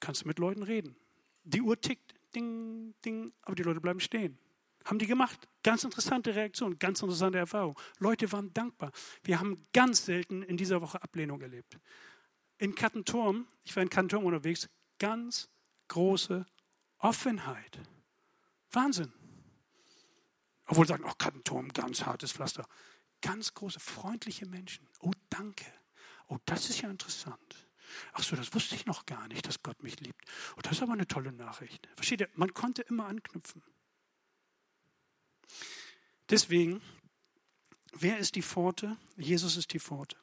kannst 0.00 0.22
du 0.22 0.28
mit 0.28 0.38
Leuten 0.38 0.62
reden. 0.62 0.96
Die 1.44 1.62
Uhr 1.62 1.80
tickt, 1.80 2.14
ding, 2.34 2.94
ding, 3.04 3.32
aber 3.42 3.54
die 3.54 3.62
Leute 3.62 3.80
bleiben 3.80 4.00
stehen. 4.00 4.38
Haben 4.84 4.98
die 4.98 5.06
gemacht. 5.06 5.48
Ganz 5.62 5.84
interessante 5.84 6.34
Reaktion, 6.34 6.78
ganz 6.78 7.00
interessante 7.02 7.38
Erfahrung. 7.38 7.78
Leute 7.98 8.30
waren 8.32 8.52
dankbar. 8.52 8.92
Wir 9.22 9.38
haben 9.38 9.66
ganz 9.72 10.04
selten 10.04 10.42
in 10.42 10.56
dieser 10.56 10.80
Woche 10.80 11.02
Ablehnung 11.02 11.40
erlebt. 11.40 11.78
In 12.58 12.74
Kattenturm, 12.74 13.46
ich 13.64 13.74
war 13.74 13.82
in 13.82 13.90
Kattenturm 13.90 14.24
unterwegs, 14.24 14.68
ganz 14.98 15.48
große 15.88 16.46
Offenheit. 16.98 17.80
Wahnsinn. 18.70 19.12
Obwohl 20.66 20.86
sagen, 20.86 21.04
oh, 21.06 21.12
Kattenturm, 21.18 21.68
ganz 21.68 22.04
hartes 22.06 22.32
Pflaster. 22.32 22.66
Ganz 23.20 23.54
große, 23.54 23.80
freundliche 23.80 24.46
Menschen. 24.46 24.88
Oh, 25.00 25.12
danke. 25.28 25.66
Oh, 26.28 26.38
das 26.46 26.70
ist 26.70 26.80
ja 26.80 26.90
interessant. 26.90 27.68
Ach 28.12 28.22
so, 28.22 28.36
das 28.36 28.54
wusste 28.54 28.74
ich 28.74 28.86
noch 28.86 29.06
gar 29.06 29.28
nicht, 29.28 29.46
dass 29.46 29.62
Gott 29.62 29.82
mich 29.82 30.00
liebt. 30.00 30.24
Oh, 30.56 30.60
das 30.62 30.72
ist 30.72 30.82
aber 30.82 30.94
eine 30.94 31.06
tolle 31.06 31.32
Nachricht. 31.32 31.88
Versteht 31.94 32.20
ihr? 32.20 32.28
Man 32.34 32.54
konnte 32.54 32.82
immer 32.82 33.06
anknüpfen. 33.06 33.62
Deswegen, 36.30 36.80
wer 37.92 38.18
ist 38.18 38.34
die 38.36 38.42
Pforte? 38.42 38.96
Jesus 39.16 39.56
ist 39.56 39.72
die 39.72 39.80
Pforte. 39.80 40.16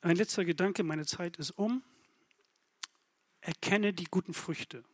Ein 0.00 0.16
letzter 0.16 0.44
Gedanke, 0.44 0.82
meine 0.82 1.06
Zeit 1.06 1.36
ist 1.36 1.52
um. 1.52 1.82
Erkenne 3.40 3.92
die 3.92 4.04
guten 4.04 4.34
Früchte. 4.34 4.84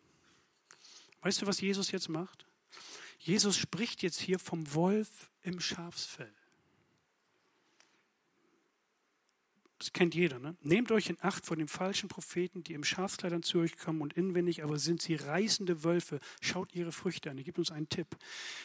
Weißt 1.20 1.42
du, 1.42 1.46
was 1.46 1.60
Jesus 1.60 1.90
jetzt 1.90 2.08
macht? 2.08 2.46
Jesus 3.18 3.56
spricht 3.56 4.02
jetzt 4.02 4.20
hier 4.20 4.38
vom 4.38 4.74
Wolf 4.74 5.30
im 5.42 5.60
Schafsfell. 5.60 6.34
Das 9.78 9.92
kennt 9.92 10.14
jeder. 10.14 10.38
Ne? 10.38 10.56
Nehmt 10.62 10.92
euch 10.92 11.10
in 11.10 11.16
Acht 11.20 11.46
vor 11.46 11.56
den 11.56 11.66
falschen 11.66 12.08
Propheten, 12.08 12.62
die 12.62 12.74
im 12.74 12.84
Schafskleidern 12.84 13.42
zu 13.42 13.58
euch 13.58 13.76
kommen 13.76 14.02
und 14.02 14.12
inwendig 14.12 14.62
aber 14.62 14.78
sind 14.78 15.02
sie 15.02 15.16
reißende 15.16 15.82
Wölfe. 15.82 16.20
Schaut 16.40 16.72
ihre 16.74 16.92
Früchte 16.92 17.30
an. 17.30 17.38
Er 17.38 17.44
gibt 17.44 17.58
uns 17.58 17.72
einen 17.72 17.88
Tipp. 17.88 18.06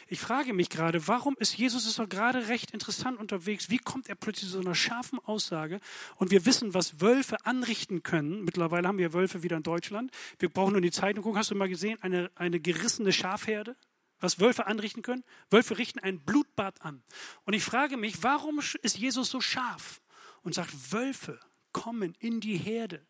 Ich 0.06 0.20
frage 0.20 0.52
mich 0.52 0.70
gerade, 0.70 1.08
warum 1.08 1.36
ist 1.38 1.58
Jesus 1.58 1.86
ist 1.86 1.98
doch 1.98 2.08
gerade 2.08 2.48
recht 2.48 2.70
interessant 2.70 3.18
unterwegs? 3.18 3.70
Wie 3.70 3.78
kommt 3.78 4.08
er 4.08 4.14
plötzlich 4.14 4.50
zu 4.50 4.56
so 4.56 4.60
einer 4.60 4.76
scharfen 4.76 5.18
Aussage? 5.18 5.80
Und 6.16 6.30
wir 6.30 6.46
wissen, 6.46 6.74
was 6.74 7.00
Wölfe 7.00 7.44
anrichten 7.44 8.04
können. 8.04 8.44
Mittlerweile 8.44 8.86
haben 8.86 8.98
wir 8.98 9.12
Wölfe 9.12 9.42
wieder 9.42 9.56
in 9.56 9.64
Deutschland. 9.64 10.12
Wir 10.38 10.48
brauchen 10.48 10.70
nur 10.70 10.78
in 10.78 10.84
die 10.84 10.92
Zeitung 10.92 11.24
gucken. 11.24 11.38
Hast 11.38 11.50
du 11.50 11.56
mal 11.56 11.68
gesehen, 11.68 12.00
eine, 12.02 12.30
eine 12.36 12.60
gerissene 12.60 13.12
Schafherde? 13.12 13.76
was 14.22 14.38
Wölfe 14.38 14.66
anrichten 14.66 15.00
können? 15.00 15.24
Wölfe 15.48 15.78
richten 15.78 15.98
ein 15.98 16.20
Blutbad 16.20 16.82
an. 16.82 17.02
Und 17.46 17.54
ich 17.54 17.64
frage 17.64 17.96
mich, 17.96 18.22
warum 18.22 18.60
ist 18.82 18.98
Jesus 18.98 19.30
so 19.30 19.40
scharf 19.40 20.02
und 20.42 20.54
sagt, 20.54 20.92
Wölfe 20.92 21.38
kommen 21.72 22.14
in 22.18 22.40
die 22.40 22.56
Herde? 22.56 23.04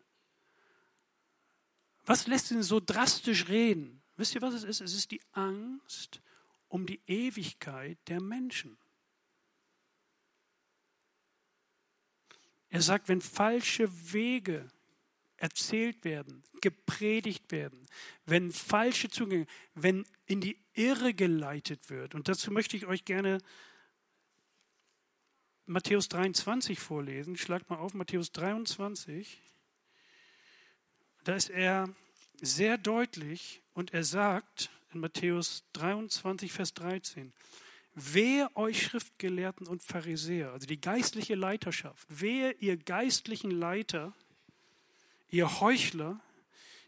Was 2.05 2.27
lässt 2.27 2.51
ihn 2.51 2.63
so 2.63 2.79
drastisch 2.79 3.47
reden? 3.47 4.01
Wisst 4.17 4.35
ihr, 4.35 4.41
was 4.41 4.53
es 4.53 4.63
ist? 4.63 4.81
Es 4.81 4.93
ist 4.93 5.11
die 5.11 5.21
Angst 5.31 6.21
um 6.67 6.85
die 6.85 7.01
Ewigkeit 7.05 7.97
der 8.07 8.21
Menschen. 8.21 8.77
Er 12.69 12.81
sagt, 12.81 13.09
wenn 13.09 13.21
falsche 13.21 14.13
Wege 14.13 14.71
erzählt 15.35 16.05
werden, 16.05 16.43
gepredigt 16.61 17.51
werden, 17.51 17.85
wenn 18.25 18.51
falsche 18.51 19.09
Zugänge, 19.09 19.47
wenn 19.73 20.05
in 20.25 20.39
die 20.39 20.57
Irre 20.73 21.13
geleitet 21.13 21.89
wird. 21.89 22.15
Und 22.15 22.29
dazu 22.29 22.51
möchte 22.51 22.77
ich 22.77 22.85
euch 22.85 23.03
gerne 23.03 23.39
Matthäus 25.65 26.09
23 26.09 26.79
vorlesen. 26.79 27.37
Schlagt 27.37 27.69
mal 27.69 27.77
auf 27.77 27.93
Matthäus 27.93 28.31
23. 28.31 29.41
Da 31.23 31.35
ist 31.35 31.49
er 31.49 31.89
sehr 32.41 32.77
deutlich 32.77 33.61
und 33.73 33.93
er 33.93 34.03
sagt 34.03 34.69
in 34.93 34.99
Matthäus 34.99 35.63
23, 35.73 36.51
Vers 36.51 36.73
13, 36.73 37.31
Wehe 37.93 38.49
euch 38.55 38.83
Schriftgelehrten 38.83 39.67
und 39.67 39.83
Pharisäer, 39.83 40.53
also 40.53 40.65
die 40.65 40.79
geistliche 40.79 41.35
Leiterschaft, 41.35 42.07
wehe 42.09 42.53
ihr 42.53 42.77
geistlichen 42.77 43.51
Leiter, 43.51 44.13
ihr 45.29 45.59
Heuchler, 45.59 46.19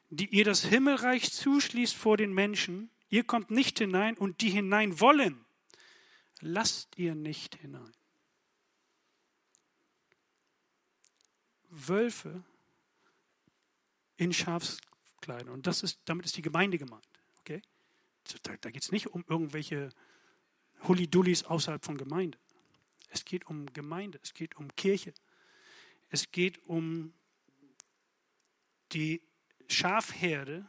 die 0.09 0.28
ihr 0.28 0.45
das 0.45 0.63
Himmelreich 0.63 1.32
zuschließt 1.34 1.95
vor 1.95 2.15
den 2.15 2.34
Menschen, 2.34 2.89
ihr 3.09 3.24
kommt 3.24 3.51
nicht 3.51 3.80
hinein 3.80 4.15
und 4.15 4.41
die 4.41 4.49
hinein 4.49 4.99
wollen, 4.99 5.43
lasst 6.39 6.97
ihr 6.97 7.15
nicht 7.15 7.55
hinein. 7.55 7.91
Wölfe 11.74 12.43
in 14.17 14.34
Schafskleidern. 14.34 15.49
Und 15.49 15.67
das 15.67 15.84
ist, 15.84 15.99
damit 16.05 16.26
ist 16.26 16.38
die 16.38 16.41
Gemeinde 16.41 16.78
gemeint. 16.78 17.07
Okay? 17.39 17.61
Da, 18.43 18.55
da 18.57 18.71
geht 18.71 18.84
es 18.84 18.91
nicht 18.91 19.07
um 19.07 19.26
irgendwelche 19.28 19.89
Hulidullis 20.88 21.43
außerhalb 21.43 21.84
von 21.84 21.97
Gemeinde. 21.97 22.38
Es 23.09 23.26
geht 23.26 23.45
um 23.47 23.71
Gemeinde, 23.74 24.19
es 24.24 24.34
geht 24.34 24.55
um 24.55 24.76
Kirche. 24.76 25.13
Es 26.09 26.32
geht 26.32 26.63
um 26.67 27.13
die 28.91 29.21
Schafherde. 29.67 30.67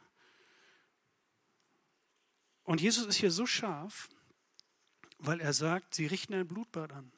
Und 2.64 2.80
Jesus 2.80 3.06
ist 3.06 3.16
hier 3.16 3.30
so 3.30 3.46
scharf, 3.46 4.08
weil 5.18 5.40
er 5.40 5.52
sagt, 5.52 5.94
sie 5.94 6.06
richten 6.06 6.34
ein 6.34 6.48
Blutbad 6.48 6.92
an. 6.92 7.12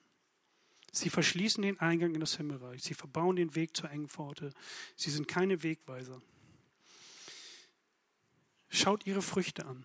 Sie 0.93 1.11
verschließen 1.11 1.63
den 1.63 1.79
Eingang 1.81 2.15
in 2.15 2.21
das 2.21 2.37
Himmelreich. 2.37 2.83
Sie 2.83 2.95
verbauen 2.95 3.37
den 3.37 3.55
Weg 3.55 3.77
zur 3.77 3.91
engen 3.91 4.09
Pforte. 4.09 4.53
Sie 4.97 5.11
sind 5.11 5.29
keine 5.29 5.63
Wegweiser. 5.63 6.23
Schaut 8.69 9.07
ihre 9.07 9.23
Früchte 9.23 9.67
an. 9.67 9.85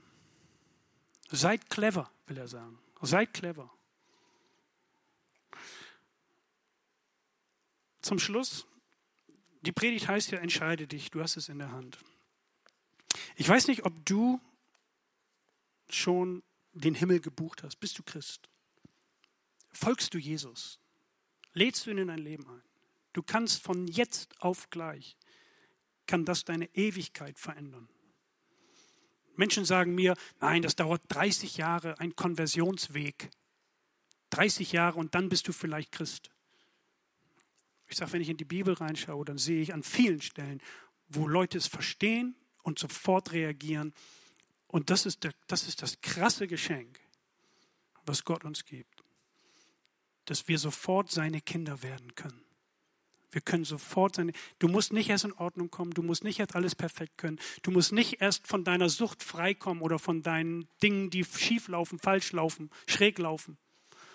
Seid 1.30 1.70
clever, 1.70 2.12
will 2.28 2.38
er 2.38 2.47
sagen. 2.47 2.78
Seid 3.02 3.34
clever. 3.34 3.72
Zum 8.02 8.20
Schluss, 8.20 8.66
die 9.62 9.72
Predigt 9.72 10.08
heißt 10.08 10.32
ja, 10.32 10.39
entscheide 10.39 10.88
dich, 10.88 11.12
du 11.12 11.22
hast 11.22 11.38
es 11.38 11.49
in 11.49 11.60
der 11.60 11.72
Hand. 11.72 11.99
Ich 13.36 13.47
weiß 13.47 13.68
nicht, 13.68 13.86
ob 13.86 14.06
du 14.06 14.41
schon 15.89 16.43
den 16.74 16.95
Himmel 16.95 17.20
gebucht 17.20 17.64
hast. 17.64 17.78
Bist 17.80 17.97
du 17.99 18.04
Christ? 18.04 18.49
Folgst 19.72 20.14
du 20.14 20.18
Jesus? 20.18 20.81
Lädst 21.54 21.86
du 21.86 21.91
ihn 21.91 21.97
in 21.97 22.08
dein 22.08 22.20
Leben 22.20 22.47
ein? 22.47 22.62
Du 23.14 23.24
kannst 23.24 23.62
von 23.62 23.88
jetzt 23.88 24.41
auf 24.41 24.70
gleich, 24.70 25.18
kann 26.08 26.26
das 26.26 26.45
deine 26.45 26.74
Ewigkeit 26.76 27.38
verändern. 27.38 27.89
Menschen 29.36 29.66
sagen 29.66 29.95
mir, 29.95 30.16
nein, 30.39 30.62
das 30.62 30.76
dauert 30.76 31.02
30 31.10 31.58
Jahre, 31.58 31.99
ein 31.99 32.16
Konversionsweg. 32.16 33.30
30 34.30 34.72
Jahre 34.72 34.99
und 34.99 35.14
dann 35.16 35.30
bist 35.30 35.47
du 35.47 35.52
vielleicht 35.52 35.91
Christ. 35.91 36.30
Ich 37.88 37.97
sage, 37.97 38.14
wenn 38.14 38.22
ich 38.22 38.30
in 38.30 38.38
die 38.38 38.45
Bibel 38.45 38.74
reinschaue, 38.74 39.26
dann 39.26 39.38
sehe 39.38 39.62
ich 39.62 39.74
an 39.74 39.84
vielen 39.84 40.22
Stellen, 40.22 40.62
wo 41.10 41.28
Leute 41.28 41.58
es 41.58 41.68
verstehen 41.68 42.36
und 42.64 42.80
sofort 42.80 43.34
reagieren. 43.34 43.93
Und 44.68 44.89
das 44.89 45.06
ist, 45.06 45.26
der, 45.26 45.34
das, 45.47 45.68
ist 45.68 45.82
das 45.82 45.99
krasse 45.99 46.47
Geschenk, 46.47 46.99
was 48.06 48.24
Gott 48.24 48.45
uns 48.45 48.64
gibt, 48.64 49.01
dass 50.26 50.48
wir 50.48 50.58
sofort 50.58 51.12
seine 51.12 51.42
Kinder 51.42 51.84
werden 51.84 52.16
können. 52.16 52.44
Wir 53.32 53.42
können 53.42 53.64
sofort 53.64 54.16
seine. 54.16 54.34
Du 54.60 54.68
musst 54.68 54.92
nicht 54.92 55.10
erst 55.10 55.24
in 55.24 55.34
Ordnung 55.34 55.72
kommen, 55.72 55.92
du 55.92 56.04
musst 56.04 56.24
nicht 56.24 56.40
erst 56.40 56.56
alles 56.56 56.76
perfekt 56.76 57.18
können, 57.18 57.40
du 57.62 57.72
musst 57.72 57.94
nicht 57.94 58.22
erst 58.22 58.46
von 58.48 58.64
deiner 58.64 58.90
Sucht 58.90 59.24
freikommen 59.24 59.82
oder 59.82 60.00
von 60.00 60.22
deinen 60.22 60.68
Dingen, 60.84 61.10
die 61.10 61.24
schief 61.24 61.70
laufen, 61.70 61.98
falsch 61.98 62.34
laufen, 62.34 62.70
schräg 62.88 63.18
laufen, 63.20 63.58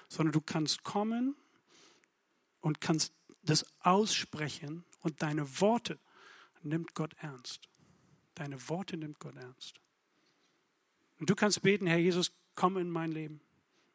sondern 0.09 0.33
du 0.33 0.41
kannst 0.41 0.85
kommen 0.85 1.35
und 2.61 2.81
kannst 2.81 3.15
das 3.43 3.65
aussprechen 3.81 4.85
und 5.01 5.23
deine 5.23 5.61
Worte 5.61 5.99
nimmt 6.63 6.95
Gott 6.95 7.15
ernst. 7.21 7.69
Deine 8.35 8.69
Worte 8.69 8.99
nimmt 8.99 9.19
Gott 9.19 9.37
ernst. 9.37 9.81
Und 11.19 11.31
du 11.31 11.35
kannst 11.35 11.63
beten, 11.63 11.87
Herr 11.87 11.97
Jesus, 11.97 12.33
komm 12.55 12.77
in 12.77 12.91
mein 12.91 13.13
Leben. 13.13 13.41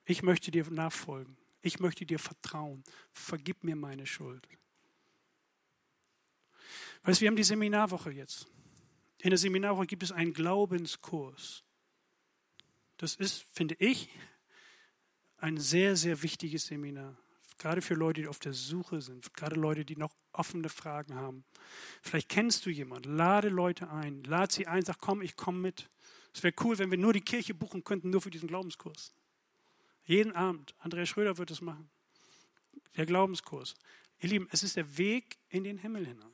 Ich 0.06 0.24
möchte 0.24 0.50
dir 0.50 0.66
nachfolgen. 0.72 1.38
Ich 1.62 1.80
möchte 1.80 2.06
dir 2.06 2.20
vertrauen. 2.20 2.84
Vergib 3.12 3.64
mir 3.64 3.76
meine 3.76 4.06
Schuld. 4.06 4.48
Weißt 7.04 7.20
du, 7.20 7.22
wir 7.22 7.30
haben 7.30 7.36
die 7.36 7.44
Seminarwoche 7.44 8.12
jetzt. 8.12 8.48
In 9.20 9.30
der 9.30 9.38
Seminarwoche 9.38 9.88
gibt 9.88 10.04
es 10.04 10.12
einen 10.12 10.34
Glaubenskurs. 10.34 11.64
Das 12.98 13.16
ist, 13.16 13.46
finde 13.54 13.76
ich, 13.80 14.10
ein 15.38 15.58
sehr, 15.58 15.96
sehr 15.96 16.22
wichtiges 16.22 16.68
Seminar. 16.68 17.18
Gerade 17.58 17.82
für 17.82 17.94
Leute, 17.94 18.22
die 18.22 18.28
auf 18.28 18.40
der 18.40 18.54
Suche 18.54 19.02
sind, 19.02 19.34
gerade 19.36 19.56
Leute, 19.56 19.86
die 19.86 19.96
noch 19.96 20.16
offene 20.34 20.70
Fragen 20.70 21.16
haben. 21.16 21.44
Vielleicht 22.02 22.30
kennst 22.30 22.66
du 22.66 22.72
jemanden, 22.72 23.16
lade 23.16 23.50
Leute 23.50 23.90
ein, 23.90 24.24
lade 24.24 24.54
sie 24.54 24.66
ein, 24.66 24.84
sag, 24.84 25.00
komm, 25.00 25.22
ich 25.22 25.36
komme 25.36 25.60
mit. 25.60 25.90
Es 26.34 26.42
wäre 26.42 26.56
cool, 26.62 26.78
wenn 26.80 26.90
wir 26.90 26.98
nur 26.98 27.14
die 27.14 27.22
Kirche 27.22 27.54
buchen 27.54 27.84
könnten, 27.84 28.10
nur 28.10 28.22
für 28.22 28.32
diesen 28.32 28.48
Glaubenskurs. 28.48 29.14
Jeden 30.04 30.34
Abend. 30.34 30.76
Andrea 30.80 31.06
Schröder 31.06 31.38
wird 31.38 31.52
es 31.52 31.62
machen. 31.62 31.90
Der 32.98 33.06
Glaubenskurs. 33.06 33.76
Ihr 34.20 34.30
Lieben, 34.30 34.48
es 34.52 34.64
ist 34.64 34.76
der 34.76 34.98
Weg 34.98 35.38
in 35.50 35.64
den 35.64 35.78
Himmel 35.78 36.06
hinein. 36.06 36.34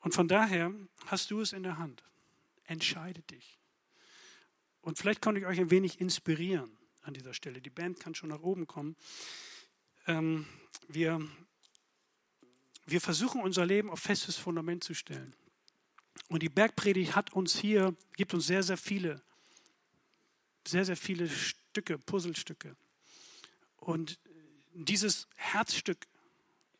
Und 0.00 0.14
von 0.14 0.28
daher 0.28 0.72
hast 1.06 1.30
du 1.30 1.40
es 1.40 1.52
in 1.52 1.62
der 1.62 1.78
Hand. 1.78 2.04
Entscheide 2.64 3.22
dich. 3.22 3.58
Und 4.82 4.98
vielleicht 4.98 5.22
konnte 5.22 5.40
ich 5.40 5.46
euch 5.46 5.58
ein 5.58 5.70
wenig 5.70 6.00
inspirieren 6.00 6.76
an 7.02 7.14
dieser 7.14 7.32
Stelle. 7.32 7.62
Die 7.62 7.70
Band 7.70 8.00
kann 8.00 8.14
schon 8.14 8.28
nach 8.28 8.42
oben 8.42 8.66
kommen. 8.66 8.96
Ähm, 10.06 10.46
wir, 10.88 11.26
wir 12.84 13.00
versuchen 13.00 13.40
unser 13.40 13.64
Leben 13.64 13.88
auf 13.88 14.00
festes 14.00 14.36
Fundament 14.36 14.84
zu 14.84 14.92
stellen. 14.92 15.34
Und 16.28 16.42
die 16.42 16.50
Bergpredigt 16.50 17.16
hat 17.16 17.32
uns 17.32 17.56
hier, 17.56 17.96
gibt 18.16 18.34
uns 18.34 18.46
sehr, 18.46 18.62
sehr 18.62 18.76
viele, 18.76 19.22
sehr, 20.66 20.84
sehr 20.84 20.96
viele 20.96 21.28
Stücke, 21.28 21.98
Puzzlestücke. 21.98 22.76
Und 23.76 24.18
dieses 24.72 25.28
Herzstück 25.36 26.06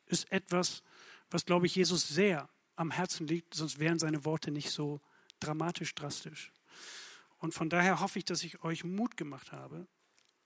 ist 0.07 0.31
etwas, 0.33 0.83
was, 1.31 1.45
glaube 1.45 1.67
ich, 1.67 1.75
Jesus 1.75 2.09
sehr 2.09 2.49
am 2.77 2.91
Herzen 2.91 3.27
liegt, 3.27 3.55
sonst 3.55 3.79
wären 3.79 3.99
seine 3.99 4.25
Worte 4.25 4.51
nicht 4.51 4.71
so 4.71 5.01
dramatisch 5.41 5.95
drastisch. 5.95 6.53
Und 7.39 7.53
von 7.53 7.69
daher 7.69 8.01
hoffe 8.01 8.19
ich, 8.19 8.25
dass 8.25 8.43
ich 8.43 8.63
euch 8.65 8.85
Mut 8.85 9.17
gemacht 9.17 9.53
habe, 9.53 9.87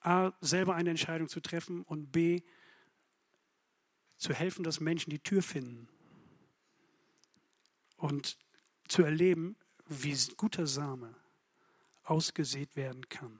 A, 0.01 0.32
selber 0.41 0.74
eine 0.74 0.91
Entscheidung 0.91 1.28
zu 1.28 1.41
treffen 1.41 1.82
und 1.82 2.12
B, 2.12 2.43
zu 4.16 4.32
helfen, 4.32 4.64
dass 4.64 4.80
Menschen 4.80 5.11
die 5.11 5.20
Tür 5.20 5.43
finden 5.43 5.89
und 7.97 8.39
zu 8.89 9.03
erleben, 9.03 9.57
wie 9.86 10.16
guter 10.36 10.66
Same 10.66 11.14
ausgesät 12.11 12.74
werden 12.76 13.09
kann. 13.09 13.38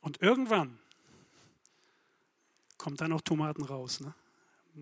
Und 0.00 0.20
irgendwann 0.20 0.78
kommt 2.78 3.00
dann 3.00 3.12
auch 3.12 3.20
Tomaten 3.20 3.62
raus. 3.62 4.00
Ne? 4.00 4.14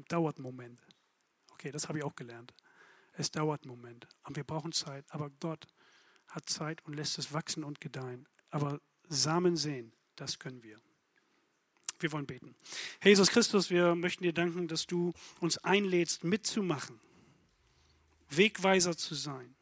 Dauert 0.09 0.37
einen 0.37 0.45
Moment. 0.45 0.81
Okay, 1.53 1.71
das 1.71 1.89
habe 1.89 1.99
ich 1.99 2.05
auch 2.05 2.17
gelernt. 2.17 2.55
Es 3.13 3.31
dauert 3.31 3.63
einen 3.63 3.71
Moment, 3.71 4.07
aber 4.23 4.37
wir 4.37 4.45
brauchen 4.45 4.73
Zeit. 4.73 5.05
Aber 5.11 5.31
Gott 5.41 5.67
hat 6.29 6.49
Zeit 6.49 6.83
und 6.87 6.95
lässt 6.95 7.19
es 7.19 7.33
wachsen 7.33 7.65
und 7.65 7.81
gedeihen. 7.81 8.27
Aber 8.51 8.81
Samen 9.09 9.57
sehen, 9.57 9.93
das 10.17 10.39
können 10.39 10.63
wir. 10.63 10.81
Wir 11.99 12.13
wollen 12.13 12.27
beten. 12.27 12.55
Jesus 13.03 13.31
Christus, 13.31 13.69
wir 13.69 13.95
möchten 13.95 14.23
dir 14.25 14.33
danken, 14.33 14.69
dass 14.69 14.87
du 14.87 15.13
uns 15.41 15.59
einlädst, 15.59 16.25
mitzumachen, 16.25 16.99
Wegweiser 18.31 18.97
zu 18.97 19.15
sein 19.15 19.55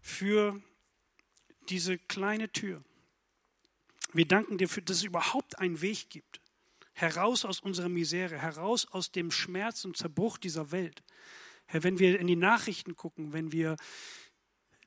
für 0.00 0.60
diese 1.70 1.98
kleine 1.98 2.50
Tür. 2.50 2.82
Wir 4.12 4.26
danken 4.26 4.58
dir, 4.58 4.68
für, 4.68 4.82
dass 4.82 4.98
es 4.98 5.04
überhaupt 5.04 5.58
einen 5.58 5.80
Weg 5.80 6.10
gibt. 6.10 6.40
Heraus 6.92 7.44
aus 7.44 7.60
unserer 7.60 7.90
Misere, 7.90 8.38
heraus 8.38 8.86
aus 8.86 9.12
dem 9.12 9.30
Schmerz 9.30 9.84
und 9.84 9.96
Zerbruch 9.96 10.38
dieser 10.38 10.70
Welt. 10.70 11.02
Herr, 11.66 11.82
wenn 11.82 11.98
wir 11.98 12.18
in 12.18 12.26
die 12.26 12.36
Nachrichten 12.36 12.96
gucken, 12.96 13.32
wenn 13.32 13.52
wir 13.52 13.76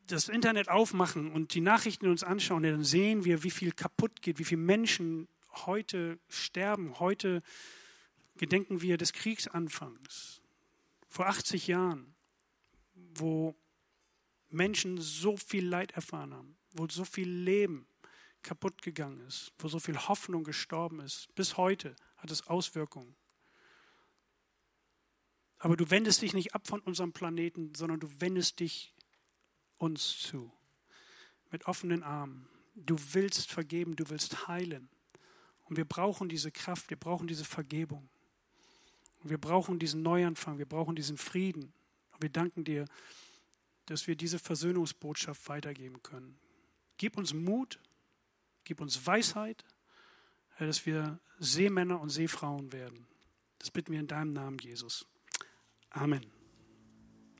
das 0.08 0.28
Internet 0.28 0.70
aufmachen 0.70 1.32
und 1.32 1.54
die 1.54 1.62
Nachrichten 1.62 2.08
uns 2.08 2.24
anschauen, 2.24 2.64
dann 2.64 2.84
sehen 2.84 3.26
wir, 3.26 3.44
wie 3.44 3.52
viel 3.52 3.72
kaputt 3.72 4.22
geht, 4.22 4.40
wie 4.40 4.46
viele 4.46 4.62
Menschen 4.62 5.28
heute 5.66 6.18
sterben. 6.30 7.00
Heute 7.00 7.44
gedenken 8.38 8.82
wir 8.82 8.98
des 8.98 9.14
Kriegsanfangs. 9.14 10.42
Vor 11.08 11.28
80 11.28 11.68
Jahren, 11.68 12.16
wo 12.96 13.56
Menschen 14.50 15.00
so 15.00 15.38
viel 15.38 15.66
Leid 15.66 15.92
erfahren 15.92 16.34
haben, 16.34 16.56
wo 16.80 16.88
so 16.88 17.04
viel 17.04 17.30
Leben 17.30 17.86
kaputt 18.42 18.82
gegangen 18.82 19.20
ist, 19.28 19.52
wo 19.60 19.68
so 19.68 19.80
viel 19.80 19.98
Hoffnung 19.98 20.46
gestorben 20.46 21.02
ist. 21.02 21.28
Bis 21.36 21.58
heute 21.58 21.96
hat 22.18 22.32
es 22.32 22.48
Auswirkungen. 22.48 23.16
Aber 25.58 25.76
du 25.76 25.90
wendest 25.90 26.22
dich 26.22 26.34
nicht 26.34 26.56
ab 26.56 26.66
von 26.66 26.80
unserem 26.80 27.12
Planeten, 27.12 27.76
sondern 27.76 28.00
du 28.00 28.22
wendest 28.22 28.62
dich 28.62 28.94
uns 29.78 30.20
zu. 30.20 30.52
Mit 31.52 31.66
offenen 31.66 32.02
Armen. 32.02 32.48
Du 32.76 32.96
willst 33.12 33.52
vergeben, 33.52 33.98
du 33.98 34.10
willst 34.10 34.48
heilen. 34.48 34.88
Und 35.66 35.76
wir 35.76 35.86
brauchen 35.86 36.30
diese 36.30 36.50
Kraft, 36.50 36.90
wir 36.90 36.98
brauchen 36.98 37.28
diese 37.28 37.44
Vergebung. 37.44 38.08
Und 39.22 39.30
wir 39.30 39.38
brauchen 39.38 39.80
diesen 39.80 40.02
Neuanfang, 40.02 40.60
wir 40.60 40.66
brauchen 40.66 40.96
diesen 40.96 41.18
Frieden. 41.18 41.74
Und 42.14 42.22
wir 42.22 42.30
danken 42.30 42.64
dir, 42.64 42.86
dass 43.86 44.08
wir 44.08 44.16
diese 44.16 44.40
Versöhnungsbotschaft 44.40 45.50
weitergeben 45.50 46.02
können. 46.04 46.40
Gib 47.00 47.18
uns 47.18 47.34
Mut, 47.34 47.80
gib 48.66 48.82
uns 48.82 49.08
Weisheit, 49.08 49.64
dass 50.60 50.86
wir 50.86 51.20
Seemänner 51.40 52.02
und 52.02 52.10
Seefrauen 52.10 52.74
werden. 52.74 53.08
Das 53.58 53.72
bitten 53.72 53.94
wir 53.94 54.02
in 54.02 54.08
deinem 54.08 54.34
Namen, 54.34 54.60
Jesus. 54.60 55.08
Amen. 55.90 56.39